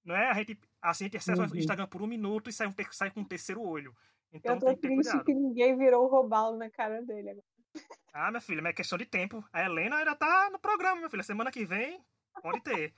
Não 0.06 0.16
é? 0.16 0.30
A 0.30 0.34
gente, 0.34 0.60
a 0.82 0.94
gente 0.94 1.18
acessa 1.18 1.44
o 1.44 1.58
Instagram 1.58 1.88
por 1.88 2.02
um 2.02 2.08
minuto 2.08 2.50
e 2.50 2.54
sai, 2.54 2.74
sai 2.92 3.12
com 3.12 3.22
um 3.22 3.26
terceiro 3.26 3.62
olho. 3.62 3.96
Então 4.34 4.56
Eu 4.56 4.60
tô 4.60 4.78
triste 4.78 4.96
cuidado. 4.96 5.26
que 5.26 5.34
ninguém 5.34 5.78
virou 5.78 6.06
o 6.06 6.08
robalo 6.08 6.58
na 6.58 6.70
cara 6.70 7.02
dele 7.02 7.30
agora. 7.32 7.46
Ah, 8.14 8.30
minha 8.30 8.42
filha, 8.42 8.62
mas 8.62 8.72
é 8.72 8.74
questão 8.74 8.98
de 8.98 9.06
tempo. 9.06 9.44
A 9.54 9.64
Helena 9.64 9.98
ainda 9.98 10.16
tá 10.16 10.50
no 10.52 10.60
programa, 10.60 10.98
minha 10.98 11.10
filha. 11.10 11.24
Semana 11.24 11.52
que 11.52 11.66
vem, 11.66 12.04
pode 12.42 12.62
ter. 12.62 12.94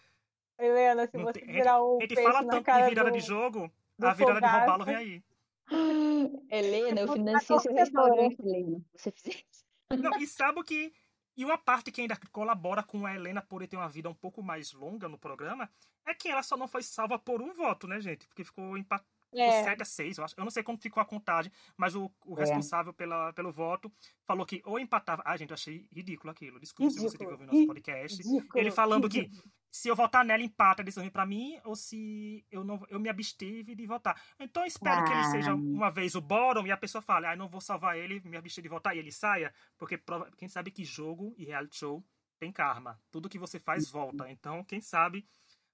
Helena, 0.60 1.08
se 1.08 1.18
Não 1.18 1.26
você 1.26 1.40
tem- 1.40 1.52
virar 1.52 1.82
o 1.82 1.98
A 1.98 2.02
gente 2.02 2.16
peixe 2.16 2.24
fala 2.32 2.42
na 2.44 2.54
tanto 2.62 2.72
de 2.72 2.90
virada 2.90 3.12
do... 3.12 3.18
de 3.18 3.20
jogo, 3.26 3.72
do 3.98 4.08
a 4.08 4.14
virada 4.14 4.40
de 4.40 4.46
Fogaça. 4.48 4.60
robalo 4.62 4.86
vem 4.86 4.96
aí. 4.96 5.24
Helena, 6.50 7.02
eu 7.02 7.14
financio 7.14 7.60
seu 7.60 7.74
restaurante, 7.74 8.40
Helena. 8.42 8.82
Você 8.96 9.14
isso. 9.26 9.66
Não, 10.02 10.18
e 10.20 10.28
sabe 10.28 10.60
o 10.60 10.64
que. 10.64 10.94
E 11.36 11.44
uma 11.44 11.58
parte 11.58 11.92
que 11.92 12.02
ainda 12.02 12.16
colabora 12.32 12.84
com 12.84 13.06
a 13.06 13.16
Helena 13.16 13.42
poder 13.42 13.68
ter 13.68 13.76
uma 13.76 13.90
vida 13.90 14.10
um 14.10 14.14
pouco 14.14 14.44
mais 14.44 14.72
longa 14.72 15.08
no 15.10 15.18
programa 15.18 15.70
é 16.06 16.14
que 16.14 16.28
ela 16.30 16.44
só 16.44 16.56
não 16.56 16.68
foi 16.68 16.84
salva 16.84 17.18
por 17.18 17.42
um 17.42 17.54
voto, 17.54 17.88
né, 17.88 18.00
gente? 18.00 18.28
Porque 18.28 18.44
ficou 18.44 18.78
empatado. 18.78 19.08
É, 19.36 19.64
7 19.64 19.82
a 19.82 19.86
6, 19.86 20.18
eu 20.18 20.24
acho. 20.26 20.36
Eu 20.38 20.44
não 20.44 20.52
sei 20.52 20.64
como 20.64 20.78
ficou 20.78 21.02
a 21.02 21.06
contagem, 21.06 21.52
mas 21.78 21.96
o, 21.96 22.12
o 22.26 22.38
É. 22.38 22.42
responsável 22.42 22.94
pela, 22.94 23.34
pelo 23.34 23.52
voto 23.52 23.92
falou 24.26 24.46
que 24.46 24.62
ou 24.66 24.80
empatava. 24.80 25.22
Ah, 25.26 25.36
gente, 25.38 25.50
eu 25.52 25.56
achei 25.56 25.88
ridículo 25.92 26.32
aquilo. 26.32 26.60
Desculpa 26.60 26.92
se 26.92 26.98
você 27.00 27.18
Ridículo. 27.18 27.30
tiver 27.30 27.32
ouvindo 27.34 27.54
nosso 27.54 27.68
podcast. 27.68 28.18
ridículo. 28.24 28.60
Ele 28.62 28.72
falando 28.72 29.10
que 29.10 29.30
se 29.72 29.88
eu 29.88 29.96
votar 29.96 30.24
nela, 30.24 30.44
empata 30.44 30.82
a 30.84 30.86
decisão 30.86 31.10
pra 31.10 31.26
mim, 31.26 31.60
ou 31.64 31.76
se 31.76 32.46
eu 32.52 32.64
não 32.64 32.80
eu 32.90 33.00
me 33.00 33.10
absteve 33.10 33.74
de 33.76 33.86
votar. 33.88 34.22
Então 34.40 34.62
eu 34.64 34.68
espero 34.68 35.04
que 35.04 35.12
ele 35.12 35.20
Ah. 35.22 35.32
seja 35.32 35.54
uma 35.56 35.90
vez 35.90 36.14
o 36.16 36.22
bórum 36.22 36.68
e 36.68 36.72
a 36.72 36.78
pessoa 36.78 37.02
fale, 37.02 37.26
ah, 37.26 37.36
não 37.36 37.50
vou 37.50 37.60
salvar 37.60 37.98
ele, 37.98 38.22
me 38.26 38.38
abster 38.38 38.62
de 38.62 38.70
votar 38.70 38.96
e 38.96 39.00
ele 39.00 39.12
saia, 39.12 39.52
porque 39.78 40.00
quem 40.38 40.48
sabe 40.48 40.70
que 40.70 40.84
jogo 40.86 41.34
e 41.38 41.46
reality 41.46 41.78
show 41.78 42.04
tem 42.40 42.52
karma. 42.52 43.02
Tudo 43.10 43.30
que 43.30 43.40
você 43.40 43.58
faz 43.60 43.90
volta. 43.90 44.30
Então, 44.30 44.64
quem 44.66 44.80
sabe 44.82 45.26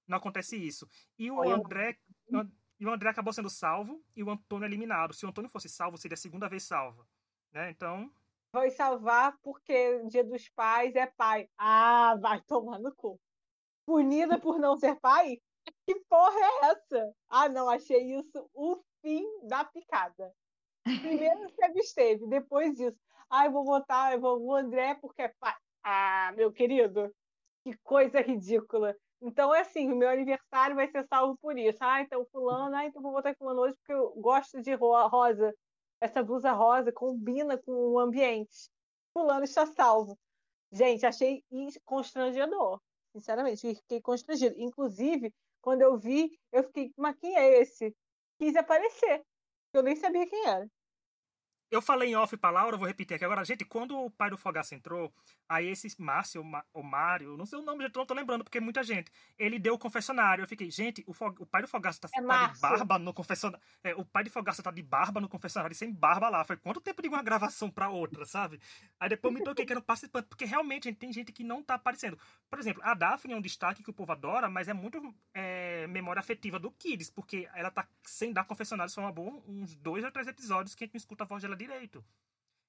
não 0.06 0.16
acontece 0.18 0.56
isso. 0.56 0.88
E 1.18 1.30
o 1.30 1.42
André. 1.50 1.98
E 2.80 2.86
o 2.86 2.90
André 2.90 3.10
acabou 3.10 3.32
sendo 3.32 3.50
salvo 3.50 4.02
e 4.16 4.24
o 4.24 4.30
Antônio 4.30 4.66
eliminado. 4.66 5.12
Se 5.12 5.26
o 5.26 5.28
Antônio 5.28 5.50
fosse 5.50 5.68
salvo, 5.68 5.98
seria 5.98 6.14
a 6.14 6.18
segunda 6.18 6.48
vez 6.48 6.64
salvo. 6.64 7.06
Né? 7.52 7.70
Então, 7.70 8.10
Vai 8.52 8.70
salvar 8.70 9.38
porque 9.42 10.02
dia 10.06 10.24
dos 10.24 10.48
pais 10.48 10.96
é 10.96 11.06
pai. 11.06 11.48
Ah, 11.56 12.16
vai 12.20 12.40
tomar 12.42 12.80
no 12.80 12.92
cu. 12.94 13.20
Punida 13.86 14.38
por 14.40 14.58
não 14.58 14.76
ser 14.76 14.98
pai? 14.98 15.40
Que 15.86 15.94
porra 16.08 16.40
é 16.40 16.70
essa? 16.70 17.14
Ah, 17.28 17.48
não, 17.48 17.68
achei 17.68 18.18
isso 18.18 18.50
o 18.52 18.82
fim 19.00 19.24
da 19.46 19.64
picada. 19.64 20.34
Primeiro 20.82 21.48
se 21.50 21.62
absteve, 21.62 22.26
depois 22.26 22.76
disso. 22.76 22.98
Ah, 23.28 23.46
eu 23.46 23.52
vou 23.52 23.64
votar, 23.64 24.12
eu 24.12 24.20
vou 24.20 24.42
o 24.42 24.54
André 24.54 24.96
porque 24.96 25.22
é 25.22 25.34
pai. 25.38 25.54
Ah, 25.84 26.32
meu 26.36 26.52
querido, 26.52 27.14
que 27.62 27.76
coisa 27.84 28.20
ridícula. 28.20 28.96
Então 29.20 29.54
é 29.54 29.60
assim, 29.60 29.90
o 29.92 29.96
meu 29.96 30.08
aniversário 30.08 30.74
vai 30.76 30.88
ser 30.90 31.06
salvo 31.08 31.36
por 31.38 31.58
isso. 31.58 31.78
Ah, 31.82 32.00
então 32.02 32.24
fulano, 32.32 32.74
ah, 32.76 32.84
então 32.86 33.02
vou 33.02 33.12
votar 33.12 33.32
em 33.32 33.36
fulano 33.36 33.60
hoje 33.62 33.74
porque 33.76 33.92
eu 33.92 34.10
gosto 34.20 34.60
de 34.62 34.74
ro- 34.74 35.06
rosa. 35.08 35.54
Essa 36.00 36.22
blusa 36.22 36.52
rosa 36.52 36.92
combina 36.92 37.58
com 37.58 37.72
o 37.72 37.98
ambiente. 37.98 38.70
Fulano 39.12 39.44
está 39.44 39.66
salvo. 39.66 40.18
Gente, 40.72 41.06
achei 41.06 41.44
constrangedor. 41.84 42.80
Sinceramente, 43.16 43.74
fiquei 43.76 44.00
constrangido. 44.02 44.54
Inclusive, 44.58 45.32
quando 45.60 45.82
eu 45.82 45.98
vi, 45.98 46.38
eu 46.52 46.64
fiquei, 46.64 46.92
mas 46.96 47.16
quem 47.18 47.36
é 47.36 47.60
esse? 47.60 47.94
Quis 48.38 48.56
aparecer. 48.56 49.24
Eu 49.74 49.82
nem 49.82 49.96
sabia 49.96 50.28
quem 50.28 50.46
era. 50.46 50.68
Eu 51.70 51.80
falei 51.80 52.10
em 52.10 52.16
off 52.16 52.36
pra 52.36 52.50
Laura, 52.50 52.76
vou 52.76 52.86
repetir 52.86 53.14
aqui 53.14 53.24
agora. 53.24 53.44
Gente, 53.44 53.64
quando 53.64 53.98
o 53.98 54.10
pai 54.10 54.30
do 54.30 54.36
Fogaça 54.36 54.74
entrou, 54.74 55.12
aí 55.48 55.68
esse 55.68 55.88
Márcio, 55.98 56.44
o 56.74 56.82
Mário, 56.82 57.36
não 57.36 57.46
sei 57.46 57.58
o 57.58 57.62
nome, 57.62 57.88
não 57.94 58.06
tô 58.06 58.14
lembrando, 58.14 58.44
porque 58.44 58.58
é 58.58 58.60
muita 58.60 58.82
gente. 58.82 59.10
Ele 59.38 59.58
deu 59.58 59.74
o 59.74 59.78
confessionário. 59.78 60.42
Eu 60.42 60.48
fiquei, 60.48 60.70
gente, 60.70 61.02
o, 61.06 61.12
Fog, 61.12 61.40
o 61.40 61.46
pai 61.46 61.62
do 61.62 61.68
Fogaça 61.68 62.00
tá, 62.00 62.08
É 62.14 62.22
tá 62.22 62.46
de 62.48 62.60
barba 62.60 62.98
no 62.98 63.14
confessionário. 63.14 63.64
É, 63.82 63.94
o 63.94 64.04
pai 64.04 64.24
de 64.24 64.30
Fogaça 64.30 64.62
tá 64.62 64.70
de 64.70 64.82
barba 64.82 65.20
no 65.20 65.28
confessionário 65.28 65.74
sem 65.74 65.92
barba 65.92 66.28
lá. 66.28 66.44
Foi 66.44 66.56
quanto 66.56 66.80
tempo 66.80 67.00
de 67.00 67.08
uma 67.08 67.22
gravação 67.22 67.70
pra 67.70 67.88
outra, 67.88 68.24
sabe? 68.26 68.60
Aí 68.98 69.08
depois 69.08 69.32
eu 69.32 69.38
me 69.38 69.44
toquei 69.44 69.64
que 69.64 69.72
era 69.72 69.80
um 69.80 69.82
participante, 69.82 70.28
porque 70.28 70.44
realmente 70.44 70.84
gente, 70.84 70.98
tem 70.98 71.12
gente 71.12 71.32
que 71.32 71.44
não 71.44 71.62
tá 71.62 71.74
aparecendo. 71.74 72.18
Por 72.48 72.58
exemplo, 72.58 72.82
a 72.84 72.94
Daphne 72.94 73.34
é 73.34 73.36
um 73.36 73.40
destaque 73.40 73.82
que 73.82 73.90
o 73.90 73.92
povo 73.92 74.12
adora, 74.12 74.48
mas 74.48 74.68
é 74.68 74.72
muito 74.72 75.14
é, 75.32 75.86
memória 75.86 76.20
afetiva 76.20 76.58
do 76.58 76.70
Kids, 76.72 77.10
porque 77.10 77.48
ela 77.54 77.70
tá 77.70 77.86
sem 78.04 78.32
dar 78.32 78.44
confessionário 78.44 78.92
só 78.92 79.00
uma 79.00 79.12
boa, 79.12 79.42
uns 79.46 79.74
dois 79.76 80.04
ou 80.04 80.10
três 80.10 80.26
episódios 80.26 80.74
que 80.74 80.84
a 80.84 80.86
gente 80.86 80.94
não 80.94 80.98
escuta 80.98 81.24
a 81.24 81.26
voz 81.26 81.42
dela 81.42 81.56
direito. 81.60 82.04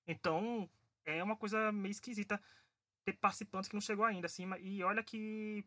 Então, 0.05 0.69
é 1.05 1.23
uma 1.23 1.35
coisa 1.35 1.71
meio 1.71 1.91
esquisita 1.91 2.41
ter 3.03 3.13
participantes 3.13 3.67
que 3.67 3.75
não 3.75 3.81
chegou 3.81 4.05
ainda, 4.05 4.27
assim, 4.27 4.47
e 4.59 4.83
olha 4.83 5.03
que 5.03 5.65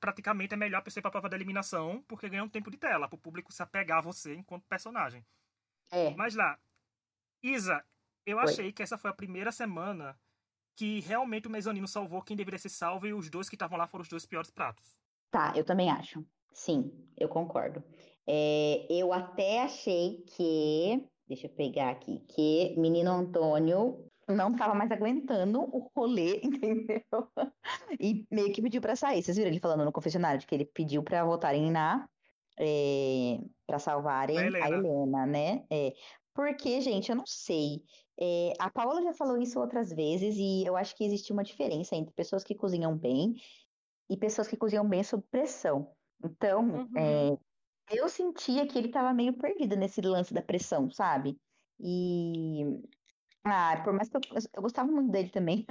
praticamente 0.00 0.54
é 0.54 0.56
melhor 0.56 0.82
pra 0.82 0.90
você 0.90 0.98
ir 0.98 1.02
pra 1.02 1.10
prova 1.10 1.28
da 1.28 1.36
eliminação, 1.36 2.02
porque 2.08 2.28
ganha 2.28 2.44
um 2.44 2.48
tempo 2.48 2.70
de 2.70 2.76
tela, 2.76 3.08
pro 3.08 3.16
público 3.16 3.52
se 3.52 3.62
apegar 3.62 3.98
a 3.98 4.02
você 4.02 4.34
enquanto 4.34 4.66
personagem. 4.66 5.24
É. 5.90 6.10
Mas 6.16 6.34
lá, 6.34 6.58
Isa, 7.42 7.84
eu 8.26 8.38
achei 8.38 8.72
que 8.72 8.82
essa 8.82 8.98
foi 8.98 9.10
a 9.10 9.14
primeira 9.14 9.52
semana 9.52 10.18
que 10.76 11.00
realmente 11.00 11.48
o 11.48 11.50
mezanino 11.50 11.88
salvou 11.88 12.22
quem 12.22 12.36
deveria 12.36 12.58
ser 12.58 12.68
salvo 12.68 13.06
e 13.06 13.14
os 13.14 13.30
dois 13.30 13.48
que 13.48 13.54
estavam 13.54 13.78
lá 13.78 13.86
foram 13.86 14.02
os 14.02 14.08
dois 14.08 14.26
piores 14.26 14.50
pratos. 14.50 14.98
Tá, 15.30 15.52
eu 15.56 15.64
também 15.64 15.90
acho. 15.90 16.24
Sim, 16.52 16.92
eu 17.16 17.28
concordo. 17.28 17.82
É, 18.26 18.86
eu 18.90 19.12
até 19.12 19.62
achei 19.62 20.24
que, 20.26 21.02
deixa 21.28 21.46
eu 21.46 21.50
pegar 21.50 21.90
aqui, 21.90 22.20
que 22.28 22.74
menino 22.78 23.10
Antônio 23.10 24.06
não 24.28 24.54
tava 24.54 24.74
mais 24.74 24.90
aguentando 24.90 25.60
o 25.60 25.90
rolê, 25.94 26.40
entendeu? 26.44 27.00
E 27.98 28.26
meio 28.30 28.52
que 28.52 28.62
pediu 28.62 28.80
pra 28.80 28.96
sair. 28.96 29.22
Vocês 29.22 29.36
viram 29.36 29.50
ele 29.50 29.60
falando 29.60 29.84
no 29.84 29.92
confessionário 29.92 30.40
de 30.40 30.46
que 30.46 30.54
ele 30.54 30.64
pediu 30.66 31.02
pra 31.02 31.24
votarem 31.24 31.70
na, 31.70 32.08
é, 32.58 33.38
para 33.66 33.78
salvarem 33.78 34.38
a 34.38 34.46
Helena. 34.46 34.68
Helena, 34.70 35.26
né? 35.26 35.64
É, 35.70 35.92
porque, 36.34 36.80
gente, 36.80 37.10
eu 37.10 37.16
não 37.16 37.26
sei. 37.26 37.82
É, 38.20 38.52
a 38.58 38.70
Paola 38.70 39.02
já 39.02 39.12
falou 39.12 39.38
isso 39.38 39.58
outras 39.60 39.90
vezes 39.92 40.36
e 40.36 40.64
eu 40.66 40.76
acho 40.76 40.94
que 40.96 41.04
existe 41.04 41.32
uma 41.32 41.44
diferença 41.44 41.94
entre 41.96 42.12
pessoas 42.14 42.44
que 42.44 42.54
cozinham 42.54 42.96
bem 42.96 43.34
e 44.10 44.16
pessoas 44.16 44.48
que 44.48 44.56
cozinham 44.56 44.88
bem 44.88 45.02
sob 45.02 45.22
pressão. 45.30 45.92
Então, 46.24 46.68
Uhum. 46.68 46.88
é, 46.96 47.38
eu 47.90 48.08
sentia 48.08 48.66
que 48.66 48.78
ele 48.78 48.88
estava 48.88 49.12
meio 49.12 49.36
perdido 49.36 49.76
nesse 49.76 50.00
lance 50.00 50.32
da 50.34 50.42
pressão, 50.42 50.90
sabe? 50.90 51.38
E, 51.80 52.64
ah, 53.44 53.80
por 53.84 53.92
mais 53.92 54.08
que 54.08 54.16
eu, 54.16 54.20
eu 54.54 54.62
gostava 54.62 54.90
muito 54.90 55.10
dele 55.10 55.30
também, 55.30 55.66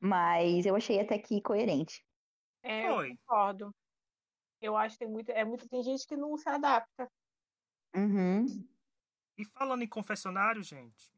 mas 0.00 0.66
eu 0.66 0.76
achei 0.76 1.00
até 1.00 1.18
que 1.18 1.40
coerente. 1.40 2.04
É, 2.62 2.88
eu 2.88 2.94
Foi. 2.94 3.16
concordo. 3.16 3.74
Eu 4.60 4.76
acho 4.76 4.96
que 4.96 5.04
tem 5.04 5.12
muito, 5.12 5.30
é 5.30 5.44
muito, 5.44 5.68
tem 5.68 5.82
gente 5.82 6.06
que 6.06 6.16
não 6.16 6.36
se 6.36 6.48
adapta. 6.48 7.10
Uhum. 7.94 8.68
E 9.36 9.44
falando 9.44 9.82
em 9.82 9.88
confessionário, 9.88 10.62
gente, 10.62 11.12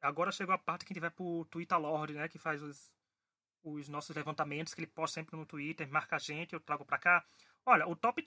agora 0.00 0.32
chegou 0.32 0.54
a 0.54 0.58
parte 0.58 0.84
que 0.84 0.92
a 0.92 0.94
gente 0.94 1.02
vai 1.02 1.10
pro 1.10 1.44
Twitter 1.46 1.78
Lord, 1.78 2.14
né? 2.14 2.28
Que 2.28 2.38
faz 2.38 2.62
os, 2.62 2.90
os 3.62 3.88
nossos 3.88 4.16
levantamentos, 4.16 4.72
que 4.72 4.80
ele 4.80 4.86
posta 4.86 5.20
sempre 5.20 5.36
no 5.36 5.44
Twitter, 5.44 5.90
marca 5.90 6.16
a 6.16 6.18
gente, 6.18 6.54
eu 6.54 6.60
trago 6.60 6.84
pra 6.84 6.98
cá. 6.98 7.24
Olha, 7.66 7.86
o 7.86 7.94
top 7.94 8.22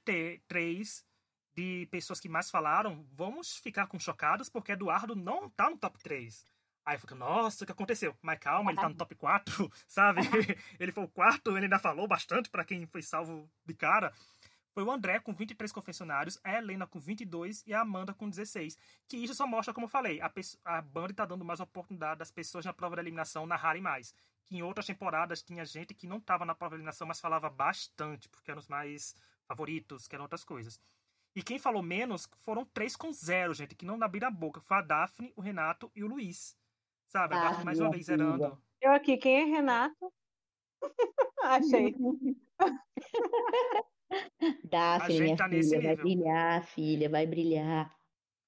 3 0.47 1.05
de 1.55 1.87
pessoas 1.91 2.19
que 2.19 2.29
mais 2.29 2.49
falaram, 2.49 3.05
vamos 3.13 3.57
ficar 3.57 3.87
com 3.87 3.99
chocados, 3.99 4.49
porque 4.49 4.71
Eduardo 4.71 5.15
não 5.15 5.49
tá 5.49 5.69
no 5.69 5.77
top 5.77 5.99
3. 5.99 6.45
Aí 6.85 6.97
fica, 6.97 7.13
nossa, 7.13 7.63
o 7.63 7.65
que 7.65 7.71
aconteceu? 7.71 8.15
Mas 8.21 8.39
calma, 8.39 8.71
ele 8.71 8.81
tá 8.81 8.89
no 8.89 8.95
top 8.95 9.13
4, 9.15 9.71
sabe? 9.87 10.21
ele 10.79 10.91
foi 10.91 11.03
o 11.03 11.07
quarto, 11.07 11.55
ele 11.55 11.65
ainda 11.65 11.79
falou 11.79 12.07
bastante 12.07 12.49
pra 12.49 12.65
quem 12.65 12.85
foi 12.87 13.01
salvo 13.01 13.49
de 13.65 13.73
cara. 13.73 14.11
Foi 14.73 14.83
o 14.83 14.91
André 14.91 15.19
com 15.19 15.33
23 15.33 15.69
confessionários, 15.71 16.39
a 16.43 16.53
Helena 16.53 16.87
com 16.87 16.99
22 16.99 17.63
e 17.67 17.73
a 17.73 17.81
Amanda 17.81 18.13
com 18.13 18.29
16. 18.29 18.77
Que 19.07 19.17
isso 19.17 19.35
só 19.35 19.45
mostra, 19.45 19.73
como 19.73 19.85
eu 19.85 19.89
falei, 19.89 20.21
a, 20.21 20.31
a 20.63 20.81
banda 20.81 21.13
tá 21.13 21.25
dando 21.25 21.43
mais 21.43 21.59
oportunidade 21.59 22.19
das 22.19 22.31
pessoas 22.31 22.65
na 22.65 22.71
prova 22.71 22.95
da 22.95 23.01
eliminação 23.01 23.45
narrarem 23.45 23.81
mais. 23.81 24.15
Que 24.45 24.55
em 24.55 24.63
outras 24.63 24.85
temporadas 24.85 25.43
tinha 25.43 25.65
gente 25.65 25.93
que 25.93 26.07
não 26.07 26.21
tava 26.21 26.45
na 26.45 26.55
prova 26.55 26.71
da 26.71 26.77
eliminação, 26.77 27.05
mas 27.05 27.19
falava 27.19 27.49
bastante, 27.49 28.29
porque 28.29 28.49
eram 28.49 28.61
os 28.61 28.67
mais 28.69 29.13
favoritos, 29.45 30.07
que 30.07 30.15
eram 30.15 30.23
outras 30.23 30.45
coisas. 30.45 30.79
E 31.35 31.41
quem 31.41 31.57
falou 31.57 31.81
menos 31.81 32.27
foram 32.39 32.65
três 32.65 32.95
com 32.95 33.11
zero, 33.11 33.53
gente, 33.53 33.75
que 33.75 33.85
não 33.85 34.01
abriram 34.03 34.27
a 34.27 34.31
boca. 34.31 34.59
Foi 34.61 34.77
a 34.77 34.81
Daphne, 34.81 35.31
o 35.35 35.41
Renato 35.41 35.89
e 35.95 36.03
o 36.03 36.07
Luiz. 36.07 36.57
Sabe? 37.07 37.35
A 37.35 37.37
Daphne, 37.37 37.49
Daphne 37.49 37.65
mais 37.65 37.79
uma 37.79 37.89
vez 37.91 38.05
filha. 38.05 38.17
zerando. 38.17 38.61
Eu 38.81 38.91
aqui, 38.91 39.17
quem 39.17 39.41
é 39.41 39.45
Renato? 39.45 40.13
Achei. 41.43 41.95
Daphne, 44.63 45.13
gente 45.17 45.23
minha 45.23 45.37
tá 45.37 45.47
nesse 45.47 45.69
filha, 45.69 45.81
vai 45.81 45.89
nível. 45.91 46.03
brilhar, 46.05 46.63
filha, 46.65 47.09
vai 47.09 47.25
brilhar. 47.27 47.95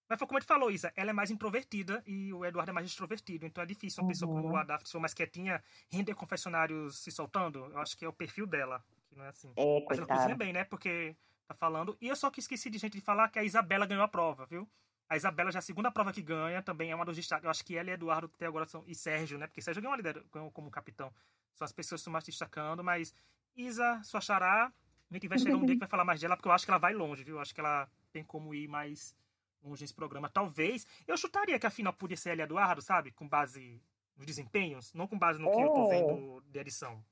Mas 0.10 0.19
foi 0.19 0.28
como 0.28 0.38
ele 0.38 0.46
falou, 0.46 0.69
Isa, 0.69 0.91
ela 0.96 1.10
é 1.12 1.13
mais 1.13 1.32
introvertida 1.32 2.04
e 2.06 2.32
o 2.34 2.43
Eduardo 2.46 2.72
é 2.72 2.74
mais 2.74 2.86
extrovertido. 2.86 3.46
Então 3.46 3.63
é 3.63 3.65
difícil 3.65 4.04
uma 4.04 4.10
pessoa 4.10 4.30
como 4.30 4.50
Uhum. 4.50 4.58
a 4.58 4.63
Daphne, 4.63 4.86
se 4.88 4.91
for 4.91 5.00
mais 5.00 5.13
quietinha, 5.13 5.63
render 5.89 6.13
confessionários 6.13 7.00
se 7.00 7.12
soltando. 7.12 7.60
Eu 7.72 7.80
acho 7.80 7.98
que 7.98 8.04
é 8.04 8.08
o 8.10 8.13
perfil 8.13 8.46
dela, 8.46 8.84
que 9.08 9.15
não 9.15 9.24
é 9.24 9.30
assim. 9.30 9.54
É, 9.56 9.86
Mas 9.88 9.98
ela 9.98 10.08
cozinha 10.08 10.36
bem, 10.36 10.52
né? 10.52 10.65
Porque 10.65 11.15
tá 11.48 11.54
falando. 11.54 11.98
E 12.02 12.08
eu 12.08 12.16
só 12.16 12.30
que 12.30 12.40
esqueci 12.40 12.70
de 12.70 12.78
gente 12.78 12.94
de 12.94 13.02
falar 13.02 13.30
que 13.30 13.40
a 13.40 13.44
Isabela 13.44 13.86
ganhou 13.86 14.04
a 14.04 14.08
prova, 14.08 14.46
viu? 14.46 14.68
A 15.10 15.16
Isabela 15.18 15.52
já 15.52 15.58
é 15.58 15.62
a 15.62 15.62
segunda 15.62 15.92
prova 15.92 16.12
que 16.14 16.22
ganha, 16.22 16.62
também 16.62 16.90
é 16.92 16.96
uma 16.96 17.06
dos 17.06 17.16
destaques. 17.16 17.44
Eu 17.44 17.52
acho 17.52 17.64
que 17.64 17.78
ela 17.78 17.90
e 17.90 17.94
Eduardo 17.94 18.32
até 18.34 18.46
agora 18.46 18.66
são. 18.66 18.84
E 18.88 18.96
Sérgio, 18.96 19.38
né? 19.38 19.48
Porque 19.48 19.62
Sérgio 19.62 19.82
ganhou, 19.82 19.96
lider... 19.96 20.24
ganhou 20.32 20.50
como 20.52 20.72
capitão. 20.72 21.14
São 21.54 21.66
as 21.66 21.72
pessoas 21.72 22.00
que 22.00 22.04
estão 22.04 22.14
mais 22.14 22.24
destacando, 22.24 22.84
mas 22.84 23.14
Isa, 23.56 24.02
sua 24.04 24.20
xará, 24.22 24.72
a 25.12 25.14
gente 25.14 25.28
vai 25.28 25.38
chegar 25.38 25.56
um 25.56 25.66
dia 25.66 25.76
que 25.76 25.80
vai 25.80 25.88
falar 25.90 26.04
mais 26.06 26.20
dela, 26.20 26.36
porque 26.36 26.48
eu 26.48 26.52
acho 26.52 26.66
que 26.66 26.72
ela 26.72 26.80
vai 26.80 26.94
longe, 26.94 27.24
viu? 27.24 27.36
Eu 27.36 27.42
acho 27.42 27.54
que 27.54 27.60
ela 27.60 27.88
tem 28.12 28.24
como 28.24 28.56
ir 28.56 28.68
mais 28.68 29.16
longe 29.62 29.84
nesse 29.84 29.94
programa. 29.94 30.30
Talvez. 30.30 30.88
Eu 31.06 31.16
chutaria 31.16 31.60
que 31.60 31.68
a 31.68 31.70
final 31.70 31.94
podia 31.94 32.18
ser 32.18 32.32
ela 32.32 32.42
e 32.42 32.44
Eduardo, 32.46 32.82
sabe? 32.82 33.12
Com 33.12 33.28
base 33.28 33.80
nos 34.16 34.26
desempenhos, 34.26 34.94
não 34.94 35.08
com 35.08 35.18
base 35.20 35.40
no 35.40 35.52
que 35.52 35.62
eu 35.62 35.70
tô 35.70 35.92
É. 35.92 36.00
vendo 36.00 36.42
de 36.48 36.60
edição. 36.60 37.04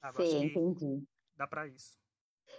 Sabe? 0.00 0.16
Sim, 0.16 0.44
entendi. 0.46 1.04
dá 1.36 1.46
pra 1.46 1.66
isso. 1.66 1.97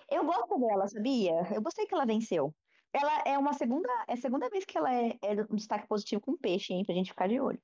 Eu 0.10 0.25
gosto 0.25 0.60
dela, 0.60 0.88
sabia? 0.88 1.34
Eu 1.54 1.62
gostei 1.62 1.86
que 1.86 1.93
ela 1.93 2.06
venceu. 2.06 2.54
Ela 2.91 3.21
é 3.25 3.38
uma 3.38 3.54
segunda, 3.54 3.89
é 4.08 4.13
a 4.13 4.17
segunda 4.17 4.49
vez 4.49 4.65
que 4.65 4.78
ela 4.78 4.93
é, 4.93 5.17
é 5.21 5.34
um 5.49 5.56
destaque 5.56 5.88
positivo 5.88 6.21
com 6.21 6.38
peixe, 6.38 6.73
hein? 6.73 6.84
Pra 6.84 6.95
gente 6.95 7.12
ficar 7.12 7.28
de 7.28 7.39
olho. 7.39 7.62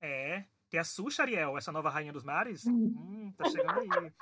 É. 0.00 0.44
Tem 0.70 0.80
a 0.80 0.84
Susha 0.84 1.22
Ariel, 1.22 1.58
essa 1.58 1.70
nova 1.70 1.90
rainha 1.90 2.12
dos 2.12 2.24
mares. 2.24 2.64
Hum. 2.66 2.94
Hum, 2.96 3.32
tá 3.36 3.44
chegando 3.50 3.80
aí. 3.80 4.12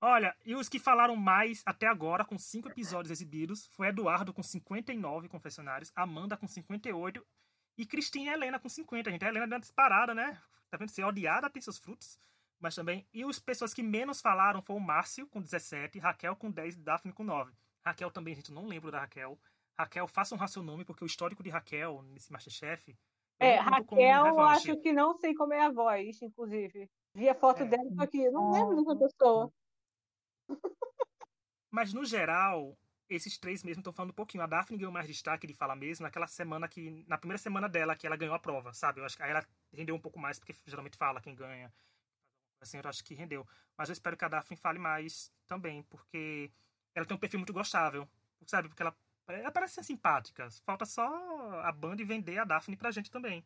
Olha, 0.00 0.36
e 0.44 0.54
os 0.54 0.68
que 0.68 0.78
falaram 0.78 1.16
mais 1.16 1.62
até 1.64 1.86
agora, 1.86 2.24
com 2.24 2.36
cinco 2.36 2.68
episódios 2.68 3.10
exibidos, 3.10 3.66
foi 3.68 3.88
Eduardo 3.88 4.34
com 4.34 4.42
59 4.42 5.28
confessionários, 5.28 5.92
Amanda 5.94 6.36
com 6.36 6.46
58 6.46 7.24
e 7.78 7.86
Cristina 7.86 8.32
e 8.32 8.34
Helena 8.34 8.58
com 8.58 8.68
50. 8.68 9.10
Gente, 9.10 9.24
a 9.24 9.28
Helena 9.28 9.46
deu 9.46 9.56
uma 9.56 9.60
disparada, 9.60 10.14
né? 10.14 10.38
Tá 10.70 10.76
vendo? 10.76 10.90
Ser 10.90 11.04
odiada 11.04 11.48
tem 11.48 11.62
seus 11.62 11.78
frutos. 11.78 12.18
Mas 12.64 12.74
também. 12.74 13.06
E 13.12 13.22
as 13.22 13.38
pessoas 13.38 13.74
que 13.74 13.82
menos 13.82 14.22
falaram 14.22 14.62
foi 14.62 14.74
o 14.74 14.80
Márcio 14.80 15.26
com 15.26 15.38
17, 15.38 15.98
Raquel 15.98 16.34
com 16.34 16.50
10 16.50 16.76
e 16.76 16.80
Daphne 16.80 17.12
com 17.12 17.22
9. 17.22 17.52
Raquel 17.84 18.10
também, 18.10 18.34
gente, 18.34 18.50
não 18.50 18.66
lembro 18.66 18.90
da 18.90 19.00
Raquel. 19.00 19.38
Raquel, 19.78 20.08
façam 20.08 20.38
um 20.40 20.48
seu 20.48 20.62
nome, 20.62 20.82
porque 20.82 21.04
o 21.04 21.06
histórico 21.06 21.42
de 21.42 21.50
Raquel 21.50 22.00
nesse 22.04 22.32
Masterchef. 22.32 22.96
É, 23.38 23.56
Raquel, 23.56 24.26
eu 24.28 24.40
acho 24.40 24.80
que 24.80 24.94
não 24.94 25.12
sei 25.18 25.34
como 25.34 25.52
é 25.52 25.60
a 25.60 25.70
voz, 25.70 26.22
inclusive. 26.22 26.90
Vi 27.12 27.28
a 27.28 27.34
foto 27.34 27.64
É. 27.64 27.66
dela 27.66 27.84
e 27.84 27.94
tô 27.96 28.02
aqui. 28.02 28.30
Não 28.30 28.50
lembro 28.50 28.76
dessa 28.76 28.96
pessoa. 28.96 29.52
Mas 31.70 31.92
no 31.92 32.02
geral, 32.02 32.78
esses 33.10 33.36
três 33.36 33.62
mesmo 33.62 33.80
estão 33.80 33.92
falando 33.92 34.12
um 34.12 34.14
pouquinho. 34.14 34.42
A 34.42 34.46
Daphne 34.46 34.78
ganhou 34.78 34.90
mais 34.90 35.06
destaque 35.06 35.46
de 35.46 35.52
fala 35.52 35.76
mesmo 35.76 36.04
naquela 36.04 36.26
semana 36.26 36.66
que. 36.66 37.04
Na 37.06 37.18
primeira 37.18 37.36
semana 37.36 37.68
dela, 37.68 37.94
que 37.94 38.06
ela 38.06 38.16
ganhou 38.16 38.34
a 38.34 38.38
prova, 38.38 38.72
sabe? 38.72 39.00
Eu 39.00 39.04
acho 39.04 39.18
que 39.18 39.22
aí 39.22 39.32
ela 39.32 39.46
rendeu 39.70 39.94
um 39.94 40.00
pouco 40.00 40.18
mais, 40.18 40.38
porque 40.38 40.54
geralmente 40.64 40.96
fala 40.96 41.20
quem 41.20 41.34
ganha. 41.34 41.70
Assim, 42.60 42.78
eu 42.78 42.88
acho 42.88 43.04
que 43.04 43.14
rendeu. 43.14 43.46
Mas 43.76 43.88
eu 43.88 43.92
espero 43.92 44.16
que 44.16 44.24
a 44.24 44.28
Daphne 44.28 44.56
fale 44.56 44.78
mais 44.78 45.32
também, 45.46 45.82
porque 45.84 46.50
ela 46.94 47.06
tem 47.06 47.16
um 47.16 47.20
perfil 47.20 47.38
muito 47.38 47.52
gostável. 47.52 48.08
Sabe? 48.46 48.68
Porque 48.68 48.82
ela, 48.82 48.96
ela 49.28 49.50
parece 49.50 49.74
ser 49.74 49.84
simpática. 49.84 50.48
Falta 50.64 50.84
só 50.84 51.60
a 51.60 51.72
banda 51.72 52.02
e 52.02 52.04
vender 52.04 52.38
a 52.38 52.44
Daphne 52.44 52.76
pra 52.76 52.90
gente 52.90 53.10
também. 53.10 53.44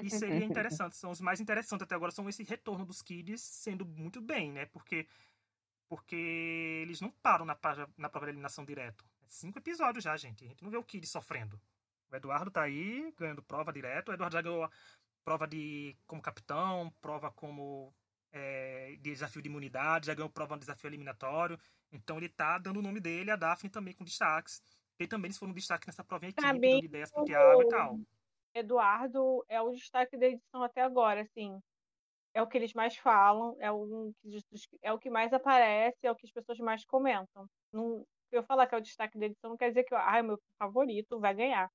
E 0.00 0.10
seria 0.10 0.44
interessante. 0.44 0.96
São 0.96 1.10
os 1.10 1.20
mais 1.20 1.40
interessantes 1.40 1.82
até 1.82 1.94
agora, 1.94 2.12
são 2.12 2.28
esse 2.28 2.42
retorno 2.42 2.84
dos 2.84 3.02
kids 3.02 3.40
sendo 3.40 3.84
muito 3.84 4.20
bem, 4.20 4.52
né? 4.52 4.66
Porque 4.66 5.06
porque 5.92 6.16
eles 6.82 7.02
não 7.02 7.10
param 7.10 7.44
na, 7.44 7.54
na 7.98 8.08
de 8.08 8.24
eliminação 8.24 8.64
direto. 8.64 9.04
É 9.20 9.28
cinco 9.28 9.58
episódios 9.58 10.02
já, 10.02 10.16
gente. 10.16 10.42
A 10.42 10.48
gente 10.48 10.64
não 10.64 10.70
vê 10.70 10.78
o 10.78 10.82
Kid 10.82 11.06
sofrendo. 11.06 11.60
O 12.10 12.16
Eduardo 12.16 12.50
tá 12.50 12.62
aí, 12.62 13.12
ganhando 13.14 13.42
prova 13.42 13.70
direto. 13.70 14.08
O 14.08 14.14
Eduardo 14.14 14.32
já 14.32 14.40
ganhou 14.40 14.70
prova 15.22 15.46
de 15.46 15.94
como 16.06 16.22
capitão, 16.22 16.90
prova 17.02 17.30
como 17.30 17.94
é, 18.32 18.92
de 18.92 19.10
desafio 19.10 19.42
de 19.42 19.48
imunidade, 19.48 20.06
já 20.06 20.14
ganhou 20.14 20.30
prova 20.30 20.54
no 20.54 20.60
desafio 20.60 20.88
eliminatório. 20.88 21.58
Então 21.92 22.16
ele 22.16 22.28
tá 22.28 22.58
dando 22.58 22.78
o 22.78 22.82
nome 22.82 23.00
dele, 23.00 23.30
a 23.30 23.36
Daphne 23.36 23.70
também 23.70 23.94
com 23.94 24.04
destaques. 24.04 24.62
E 24.98 25.06
também 25.06 25.28
eles 25.28 25.38
foram 25.38 25.52
destaque 25.52 25.86
nessa 25.86 26.04
prova 26.04 26.26
em 26.26 26.28
equipe, 26.28 26.58
bem 26.58 26.74
dando 26.74 26.84
ideias 26.84 27.10
pro 27.10 27.24
Thiago 27.24 27.62
e 27.62 27.68
tal. 27.68 28.00
Eduardo 28.54 29.44
é 29.48 29.60
o 29.60 29.72
destaque 29.72 30.16
da 30.16 30.26
edição 30.26 30.62
até 30.62 30.82
agora, 30.82 31.22
assim. 31.22 31.58
É 32.34 32.42
o 32.42 32.46
que 32.46 32.56
eles 32.56 32.72
mais 32.72 32.96
falam, 32.96 33.56
é 33.60 33.70
o, 33.70 34.12
é 34.80 34.92
o 34.92 34.98
que 34.98 35.10
mais 35.10 35.32
aparece, 35.32 35.98
é 36.02 36.10
o 36.10 36.16
que 36.16 36.26
as 36.26 36.32
pessoas 36.32 36.58
mais 36.58 36.84
comentam. 36.84 37.46
Não, 37.72 38.06
eu 38.30 38.42
falar 38.42 38.66
que 38.66 38.74
é 38.74 38.78
o 38.78 38.82
destaque 38.82 39.18
da 39.18 39.26
edição 39.26 39.50
não 39.50 39.56
quer 39.56 39.68
dizer 39.68 39.84
que 39.84 39.94
ah, 39.94 40.16
é 40.16 40.22
o 40.22 40.24
meu 40.24 40.40
favorito, 40.58 41.20
vai 41.20 41.34
ganhar. 41.34 41.70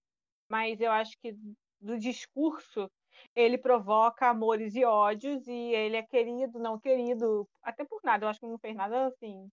Mas 0.50 0.80
eu 0.80 0.92
acho 0.92 1.16
que 1.20 1.36
do 1.80 1.98
discurso 2.00 2.90
ele 3.36 3.58
provoca 3.58 4.30
amores 4.30 4.76
e 4.76 4.84
ódios 4.84 5.48
e 5.48 5.74
ele 5.74 5.98
é 5.98 6.04
querido, 6.04 6.60
não 6.60 6.80
querido, 6.80 7.48
até 7.62 7.84
por 7.86 8.02
nada. 8.04 8.26
Eu 8.26 8.30
acho 8.30 8.40
que 8.40 8.48
não 8.48 8.58
fez 8.58 8.76
nada 8.76 9.08
assim 9.08 9.50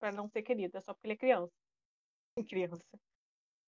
para 0.00 0.12
não 0.12 0.28
ser 0.28 0.42
querido, 0.42 0.76
é 0.76 0.80
só 0.80 0.92
porque 0.92 1.06
ele 1.06 1.14
é 1.14 1.16
criança. 1.16 1.52
Criança. 2.48 2.98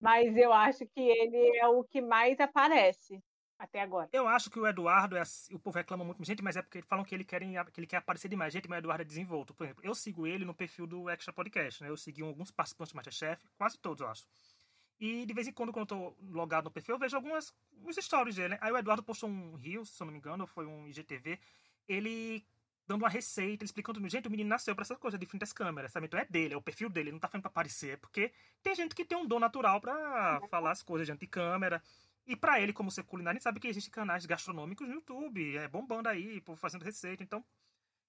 Mas 0.00 0.36
eu 0.36 0.52
acho 0.52 0.86
que 0.86 1.00
ele 1.00 1.56
é 1.58 1.68
o 1.68 1.84
que 1.84 2.00
mais 2.00 2.38
aparece 2.40 3.22
até 3.58 3.80
agora. 3.80 4.08
Eu 4.12 4.26
acho 4.26 4.50
que 4.50 4.58
o 4.58 4.66
Eduardo, 4.66 5.16
é, 5.16 5.22
o 5.52 5.58
povo 5.58 5.78
reclama 5.78 6.04
muito, 6.04 6.24
gente, 6.24 6.42
mas 6.42 6.56
é 6.56 6.62
porque 6.62 6.82
falam 6.82 7.04
que 7.04 7.14
ele, 7.14 7.24
querem, 7.24 7.54
que 7.72 7.80
ele 7.80 7.86
quer 7.86 7.98
aparecer 7.98 8.28
demais. 8.28 8.52
Gente, 8.52 8.68
mas 8.68 8.78
o 8.78 8.80
Eduardo 8.80 9.02
é 9.02 9.04
desenvolto. 9.04 9.54
Por 9.54 9.64
exemplo, 9.64 9.84
eu 9.84 9.94
sigo 9.94 10.26
ele 10.26 10.44
no 10.44 10.54
perfil 10.54 10.86
do 10.86 11.08
Extra 11.08 11.32
Podcast, 11.32 11.82
né? 11.82 11.88
Eu 11.88 11.96
segui 11.96 12.22
alguns 12.22 12.50
participantes 12.50 12.92
do 12.92 12.96
Masterchef, 12.96 13.42
quase 13.56 13.78
todos, 13.78 14.00
eu 14.00 14.08
acho. 14.08 14.26
E 15.04 15.26
de 15.26 15.34
vez 15.34 15.46
em 15.46 15.52
quando, 15.52 15.70
quando 15.70 15.82
eu 15.82 15.98
tô 15.98 16.16
logado 16.30 16.64
no 16.64 16.70
perfil, 16.70 16.94
eu 16.94 16.98
vejo 16.98 17.14
algumas 17.14 17.54
uns 17.82 17.96
stories 17.96 18.36
dele. 18.36 18.48
Né? 18.54 18.58
Aí 18.62 18.72
o 18.72 18.78
Eduardo 18.78 19.02
postou 19.02 19.28
um 19.28 19.54
Rio, 19.54 19.84
se 19.84 20.02
eu 20.02 20.06
não 20.06 20.12
me 20.12 20.18
engano, 20.18 20.46
foi 20.46 20.64
um 20.64 20.88
IGTV, 20.88 21.38
ele 21.86 22.42
dando 22.86 23.02
uma 23.02 23.10
receita, 23.10 23.66
explicando, 23.66 24.08
gente, 24.08 24.28
o 24.28 24.30
menino 24.30 24.48
nasceu 24.48 24.74
para 24.74 24.80
essa 24.80 24.96
coisa 24.96 25.18
de 25.18 25.26
frente 25.26 25.42
às 25.42 25.52
câmeras, 25.52 25.92
sabe? 25.92 26.06
Então 26.06 26.18
é 26.18 26.24
dele, 26.24 26.54
é 26.54 26.56
o 26.56 26.62
perfil 26.62 26.88
dele, 26.88 27.12
não 27.12 27.18
tá 27.18 27.28
falando 27.28 27.42
pra 27.42 27.50
aparecer, 27.50 27.98
porque 27.98 28.32
tem 28.62 28.74
gente 28.74 28.94
que 28.94 29.04
tem 29.04 29.18
um 29.18 29.26
dom 29.26 29.38
natural 29.38 29.78
para 29.78 30.40
falar 30.48 30.70
as 30.70 30.82
coisas 30.82 31.06
diante 31.06 31.20
de 31.20 31.26
câmera. 31.26 31.82
E 32.26 32.34
para 32.34 32.58
ele, 32.58 32.72
como 32.72 32.90
ser 32.90 33.02
culinário, 33.02 33.36
gente 33.36 33.42
sabe 33.42 33.60
que 33.60 33.68
existem 33.68 33.92
canais 33.92 34.24
gastronômicos 34.24 34.88
no 34.88 34.94
YouTube, 34.94 35.54
é 35.58 35.68
bombando 35.68 36.08
aí, 36.08 36.40
povo 36.40 36.58
fazendo 36.58 36.82
receita, 36.82 37.22
então, 37.22 37.44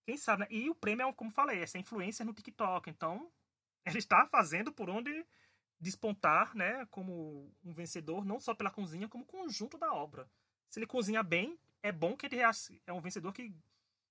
quem 0.06 0.16
sabe, 0.16 0.44
né? 0.44 0.48
E 0.50 0.70
o 0.70 0.76
prêmio 0.76 1.06
é, 1.06 1.12
como 1.12 1.30
falei, 1.30 1.62
essa 1.62 1.78
influência 1.78 2.24
no 2.24 2.34
TikTok, 2.34 2.90
então, 2.90 3.30
ele 3.86 3.98
está 3.98 4.26
fazendo 4.28 4.72
por 4.72 4.90
onde 4.90 5.26
despontar, 5.80 6.56
né, 6.56 6.86
como 6.88 7.52
um 7.64 7.74
vencedor, 7.74 8.26
não 8.26 8.40
só 8.40 8.54
pela 8.54 8.72
cozinha, 8.72 9.08
como 9.08 9.26
conjunto 9.26 9.78
da 9.78 9.94
obra. 9.94 10.30
Se 10.70 10.80
ele 10.80 10.88
cozinha 10.88 11.22
bem, 11.22 11.58
é 11.84 11.92
bom 11.92 12.16
que 12.16 12.26
ele 12.26 12.40
é 12.40 12.94
um 12.94 13.02
vencedor 13.02 13.32
que, 13.34 13.54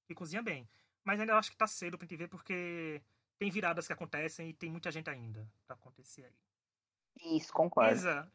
que 0.06 0.14
cozinha 0.14 0.42
bem. 0.42 0.68
Mas 1.02 1.20
ainda 1.20 1.36
acho 1.36 1.50
que 1.50 1.56
tá 1.56 1.66
cedo 1.66 1.98
pra 1.98 2.06
gente 2.06 2.16
ver, 2.16 2.28
porque 2.28 3.02
tem 3.38 3.50
viradas 3.50 3.86
que 3.86 3.92
acontecem 3.92 4.50
e 4.50 4.54
tem 4.54 4.70
muita 4.70 4.90
gente 4.90 5.10
ainda 5.10 5.46
pra 5.66 5.74
acontecer 5.74 6.24
aí. 6.24 7.36
Isso, 7.36 7.52
concordo. 7.52 7.94
Isa, 7.94 8.32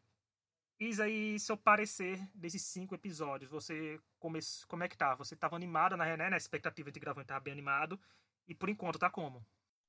Isa, 0.78 1.08
e 1.08 1.38
seu 1.38 1.56
parecer 1.56 2.18
desses 2.34 2.62
cinco 2.62 2.94
episódios? 2.94 3.50
Você 3.50 4.00
come, 4.18 4.40
como 4.66 4.82
é 4.82 4.88
que 4.88 4.96
tá? 4.96 5.14
Você 5.14 5.36
tava 5.36 5.56
animada 5.56 5.96
na, 5.96 6.16
né, 6.16 6.30
na 6.30 6.36
expectativa 6.36 6.90
de 6.90 7.00
gravar, 7.00 7.24
tava 7.24 7.40
bem 7.40 7.52
animado. 7.52 8.00
E 8.48 8.54
por 8.54 8.68
enquanto 8.68 8.98
tá 8.98 9.10
como? 9.10 9.44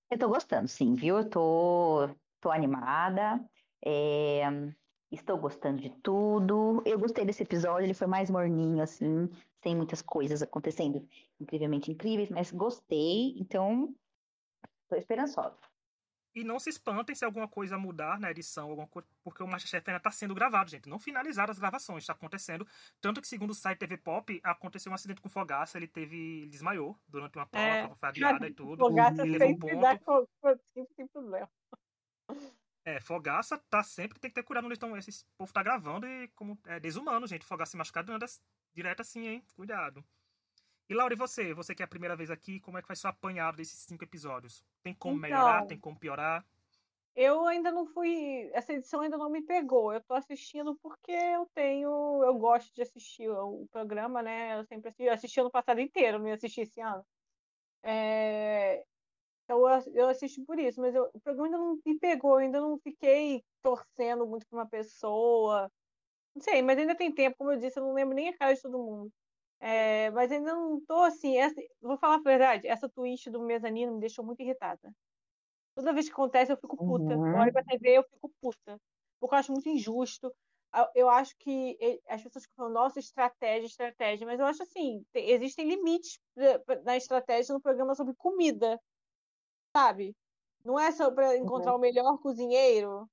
Eu 0.09 0.19
tô 0.19 0.27
gostando, 0.27 0.67
sim, 0.67 0.93
viu? 0.93 1.17
Eu 1.17 1.29
tô, 1.29 2.09
tô 2.41 2.51
animada. 2.51 3.39
É, 3.85 4.43
estou 5.11 5.37
gostando 5.37 5.81
de 5.81 5.89
tudo. 6.01 6.81
Eu 6.85 6.99
gostei 6.99 7.25
desse 7.25 7.43
episódio, 7.43 7.85
ele 7.85 7.93
foi 7.93 8.07
mais 8.07 8.29
morninho, 8.29 8.81
assim, 8.81 9.29
sem 9.63 9.75
muitas 9.75 10.01
coisas 10.01 10.41
acontecendo 10.41 11.07
incrivelmente 11.39 11.91
incríveis, 11.91 12.29
mas 12.29 12.51
gostei, 12.51 13.35
então 13.37 13.93
tô 14.89 14.95
esperançosa. 14.95 15.57
E 16.33 16.45
não 16.45 16.59
se 16.59 16.69
espantem 16.69 17.13
se 17.13 17.25
alguma 17.25 17.47
coisa 17.47 17.77
mudar 17.77 18.17
na 18.17 18.31
edição, 18.31 18.69
alguma 18.69 18.87
coisa, 18.87 19.05
porque 19.21 19.43
o 19.43 19.47
Masterchef 19.47 19.83
ainda 19.89 19.97
está 19.97 20.11
sendo 20.11 20.33
gravado, 20.33 20.69
gente. 20.69 20.87
Não 20.87 20.97
finalizaram 20.97 21.51
as 21.51 21.59
gravações, 21.59 22.03
está 22.03 22.13
acontecendo. 22.13 22.65
Tanto 23.01 23.19
que, 23.19 23.27
segundo 23.27 23.49
o 23.49 23.53
site 23.53 23.79
TV 23.79 23.97
Pop, 23.97 24.39
aconteceu 24.41 24.93
um 24.93 24.95
acidente 24.95 25.19
com 25.19 25.27
o 25.27 25.31
Fogaça, 25.31 25.77
ele 25.77 25.89
teve. 25.89 26.15
Ele 26.41 26.47
desmaiou 26.47 26.97
durante 27.05 27.37
uma 27.37 27.45
prova, 27.45 27.65
é, 27.65 27.95
foi 27.95 28.09
adiada 28.09 28.47
e 28.47 28.53
tudo. 28.53 28.77
Fogaça 28.77 29.23
ele 29.23 29.37
levou 29.37 29.49
um 29.49 29.59
ponto. 29.59 30.29
sempre 30.73 30.95
tem 30.95 31.07
problema. 31.07 31.49
É, 32.83 32.99
Fogaça 32.99 33.57
tá 33.69 33.83
sempre, 33.83 34.19
tem 34.19 34.29
que 34.29 34.35
ter 34.35 34.43
cuidado 34.43 34.65
onde 34.65 34.73
estão, 34.73 34.97
esse 34.97 35.23
povo 35.37 35.53
tá 35.53 35.61
gravando 35.61 36.07
e 36.07 36.27
como 36.29 36.59
é 36.65 36.79
desumano, 36.79 37.27
gente. 37.27 37.45
Fogaça 37.45 37.71
se 37.71 37.77
machucado 37.77 38.11
anda 38.11 38.25
direto 38.73 39.01
assim, 39.01 39.27
hein? 39.27 39.43
Cuidado. 39.55 40.03
E 40.89 40.93
Laura, 40.93 41.13
e 41.13 41.17
você? 41.17 41.53
Você 41.53 41.75
que 41.75 41.83
é 41.83 41.85
a 41.85 41.87
primeira 41.87 42.15
vez 42.15 42.29
aqui, 42.29 42.59
como 42.59 42.77
é 42.77 42.81
que 42.81 42.87
vai 42.87 42.97
ser 42.97 43.07
o 43.07 43.09
apanhado 43.11 43.57
desses 43.57 43.79
cinco 43.79 44.03
episódios? 44.03 44.63
Tem 44.83 44.93
como 44.93 45.15
então, 45.15 45.29
melhorar? 45.29 45.65
Tem 45.65 45.79
como 45.79 45.97
piorar? 45.97 46.45
Eu 47.15 47.45
ainda 47.45 47.71
não 47.71 47.85
fui. 47.85 48.49
Essa 48.53 48.73
edição 48.73 49.01
ainda 49.01 49.17
não 49.17 49.29
me 49.29 49.41
pegou. 49.41 49.93
Eu 49.93 50.01
tô 50.01 50.13
assistindo 50.13 50.75
porque 50.81 51.11
eu 51.11 51.45
tenho. 51.53 52.23
Eu 52.23 52.33
gosto 52.35 52.73
de 52.73 52.81
assistir 52.81 53.29
o 53.29 53.67
programa, 53.71 54.21
né? 54.21 54.57
Eu 54.57 54.65
sempre 54.65 54.89
assisti, 54.89 55.03
eu 55.03 55.13
assisti 55.13 55.39
ano 55.39 55.51
passado 55.51 55.79
inteiro, 55.79 56.19
não 56.19 56.27
ia 56.27 56.33
assistir 56.33 56.61
esse 56.61 56.81
ano. 56.81 57.05
É... 57.83 58.83
Então 59.51 59.67
eu 59.93 60.07
assisto 60.07 60.45
por 60.45 60.57
isso, 60.57 60.79
mas 60.79 60.95
eu... 60.95 61.09
o 61.13 61.19
programa 61.19 61.47
ainda 61.47 61.57
não 61.57 61.77
me 61.85 61.99
pegou, 61.99 62.37
ainda 62.37 62.61
não 62.61 62.79
fiquei 62.79 63.43
torcendo 63.61 64.25
muito 64.25 64.47
pra 64.47 64.59
uma 64.59 64.65
pessoa. 64.65 65.69
Não 66.33 66.41
sei, 66.41 66.61
mas 66.61 66.79
ainda 66.79 66.95
tem 66.95 67.13
tempo, 67.13 67.35
como 67.37 67.51
eu 67.51 67.57
disse, 67.57 67.77
eu 67.77 67.83
não 67.83 67.93
lembro 67.93 68.15
nem 68.15 68.29
a 68.29 68.37
cara 68.37 68.53
de 68.53 68.61
todo 68.61 68.79
mundo. 68.79 69.11
É, 69.59 70.09
mas 70.11 70.31
ainda 70.31 70.55
não 70.55 70.79
tô 70.85 71.01
assim. 71.01 71.37
Essa, 71.37 71.61
vou 71.81 71.97
falar 71.97 72.15
a 72.15 72.21
verdade, 72.21 72.65
essa 72.65 72.87
twist 72.87 73.29
do 73.29 73.41
mezanino 73.41 73.93
me 73.93 73.99
deixou 73.99 74.23
muito 74.23 74.41
irritada. 74.41 74.89
Toda 75.75 75.91
vez 75.91 76.05
que 76.05 76.13
acontece, 76.13 76.53
eu 76.53 76.57
fico 76.57 76.77
puta. 76.77 77.17
Uhum. 77.17 77.27
Eu 77.27 77.35
olho 77.35 77.51
pra 77.51 77.63
TV, 77.63 77.97
eu 77.97 78.03
fico 78.03 78.31
puta. 78.41 78.77
Porque 79.19 79.35
eu 79.35 79.39
acho 79.39 79.51
muito 79.51 79.67
injusto. 79.67 80.33
Eu 80.95 81.09
acho 81.09 81.35
que 81.37 81.77
as 82.07 82.23
pessoas 82.23 82.47
falam, 82.55 82.71
nossa, 82.71 82.99
estratégia, 82.99 83.67
estratégia. 83.67 84.25
Mas 84.25 84.39
eu 84.39 84.45
acho 84.45 84.63
assim, 84.63 85.05
existem 85.13 85.67
limites 85.67 86.17
na 86.85 86.95
estratégia 86.95 87.53
no 87.53 87.61
programa 87.61 87.93
sobre 87.93 88.15
comida. 88.15 88.79
Sabe? 89.75 90.15
Não 90.63 90.79
é 90.79 90.91
só 90.91 91.11
para 91.11 91.37
encontrar 91.37 91.71
uhum. 91.71 91.77
o 91.77 91.81
melhor 91.81 92.17
cozinheiro. 92.19 93.09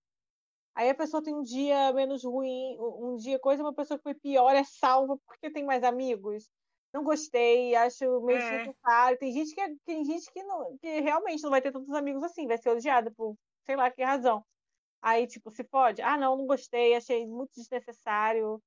Aí 0.75 0.91
a 0.91 0.95
pessoa 0.95 1.23
tem 1.23 1.35
um 1.35 1.43
dia 1.43 1.93
menos 1.93 2.23
ruim, 2.23 2.77
um 2.79 3.17
dia 3.17 3.39
coisa, 3.39 3.63
uma 3.63 3.75
pessoa 3.75 3.99
que 3.99 4.05
foi 4.05 4.15
pior 4.15 4.55
é 4.55 4.63
salva 4.63 5.17
porque 5.27 5.51
tem 5.51 5.65
mais 5.65 5.83
amigos. 5.83 6.49
Não 6.93 7.03
gostei, 7.03 7.75
acho 7.75 8.21
meio 8.23 8.39
é. 8.39 8.59
necessário. 8.59 9.19
Tem 9.19 9.33
gente 9.33 9.55
que 9.55 9.61
é, 9.61 9.75
tem 9.85 10.05
gente 10.05 10.31
que, 10.33 10.43
não, 10.43 10.79
que 10.79 11.01
realmente 11.01 11.43
não 11.43 11.51
vai 11.51 11.61
ter 11.61 11.73
tantos 11.73 11.93
amigos 11.93 12.23
assim, 12.23 12.47
vai 12.47 12.59
ser 12.59 12.71
odiada 12.71 13.11
por 13.11 13.37
sei 13.67 13.77
lá 13.77 13.91
que 13.91 14.03
razão. 14.03 14.45
Aí, 15.03 15.27
tipo, 15.27 15.51
se 15.51 15.63
pode. 15.63 16.01
Ah, 16.03 16.17
não, 16.17 16.37
não 16.37 16.47
gostei, 16.47 16.95
achei 16.95 17.27
muito 17.27 17.53
desnecessário. 17.55 18.63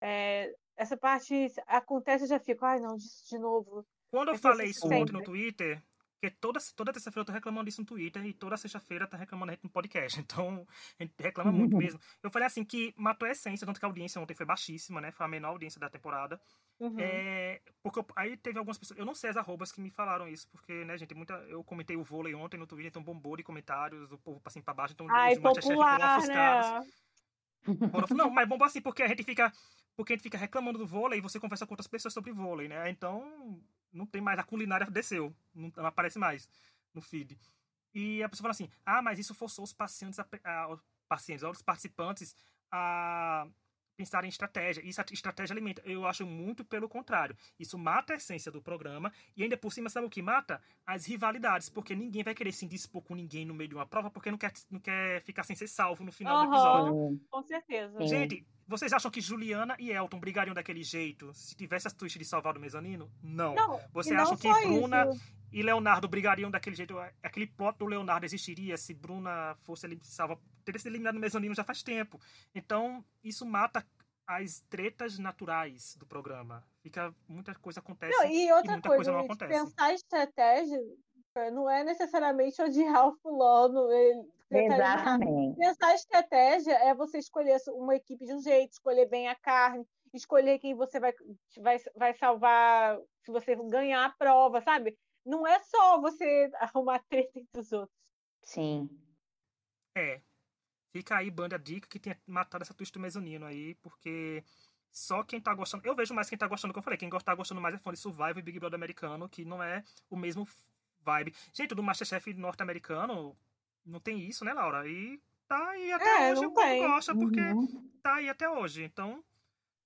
É, 0.00 0.54
essa 0.76 0.96
parte 0.96 1.52
acontece, 1.66 2.24
eu 2.24 2.28
já 2.28 2.38
fico, 2.38 2.64
ai, 2.64 2.80
não, 2.80 2.96
disso 2.96 3.28
de 3.28 3.38
novo. 3.38 3.84
Quando 4.10 4.28
eu 4.28 4.38
falei 4.38 4.68
isso 4.68 4.86
ontem 4.86 5.12
no 5.12 5.22
Twitter, 5.22 5.82
porque 6.20 6.30
toda, 6.40 6.58
toda 6.74 6.92
terça-feira 6.92 7.20
eu 7.20 7.26
tô 7.26 7.32
reclamando 7.32 7.66
disso 7.66 7.80
no 7.80 7.86
Twitter 7.86 8.24
e 8.26 8.32
toda 8.32 8.56
sexta-feira 8.56 9.06
tá 9.06 9.16
reclamando 9.16 9.52
a 9.52 9.54
gente 9.54 9.64
no 9.64 9.70
podcast. 9.70 10.18
Então, 10.28 10.66
a 10.98 11.02
gente 11.02 11.14
reclama 11.18 11.52
muito 11.52 11.72
uhum. 11.74 11.78
mesmo. 11.78 12.00
Eu 12.22 12.30
falei 12.30 12.46
assim 12.46 12.64
que 12.64 12.92
matou 12.96 13.26
a 13.26 13.30
essência, 13.30 13.66
tanto 13.66 13.78
que 13.78 13.86
a 13.86 13.88
audiência 13.88 14.20
ontem 14.20 14.34
foi 14.34 14.44
baixíssima, 14.44 15.00
né? 15.00 15.12
Foi 15.12 15.24
a 15.24 15.28
menor 15.28 15.50
audiência 15.50 15.80
da 15.80 15.88
temporada. 15.88 16.40
Uhum. 16.78 16.96
É, 16.98 17.60
porque 17.82 18.00
eu, 18.00 18.06
aí 18.16 18.36
teve 18.36 18.58
algumas 18.58 18.76
pessoas. 18.76 18.98
Eu 18.98 19.06
não 19.06 19.14
sei 19.14 19.30
as 19.30 19.36
arrobas 19.36 19.72
que 19.72 19.80
me 19.80 19.90
falaram 19.90 20.28
isso, 20.28 20.48
porque, 20.50 20.84
né, 20.84 20.98
gente, 20.98 21.14
muita. 21.14 21.34
Eu 21.48 21.62
comentei 21.62 21.96
o 21.96 22.02
vôlei 22.02 22.34
ontem 22.34 22.56
no 22.56 22.66
Twitter, 22.66 22.88
então 22.88 23.02
bombou 23.02 23.36
de 23.36 23.42
comentários, 23.42 24.10
o 24.12 24.18
povo 24.18 24.42
cima 24.50 24.64
pra 24.64 24.74
baixo, 24.74 24.94
então 24.94 25.06
Ai, 25.10 25.34
os 25.34 25.38
Masterchef 25.38 25.74
foram 25.74 26.16
ofuscados. 26.16 26.86
Né? 27.66 28.16
Não, 28.16 28.30
mas 28.30 28.48
bombou 28.48 28.66
assim, 28.66 28.80
porque 28.80 29.02
a 29.02 29.08
gente 29.08 29.22
fica. 29.22 29.52
Porque 29.96 30.12
a 30.12 30.16
gente 30.16 30.22
fica 30.22 30.38
reclamando 30.38 30.78
do 30.78 30.86
vôlei 30.86 31.18
e 31.18 31.22
você 31.22 31.40
conversa 31.40 31.66
com 31.66 31.74
outras 31.74 31.88
pessoas 31.88 32.14
sobre 32.14 32.32
vôlei, 32.32 32.68
né? 32.68 32.88
Então 32.90 33.60
não 33.92 34.06
tem 34.06 34.20
mais, 34.20 34.38
a 34.38 34.44
culinária 34.44 34.86
desceu, 34.86 35.34
não, 35.54 35.72
não 35.76 35.86
aparece 35.86 36.18
mais 36.18 36.48
no 36.94 37.00
feed. 37.00 37.38
E 37.94 38.22
a 38.22 38.28
pessoa 38.28 38.42
fala 38.44 38.52
assim, 38.52 38.70
ah, 38.84 39.02
mas 39.02 39.18
isso 39.18 39.34
forçou 39.34 39.64
os 39.64 39.72
pacientes, 39.72 40.18
a, 40.18 40.26
a, 40.44 40.78
pacientes, 41.08 41.42
os 41.42 41.62
participantes 41.62 42.36
a 42.70 43.46
pensar 43.98 44.24
em 44.24 44.28
estratégia. 44.28 44.80
Isso 44.86 45.00
a 45.00 45.04
estratégia 45.10 45.52
alimenta. 45.52 45.82
Eu 45.84 46.06
acho 46.06 46.24
muito 46.24 46.64
pelo 46.64 46.88
contrário. 46.88 47.36
Isso 47.58 47.76
mata 47.76 48.12
a 48.12 48.16
essência 48.16 48.52
do 48.52 48.62
programa 48.62 49.12
e 49.36 49.42
ainda 49.42 49.56
por 49.56 49.72
cima 49.72 49.90
sabe 49.90 50.06
o 50.06 50.10
que 50.10 50.22
mata? 50.22 50.60
As 50.86 51.04
rivalidades, 51.04 51.68
porque 51.68 51.96
ninguém 51.96 52.22
vai 52.22 52.34
querer 52.34 52.52
se 52.52 52.64
dispor 52.64 53.02
com 53.02 53.16
ninguém 53.16 53.44
no 53.44 53.54
meio 53.54 53.68
de 53.68 53.74
uma 53.74 53.86
prova 53.86 54.08
porque 54.08 54.30
não 54.30 54.38
quer, 54.38 54.52
não 54.70 54.78
quer 54.78 55.20
ficar 55.22 55.42
sem 55.42 55.56
ser 55.56 55.66
salvo 55.66 56.04
no 56.04 56.12
final 56.12 56.36
uhum, 56.36 56.48
do 56.48 56.54
episódio. 56.54 57.20
Com 57.28 57.42
certeza. 57.42 58.06
Gente, 58.06 58.46
vocês 58.68 58.92
acham 58.92 59.10
que 59.10 59.20
Juliana 59.20 59.74
e 59.80 59.90
Elton 59.90 60.20
brigariam 60.20 60.54
daquele 60.54 60.84
jeito 60.84 61.32
se 61.34 61.56
tivesse 61.56 61.88
as 61.88 61.92
twist 61.92 62.18
de 62.18 62.24
salvar 62.24 62.54
do 62.54 62.60
mezanino? 62.60 63.10
Não. 63.20 63.54
não 63.54 63.80
Você 63.92 64.14
acha 64.14 64.36
que 64.36 64.48
Bruna 64.48 65.08
isso. 65.08 65.37
E 65.52 65.62
Leonardo 65.62 66.08
brigariam 66.08 66.50
daquele 66.50 66.76
jeito? 66.76 66.98
Aquele 67.22 67.46
plot 67.46 67.78
do 67.78 67.86
Leonardo 67.86 68.26
existiria 68.26 68.76
se 68.76 68.94
Bruna 68.94 69.56
fosse 69.60 69.86
salva. 70.02 70.38
Teria 70.64 70.78
sido 70.78 70.90
eliminado 70.90 71.14
no 71.14 71.20
mezanino 71.20 71.54
já 71.54 71.64
faz 71.64 71.82
tempo. 71.82 72.20
Então, 72.54 73.04
isso 73.22 73.46
mata 73.46 73.86
as 74.26 74.60
tretas 74.68 75.18
naturais 75.18 75.96
do 75.96 76.06
programa. 76.06 76.62
Fica 76.82 77.14
muita 77.26 77.54
coisa 77.54 77.80
acontece 77.80 78.12
não, 78.12 78.26
e, 78.26 78.52
outra 78.52 78.66
e 78.66 78.72
muita 78.72 78.88
coisa, 78.88 79.04
coisa 79.04 79.12
não 79.12 79.20
acontece. 79.20 79.52
Pensar 79.52 79.94
estratégia 79.94 80.80
não 81.52 81.70
é 81.70 81.84
necessariamente 81.84 82.60
odiar 82.60 83.08
o 83.08 83.16
fulano. 83.22 83.90
Ele, 83.92 84.28
Exatamente. 84.50 85.56
Pensar 85.56 85.94
estratégia 85.94 86.72
é 86.72 86.94
você 86.94 87.18
escolher 87.18 87.58
uma 87.68 87.94
equipe 87.94 88.24
de 88.24 88.34
um 88.34 88.40
jeito, 88.40 88.72
escolher 88.72 89.06
bem 89.06 89.28
a 89.28 89.34
carne. 89.34 89.86
escolher 90.12 90.58
quem 90.58 90.74
você 90.74 90.98
vai, 90.98 91.12
vai, 91.58 91.78
vai 91.94 92.14
salvar 92.14 92.98
se 93.24 93.30
você 93.30 93.54
ganhar 93.54 94.04
a 94.04 94.10
prova, 94.10 94.60
sabe? 94.62 94.96
Não 95.28 95.46
é 95.46 95.58
só 95.60 96.00
você 96.00 96.50
arrumar 96.54 97.00
treta 97.08 97.38
entre 97.38 97.60
os 97.60 97.70
outros. 97.72 97.96
Sim. 98.42 98.88
É. 99.94 100.22
Fica 100.90 101.16
aí, 101.18 101.30
banda, 101.30 101.56
a 101.56 101.58
dica 101.58 101.86
que 101.86 101.98
tenha 101.98 102.18
matado 102.26 102.62
essa 102.64 102.72
twist 102.72 102.92
do 102.94 103.00
mezanino 103.00 103.44
aí, 103.44 103.74
porque 103.76 104.42
só 104.90 105.22
quem 105.22 105.40
tá 105.40 105.54
gostando. 105.54 105.86
Eu 105.86 105.94
vejo 105.94 106.14
mais 106.14 106.28
quem 106.28 106.38
tá 106.38 106.46
gostando, 106.46 106.72
como 106.72 106.80
eu 106.80 106.84
falei. 106.84 106.98
Quem 106.98 107.10
tá 107.10 107.34
gostando 107.34 107.60
mais 107.60 107.74
é 107.74 107.78
fã 107.78 107.92
de 107.92 107.98
Survival 107.98 108.38
e 108.38 108.42
Big 108.42 108.58
Brother 108.58 108.76
americano, 108.78 109.28
que 109.28 109.44
não 109.44 109.62
é 109.62 109.84
o 110.08 110.16
mesmo 110.16 110.48
vibe. 111.00 111.34
Gente, 111.52 111.74
do 111.74 111.82
Masterchef 111.82 112.32
norte-americano 112.34 113.36
não 113.84 114.00
tem 114.00 114.18
isso, 114.20 114.44
né, 114.44 114.52
Laura? 114.54 114.88
E 114.88 115.20
tá 115.46 115.70
aí 115.70 115.92
até 115.92 116.28
É, 116.28 116.32
hoje 116.32 116.46
o 116.46 116.52
povo 116.52 116.66
tem. 116.66 116.82
gosta, 116.88 117.14
porque 117.14 117.40
Uhum. 117.40 117.90
tá 118.02 118.14
aí 118.14 118.28
até 118.30 118.48
hoje. 118.48 118.82
Então, 118.82 119.22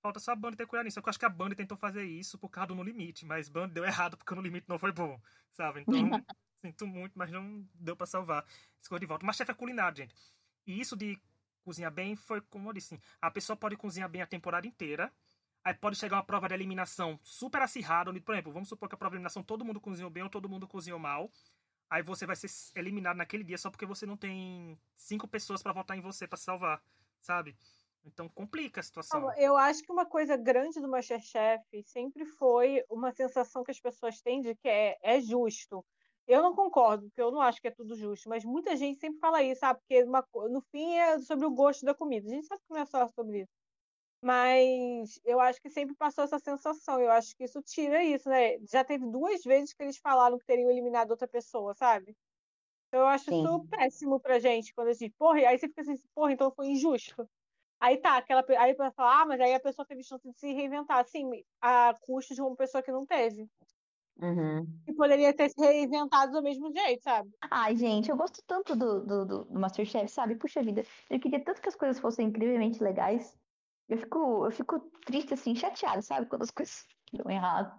falta 0.03 0.18
só 0.20 0.32
a 0.32 0.36
Band 0.36 0.53
ter 0.53 0.66
cuidado 0.66 0.84
nisso. 0.84 0.98
Eu 0.98 1.05
acho 1.07 1.18
que 1.18 1.24
a 1.24 1.28
Band 1.28 1.50
tentou 1.50 1.78
fazer 1.78 2.05
isso 2.05 2.36
por 2.36 2.48
causa 2.50 2.68
do 2.68 2.74
No 2.74 2.82
Limite, 2.82 3.24
mas 3.24 3.48
Band 3.48 3.68
deu 3.68 3.84
errado 3.84 4.16
porque 4.16 4.32
o 4.32 4.36
No 4.36 4.42
Limite 4.42 4.68
não 4.68 4.78
foi 4.78 4.92
bom, 4.92 5.20
sabe? 5.53 5.80
Então, 5.80 5.94
sinto 6.61 6.86
muito, 6.86 7.12
mas 7.16 7.30
não 7.30 7.66
deu 7.74 7.96
pra 7.96 8.07
salvar. 8.07 8.44
Escolha 8.80 9.00
de 9.00 9.07
volta. 9.07 9.24
Mas 9.24 9.36
chefe 9.36 9.53
é 9.53 9.55
culinário, 9.55 9.96
gente. 9.96 10.14
E 10.66 10.80
isso 10.80 10.96
de 10.96 11.18
cozinhar 11.64 11.92
bem 11.92 12.16
foi, 12.16 12.40
como 12.40 12.68
eu 12.68 12.72
disse, 12.72 13.00
a 13.20 13.30
pessoa 13.30 13.57
pode 13.57 13.76
cozinhar 13.76 14.09
bem 14.09 14.20
a 14.20 14.26
temporada 14.26 14.66
inteira. 14.66 15.12
Aí 15.64 15.72
pode 15.74 15.96
chegar 15.96 16.16
uma 16.16 16.24
prova 16.24 16.48
de 16.48 16.55
eliminação 16.55 17.20
super 17.22 17.62
acirrada, 17.62 18.11
onde, 18.11 18.20
por 18.20 18.34
exemplo, 18.34 18.53
vamos 18.53 18.68
supor 18.68 18.88
que 18.88 18.96
a 18.96 18.98
prova 18.98 19.12
de 19.12 19.18
eliminação 19.18 19.44
todo 19.44 19.64
mundo 19.64 19.80
cozinhou 19.80 20.11
bem 20.11 20.24
ou 20.24 20.28
todo 20.28 20.48
mundo 20.48 20.66
cozinhou 20.66 20.98
mal. 20.98 21.30
Aí 21.88 22.03
você 22.03 22.26
vai 22.26 22.34
ser 22.34 22.48
eliminado 22.74 23.16
naquele 23.16 23.44
dia 23.44 23.59
só 23.59 23.70
porque 23.70 23.86
você 23.86 24.05
não 24.05 24.16
tem 24.16 24.76
cinco 24.96 25.28
pessoas 25.28 25.62
pra 25.62 25.72
votar 25.72 25.96
em 25.96 26.00
você 26.00 26.26
pra 26.26 26.36
salvar, 26.36 26.82
sabe? 27.20 27.57
Então 28.05 28.28
complica 28.28 28.80
a 28.80 28.82
situação. 28.82 29.32
Eu 29.36 29.57
acho 29.57 29.82
que 29.82 29.92
uma 29.92 30.07
coisa 30.07 30.36
grande 30.36 30.80
do 30.80 30.88
Masterchef 30.88 31.62
sempre 31.84 32.24
foi 32.24 32.84
uma 32.90 33.12
sensação 33.12 33.62
que 33.62 33.70
as 33.70 33.80
pessoas 33.80 34.20
têm 34.20 34.40
de 34.40 34.55
que 34.55 34.68
é, 34.68 34.98
é 35.03 35.20
justo. 35.20 35.84
Eu 36.26 36.42
não 36.42 36.55
concordo, 36.55 37.05
porque 37.09 37.20
eu 37.20 37.32
não 37.32 37.40
acho 37.40 37.61
que 37.61 37.68
é 37.68 37.70
tudo 37.70 37.96
justo, 37.96 38.28
mas 38.28 38.44
muita 38.44 38.76
gente 38.76 39.00
sempre 39.00 39.18
fala 39.18 39.42
isso, 39.42 39.61
sabe? 39.61 39.80
Porque 39.80 40.05
uma 40.05 40.24
no 40.48 40.61
fim 40.70 40.94
é 40.94 41.18
sobre 41.18 41.46
o 41.46 41.50
gosto 41.50 41.84
da 41.84 41.94
comida. 41.94 42.28
A 42.28 42.30
gente 42.30 42.46
sabe 42.46 42.61
que 42.62 42.72
não 42.72 42.80
é 42.80 42.86
só 42.86 43.09
sobre 43.09 43.42
isso. 43.42 43.53
Mas 44.22 45.20
eu 45.24 45.40
acho 45.40 45.61
que 45.61 45.68
sempre 45.68 45.96
passou 45.96 46.24
essa 46.24 46.38
sensação. 46.38 47.00
Eu 47.00 47.11
acho 47.11 47.36
que 47.36 47.44
isso 47.44 47.61
tira 47.62 48.05
isso, 48.05 48.28
né? 48.28 48.59
Já 48.70 48.84
teve 48.84 49.05
duas 49.07 49.42
vezes 49.42 49.74
que 49.74 49.82
eles 49.82 49.98
falaram 49.98 50.38
que 50.38 50.46
teriam 50.46 50.70
eliminado 50.70 51.11
outra 51.11 51.26
pessoa, 51.26 51.74
sabe? 51.74 52.16
Então 52.88 53.00
eu 53.00 53.07
acho 53.07 53.24
Sim. 53.24 53.42
isso 53.42 53.66
péssimo 53.68 54.20
pra 54.20 54.38
gente. 54.38 54.72
Quando 54.74 54.88
a 54.88 54.92
gente, 54.92 55.14
porra, 55.18 55.38
aí 55.48 55.59
você 55.59 55.68
fica 55.68 55.82
assim, 55.82 55.96
porra, 56.14 56.32
então 56.32 56.53
foi 56.55 56.68
injusto. 56.68 57.28
Aí 57.83 57.97
tá, 57.97 58.16
aquela, 58.16 58.45
aí 58.61 58.74
pra 58.74 58.93
falar, 58.93 59.22
ah, 59.22 59.26
mas 59.26 59.41
aí 59.41 59.53
a 59.55 59.59
pessoa 59.59 59.85
teve 59.85 60.05
chance 60.05 60.22
de 60.30 60.39
se 60.39 60.53
reinventar, 60.53 61.01
assim, 61.01 61.28
a 61.61 61.93
custo 62.03 62.33
de 62.33 62.41
uma 62.41 62.55
pessoa 62.55 62.80
que 62.80 62.93
não 62.93 63.05
teve. 63.05 63.51
Uhum. 64.20 64.64
E 64.87 64.95
poderia 64.95 65.35
ter 65.35 65.49
se 65.51 65.61
reinventado 65.61 66.30
do 66.30 66.41
mesmo 66.45 66.72
jeito, 66.72 67.03
sabe? 67.03 67.28
Ai, 67.51 67.74
gente, 67.74 68.09
eu 68.09 68.16
gosto 68.16 68.41
tanto 68.47 68.76
do, 68.76 69.01
do, 69.05 69.26
do, 69.26 69.45
do 69.47 69.59
Masterchef, 69.59 70.09
sabe? 70.09 70.37
Puxa 70.37 70.62
vida, 70.62 70.85
eu 71.11 71.18
queria 71.18 71.43
tanto 71.45 71.61
que 71.61 71.68
as 71.68 71.74
coisas 71.74 71.99
fossem 71.99 72.28
incrivelmente 72.28 72.80
legais. 72.80 73.37
Eu 73.89 73.99
fico, 73.99 74.45
eu 74.45 74.53
fico 74.53 74.78
triste, 75.05 75.35
assim, 75.35 75.57
chateada, 75.57 76.03
sabe? 76.03 76.28
Quando 76.28 76.43
as 76.43 76.53
coisas 76.53 76.87
dão 77.12 77.28
errado. 77.28 77.76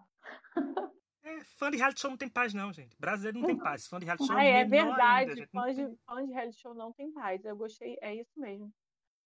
É, 1.24 1.39
fã 1.58 1.72
de 1.72 1.78
reality 1.78 2.01
show 2.01 2.10
não 2.10 2.18
tem 2.18 2.28
paz, 2.28 2.54
não, 2.54 2.74
gente. 2.74 2.93
Brasileiro 2.99 3.39
não 3.39 3.47
tem 3.47 3.58
paz. 3.58 3.88
Fã 3.88 3.99
de 3.99 4.06
reality 4.06 4.28
show 4.28 4.36
Ah, 4.36 4.43
é 4.43 4.66
menor 4.66 4.97
verdade. 4.97 5.32
ainda, 5.32 5.34
tem- 5.34 5.45
de, 5.45 5.95
fãs 6.06 6.28
de 6.28 6.34
reality 6.34 6.60
show 6.60 6.74
não 6.74 6.91
tem 6.91 7.10
paz. 7.14 7.45
Eu 7.45 7.56
gostei, 7.56 7.97
é 8.01 8.14
isso 8.14 8.38
mesmo. 8.38 8.70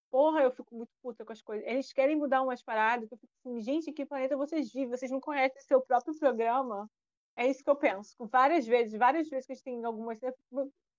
Porra, 0.10 0.41
eu 0.41 0.51
fico 0.51 0.76
muito 0.76 0.91
puta 1.01 1.26
com 1.26 1.34
as 1.34 1.41
coisas. 1.41 1.66
Eles 1.68 1.91
querem 1.91 2.16
mudar 2.16 2.41
umas 2.41 2.64
paradas, 2.64 3.12
eu 3.12 3.18
fico 3.18 3.32
assim, 3.39 3.62
gente, 3.62 3.91
que 3.91 4.05
planeta 4.05 4.38
vocês 4.38 4.72
vivem? 4.72 4.89
Vocês 4.89 5.12
não 5.12 5.20
conhecem 5.20 5.62
seu 5.62 5.82
próprio 5.82 6.18
programa? 6.18 6.89
É 7.36 7.47
isso 7.47 7.64
que 7.64 7.70
eu 7.70 7.76
penso. 7.76 8.16
Várias 8.32 8.66
vezes, 8.66 8.97
várias 8.97 9.30
vezes 9.30 9.45
que 9.45 9.51
a 9.51 9.55
gente 9.55 9.64
tem 9.64 9.86
algumas. 9.86 10.20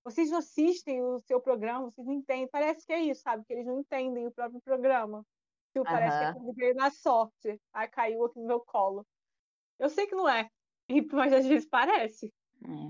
Vocês 0.05 0.31
não 0.31 0.39
assistem 0.39 1.03
o 1.03 1.19
seu 1.21 1.41
programa, 1.41 1.91
vocês 1.91 2.07
não 2.07 2.15
entendem. 2.15 2.49
Parece 2.49 2.87
que 2.87 2.93
é 2.93 3.01
isso, 3.01 3.23
sabe? 3.23 3.45
Que 3.45 3.55
eles 3.55 3.67
não 3.67 3.81
entendem 3.81 4.27
o 4.27 4.33
próprio 4.33 4.61
programa. 4.61 5.25
Tipo, 5.73 5.85
parece 5.85 6.19
que 6.19 6.25
é 6.25 6.33
coisa 6.33 6.53
veio 6.55 6.75
na 6.75 6.91
sorte. 6.91 7.61
Aí 7.73 7.89
caiu 7.89 8.25
aqui 8.25 8.39
no 8.39 8.47
meu 8.47 8.61
colo. 8.61 9.07
Eu 9.79 9.89
sei 9.89 10.07
que 10.07 10.15
não 10.15 10.29
é, 10.29 10.49
mas 11.13 11.33
às 11.33 11.47
vezes 11.47 11.69
parece. 11.69 12.33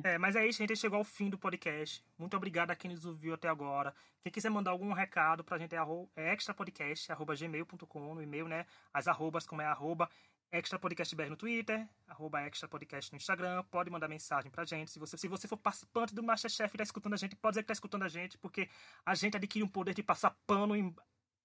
É. 0.05 0.14
É, 0.14 0.19
mas 0.19 0.37
é 0.37 0.47
isso, 0.47 0.59
gente. 0.59 0.77
Chegou 0.77 0.99
ao 0.99 1.05
fim 1.05 1.29
do 1.29 1.39
podcast. 1.39 2.05
Muito 2.19 2.37
obrigado 2.37 2.71
a 2.71 2.77
quem 2.77 2.91
nos 2.91 3.05
ouviu 3.05 3.35
até 3.35 3.49
agora. 3.49 3.95
Quem 4.23 4.33
quiser 4.33 4.51
mandar 4.51 4.71
algum 4.71 4.93
recado 4.93 5.45
pra 5.45 5.59
gente 5.59 5.75
é, 5.75 5.79
é 6.16 6.35
extrapodcast, 6.35 7.12
arroba 7.12 7.35
gmail.com, 7.35 8.14
no 8.14 8.23
e-mail, 8.23 8.49
né? 8.49 8.66
As 8.93 9.07
arrobas, 9.07 9.47
como 9.47 9.62
é 9.62 9.66
arroba 9.66 10.09
extrapodcastbr 10.51 11.29
no 11.29 11.37
Twitter, 11.37 11.87
arroba 12.07 12.47
extrapodcast 12.47 13.12
no 13.12 13.16
Instagram. 13.16 13.62
Pode 13.64 13.91
mandar 13.91 14.09
mensagem 14.09 14.51
pra 14.51 14.64
gente. 14.64 14.91
Se 14.91 14.99
você, 14.99 15.16
se 15.16 15.29
você 15.29 15.47
for 15.47 15.59
participante 15.59 16.14
do 16.14 16.23
Masterchef 16.23 16.75
e 16.75 16.79
tá 16.79 16.83
escutando 16.83 17.14
a 17.14 17.16
gente, 17.16 17.37
pode 17.37 17.53
dizer 17.53 17.62
que 17.62 17.69
tá 17.69 17.73
escutando 17.73 18.03
a 18.05 18.09
gente, 18.09 18.39
porque 18.39 18.69
a 19.05 19.14
gente 19.14 19.37
adquire 19.37 19.62
um 19.62 19.69
poder 19.69 19.95
de 19.95 20.03
passar 20.03 20.37
pano 20.47 20.75
em 20.75 20.95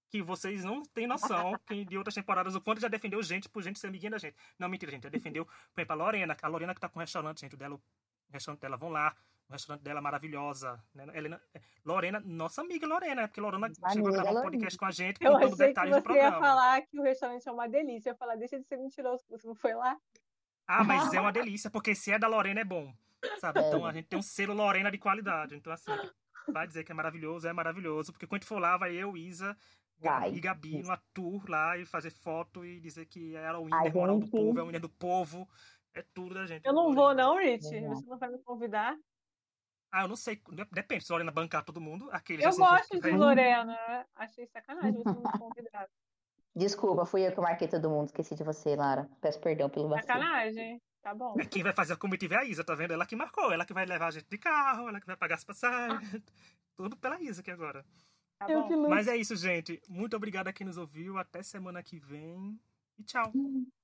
que 0.10 0.22
vocês 0.22 0.64
não 0.64 0.84
têm 0.84 1.08
noção 1.08 1.58
que 1.66 1.84
de 1.84 1.98
outras 1.98 2.14
temporadas 2.14 2.54
o 2.56 2.62
quanto 2.62 2.80
já 2.80 2.88
defendeu 2.88 3.22
gente 3.24 3.50
por 3.50 3.64
gente 3.64 3.80
ser 3.80 3.88
amiguinha 3.88 4.12
da 4.12 4.18
gente. 4.18 4.36
Não, 4.60 4.70
mentira, 4.70 4.92
gente. 4.92 5.04
Já 5.04 5.10
defendeu, 5.10 5.46
por 5.46 5.82
exemplo, 5.82 5.94
a 5.94 5.96
Lorena. 5.96 6.38
A 6.42 6.48
Lorena 6.48 6.74
que 6.74 6.80
tá 6.80 6.88
com 6.88 7.00
o 7.00 7.02
restaurante, 7.02 7.42
gente, 7.42 7.56
o 7.56 7.58
dela, 7.58 7.80
restaurante 8.34 8.62
dela, 8.62 8.78
vão 8.78 8.90
lá. 8.90 9.16
O 9.50 9.54
restaurante 9.54 9.84
dela 9.84 10.00
é 10.00 10.02
maravilhosa. 10.02 10.84
Né? 10.94 11.06
Helena, 11.14 11.42
Lorena, 11.86 12.20
nossa 12.26 12.62
amiga 12.62 12.88
Lorena, 12.88 13.22
né? 13.22 13.28
Porque 13.28 13.42
Lorena 13.42 13.72
chegou 13.92 14.10
a 14.10 14.12
gravar 14.12 14.32
um 14.32 14.42
podcast 14.44 14.78
com 14.78 14.86
a 14.86 14.92
gente, 14.92 15.24
Eu 15.24 15.38
que 15.38 15.56
detalhes 15.56 15.96
do 15.96 16.02
você 16.02 16.14
ia 16.14 16.32
programa. 16.32 16.40
falar 16.40 16.82
que 16.82 17.00
o 17.00 17.04
restaurante 17.04 17.48
é 17.48 17.52
uma 17.52 17.68
delícia. 17.68 18.10
Eu 18.10 18.14
ia 18.14 18.18
falar, 18.18 18.36
deixa 18.36 18.60
de 18.60 18.66
ser 18.66 18.78
mentiroso, 18.78 19.24
você 19.30 19.48
não 19.48 19.56
foi 19.56 19.74
lá. 19.74 19.98
Ah, 20.68 20.84
mas 20.84 21.14
é 21.14 21.20
uma 21.20 21.32
delícia, 21.32 21.70
porque 21.70 21.94
se 21.94 22.12
é 22.12 22.18
da 22.18 22.28
Lorena 22.28 22.62
é 22.62 22.66
bom. 22.66 22.94
Sabe? 23.40 23.60
Então 23.62 23.86
a 23.86 23.94
gente 23.94 24.08
tem 24.08 24.18
um 24.20 24.24
selo 24.24 24.54
Lorena 24.54 24.90
de 24.90 24.98
qualidade. 24.98 25.56
Então, 25.56 25.72
assim, 25.72 25.92
vai 26.52 26.68
dizer 26.68 26.84
que 26.84 26.92
é 26.92 26.96
maravilhoso, 26.96 27.48
é 27.48 27.54
maravilhoso. 27.54 28.12
Porque 28.12 28.26
quando 28.26 28.42
a 28.42 28.44
gente 28.44 28.50
for 28.50 28.60
lá, 28.60 28.78
vai 28.78 28.94
eu, 28.94 29.16
Isa 29.16 29.56
e 30.32 30.40
Gabi 30.40 30.82
numa 30.82 30.98
tour 31.14 31.44
lá 31.50 31.78
e 31.78 31.86
fazer 31.86 32.10
foto 32.10 32.66
e 32.66 32.80
dizer 32.80 33.06
que 33.06 33.36
era 33.36 33.58
o 33.58 33.66
Winner, 33.66 33.94
moral 33.94 34.20
do 34.20 34.28
povo, 34.28 34.60
é 34.60 34.64
o 34.64 34.66
Winner 34.66 34.82
do 34.82 34.90
povo. 34.90 35.48
É 35.96 36.04
tudo 36.14 36.34
da 36.36 36.46
gente. 36.46 36.66
Eu 36.66 36.74
não 36.74 36.94
vou, 36.94 37.14
não, 37.14 37.38
Rich. 37.38 37.70
Legal. 37.70 37.96
Você 37.96 38.06
não 38.10 38.18
vai 38.18 38.30
me 38.30 38.40
convidar. 38.40 38.98
Ah, 39.92 40.02
eu 40.04 40.08
não 40.08 40.16
sei. 40.16 40.42
Depende, 40.72 41.06
se 41.06 41.12
Lorena 41.12 41.32
bancar 41.32 41.64
todo 41.64 41.80
mundo, 41.80 42.10
aquele 42.12 42.44
Eu 42.44 42.52
seja- 42.52 42.66
gosto 42.68 43.00
de 43.00 43.12
Lorena. 43.12 44.06
Achei 44.16 44.48
sacanagem 44.48 44.94
você 44.94 45.10
não 45.10 45.22
me 45.22 45.40
convidar. 45.40 45.88
Desculpa, 46.56 47.06
fui 47.06 47.26
eu 47.28 47.32
que 47.32 47.40
marquei 47.42 47.68
todo 47.68 47.90
mundo. 47.90 48.08
Esqueci 48.08 48.36
de 48.36 48.44
você, 48.44 48.76
Lara. 48.76 49.08
Peço 49.22 49.40
perdão 49.40 49.70
pelo 49.70 49.90
vacilo. 49.90 50.08
Sacanagem. 50.08 50.82
Tá 51.02 51.14
bom. 51.14 51.36
É, 51.40 51.46
Quem 51.46 51.62
vai 51.64 51.74
fazer 51.74 51.94
a 51.94 51.98
comitiva 51.98 52.36
é 52.36 52.38
a 52.40 52.46
Isa, 52.46 52.64
tá 52.64 52.74
vendo? 52.76 52.94
Ela 52.94 53.06
que 53.06 53.16
marcou, 53.16 53.52
ela 53.52 53.66
que 53.66 53.74
vai 53.74 53.86
levar 53.86 54.08
a 54.08 54.12
gente 54.12 54.28
de 54.30 54.38
carro, 54.38 54.88
ela 54.88 55.00
que 55.00 55.06
vai 55.08 55.18
pagar 55.18 55.36
as 55.36 55.44
passagens. 55.44 56.00
Tudo 56.76 56.96
pela 56.98 57.22
Isa 57.22 57.42
aqui 57.42 57.52
agora. 57.52 57.86
Tá 58.40 58.50
Eu 58.50 58.62
bom. 58.62 58.68
que 58.68 58.76
luto. 58.76 58.90
Mas 58.90 59.08
é 59.08 59.16
isso, 59.18 59.36
gente. 59.36 59.80
Muito 59.88 60.16
obrigado 60.16 60.48
a 60.48 60.54
quem 60.54 60.66
nos 60.66 60.78
ouviu. 60.78 61.18
Até 61.20 61.44
semana 61.44 61.84
que 61.84 62.00
vem. 62.00 62.60
E 62.98 63.04
tchau. 63.04 63.32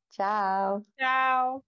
Tchau. 0.09 0.83
Tchau. 0.97 1.63